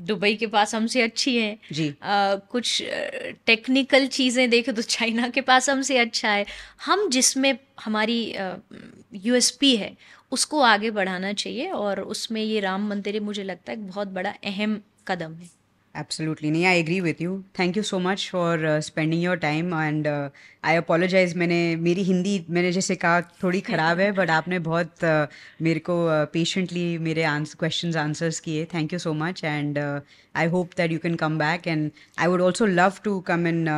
दुबई 0.00 0.34
के 0.36 0.46
पास 0.46 0.74
हमसे 0.74 1.02
अच्छी 1.02 1.36
है। 1.36 1.58
जी। 1.72 1.88
आ, 2.02 2.34
कुछ 2.34 2.82
टेक्निकल 3.46 4.06
चीज़ें 4.06 4.48
देखें 4.50 4.74
तो 4.74 4.82
चाइना 4.82 5.28
के 5.28 5.40
पास 5.40 5.70
हमसे 5.70 5.98
अच्छा 5.98 6.30
है। 6.30 6.46
हम 6.84 7.08
जिसमें 7.10 7.56
हमारी 7.84 8.34
यूएसपी 9.16 9.76
है 9.76 9.96
उसको 10.32 10.60
आगे 10.62 10.90
बढ़ाना 10.90 11.32
चाहिए 11.32 11.70
और 11.70 12.00
उसमें 12.00 12.42
ये 12.42 12.60
राम 12.60 12.88
मंदिर 12.88 13.20
मुझे 13.20 13.42
लगता 13.42 13.72
है 13.72 13.78
एक 13.78 13.86
बहुत 13.88 14.08
बड़ा 14.08 14.34
अहम 14.44 14.80
कदम 15.08 15.34
है। 15.34 15.59
एब्सोल्युटली 15.94 16.50
नहीं 16.50 16.64
I 16.66 16.78
agree 16.80 17.00
with 17.00 17.20
you 17.22 17.42
thank 17.58 17.76
you 17.76 17.82
so 17.82 17.98
much 17.98 18.28
for 18.32 18.80
spending 18.80 19.22
your 19.22 19.36
time 19.36 19.74
and 19.74 20.06
I 20.64 20.76
apologise 20.76 21.36
मैंने 21.36 21.76
मेरी 21.76 22.02
हिंदी 22.02 22.44
मैंने 22.50 22.72
जैसे 22.72 22.96
कहा 22.96 23.20
थोड़ी 23.42 23.60
ख़राब 23.60 24.00
है 24.00 24.10
बट 24.12 24.30
आपने 24.30 24.58
बहुत 24.58 24.94
uh, 24.94 25.26
मेरे 25.62 25.80
को 25.80 26.26
पेशेंटली 26.32 26.96
uh, 26.96 27.02
मेरे 27.02 27.22
आंसर 27.22 27.58
क्वेश्चंस 27.58 27.96
आंसर्स 27.96 28.40
किए. 28.40 28.64
Thank 28.64 28.92
you 28.92 28.98
so 28.98 29.12
much 29.14 29.44
and 29.44 29.78
I 30.36 30.46
hope 30.46 30.70
that 30.76 30.92
you 30.92 30.98
can 30.98 31.14
come 31.14 31.38
back 31.38 31.68
and 31.68 31.90
I 32.18 32.26
would 32.26 32.40
also 32.40 32.66
love 32.66 32.92
to 33.04 33.18
come 33.20 33.46
and 33.46 33.68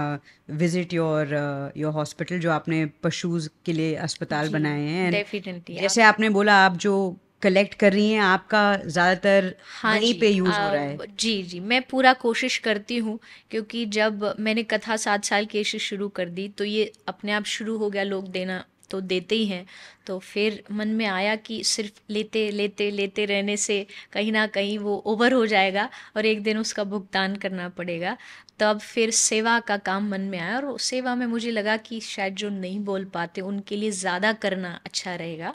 visit 0.50 0.92
your 0.92 1.34
your 1.76 1.92
hospital 1.92 2.38
जो 2.38 2.50
आपने 2.50 2.84
पशुज़ 3.02 3.48
के 3.66 3.72
लिए 3.72 3.94
अस्पताल 3.94 4.48
बनाए 4.48 4.80
हैं. 4.80 5.24
जैसे 5.70 6.02
आपने 6.02 6.28
बोला 6.28 6.64
आप 6.64 6.76
जो 6.76 7.16
कलेक्ट 7.42 7.74
कर 7.74 7.92
रही 7.92 8.10
हैं 8.10 8.20
आपका 8.22 8.62
ज़्यादातर 8.78 9.54
हाँ 9.72 9.94
वहीं 9.94 10.14
पे 10.14 10.28
यूज़ 10.28 10.60
हो 10.60 10.68
रहा 10.68 10.82
है। 10.82 11.00
जी 11.18 11.42
जी 11.42 11.60
मैं 11.62 11.80
पूरा 11.82 12.12
कोशिश 12.16 12.58
करती 12.58 12.96
हूँ 12.98 13.18
क्योंकि 13.50 13.84
जब 13.88 14.34
मैंने 14.40 14.62
कथा 14.64 14.96
सात 14.98 15.24
साल 15.24 15.46
की 15.46 15.58
एज 15.58 15.76
शुरू 15.78 16.08
कर 16.10 16.28
दी 16.30 16.48
तो 16.48 16.64
ये 16.64 16.92
अपने 17.08 17.32
आप 17.32 17.44
शुरू 17.48 17.76
हो 17.78 17.90
गया 17.90 18.02
लोग 18.04 18.28
देना 18.30 18.64
तो 18.90 19.00
देते 19.00 19.34
ही 19.34 19.44
हैं। 19.46 19.64
तो 20.06 20.18
फिर 20.20 20.62
मन 20.72 20.88
में 20.88 21.04
आया 21.06 21.34
कि 21.38 21.62
सिर्फ़ 21.64 22.00
लेते 22.10 22.50
लेते 22.50 22.90
लेते 22.90 23.24
रहने 23.24 23.56
से 23.56 23.86
कहीं 24.12 24.32
ना 24.32 24.46
कहीं 24.48 24.78
वो 24.78 24.96
ओवर 25.06 25.32
हो 25.32 25.44
जाएगा 25.46 25.88
और 26.16 26.26
एक 26.26 26.42
दिन 26.42 26.58
उसका 26.58 26.84
भुगतान 26.84 27.36
करना 27.36 27.68
पड़ेगा। 27.68 28.16
तब 28.60 28.78
फिर 28.80 29.10
सेवा 29.10 29.58
का 29.60 29.76
काम 29.78 30.08
मन 30.10 30.20
में 30.22 30.38
आया 30.38 30.58
और 30.60 30.78
सेवा 30.80 31.14
में 31.14 31.26
मुझे 31.26 31.50
लगा 31.50 31.76
कि 31.78 32.00
शायद 32.00 32.34
जो 32.36 32.48
नहीं 32.50 32.78
बोल 32.84 33.04
पाते 33.04 33.40
उनके 33.42 33.76
लिए 33.76 33.90
ज़्यादा 33.92 34.32
करना 34.34 34.78
अच्छा 34.86 35.14
रहेगा। 35.14 35.54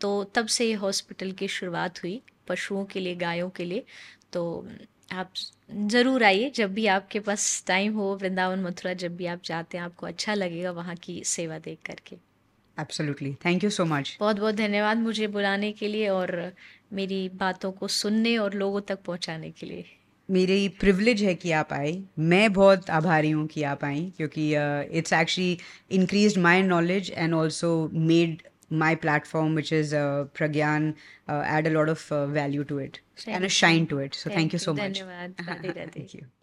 तो 0.00 0.12
तब 0.34 0.46
से 0.48 0.66
ये 0.66 0.74
हॉस्पिटल 0.76 1.32
की 1.32 1.48
शुरुआत 1.50 2.02
हुई 2.02 2.20
पशुओं 2.48 2.84
के 2.84 3.00
लिए 3.00 3.14
गायों 3.16 3.48
के 3.50 3.64
लिए। 3.64 3.84
तो 4.32 4.66
आप 5.12 5.32
ज़रूर 5.88 6.24
आइए 6.24 6.50
जब 6.56 6.72
भी 6.74 6.86
आपके 6.88 7.20
पास 7.20 7.62
टाइम 7.66 7.94
हो 7.94 8.14
वृंदावन 8.20 8.62
मथुरा 8.62 8.92
जब 8.94 9.16
भी 9.16 9.26
आप 9.26 9.40
जाते 9.44 9.78
हैं 9.78 9.84
आपको 9.84 10.06
अच्छा 10.06 10.34
लगेगा 10.34 10.70
वहाँ 10.72 10.94
की 10.96 11.22
सेवा 11.26 11.58
देख 11.60 11.78
करके। 11.86 12.16
Absolutely 12.76 13.32
thank 13.44 13.64
you 13.64 13.70
so 13.70 13.84
much 13.84 14.16
बहुत 14.20 14.36
बहुत 14.36 14.54
धन्यवाद 14.54 14.98
मुझे 14.98 15.26
बुलाने 15.28 15.72
के 15.72 15.88
लिए 15.88 16.08
और 16.08 16.52
मेरी 16.92 17.28
बातों 17.36 17.72
को 17.72 17.88
सुनने 17.90 18.36
और 18.38 18.54
लोगों 18.54 18.80
तक 18.80 19.02
पहुँचाने 19.06 19.50
के 19.50 19.66
लिए। 19.66 19.84
मेरी 20.28 20.68
प्रिविलेज 20.80 21.22
है 21.22 21.34
कि 21.34 21.50
आप 21.52 21.72
आए। 21.72 21.92
मैं 22.18 22.52
बहुत 22.52 22.90
आभारी 22.90 23.30
हूँ 23.30 23.46
कि 23.46 23.62
आप 23.64 23.84
आई 23.84 24.12
क्योंकि 24.16 24.48
it's 24.98 25.12
actually 25.12 25.58
increase 25.90 26.38
my 26.38 26.62
knowledge 26.62 27.10
and 27.10 27.34
also 27.34 27.90
made 27.94 28.42
my 28.72 28.94
platform, 28.94 29.54
which 29.54 29.70
is 29.70 29.92
uh, 29.92 30.26
Pragyan, 30.34 30.94
uh, 31.28 31.42
add 31.44 31.66
a 31.66 31.70
lot 31.70 31.88
of 31.88 32.10
uh, 32.10 32.26
value 32.26 32.64
to 32.64 32.78
it 32.78 33.00
and 33.26 33.44
a 33.44 33.48
shine 33.48 33.86
to 33.86 33.98
it. 33.98 34.14
So 34.14 34.30
thank, 34.30 34.38
thank 34.38 34.52
you 34.54 34.58
so 34.58 34.74
much. 34.74 35.00
Dhanyavad, 35.00 35.92
Thank 35.92 36.14
you. 36.14 36.26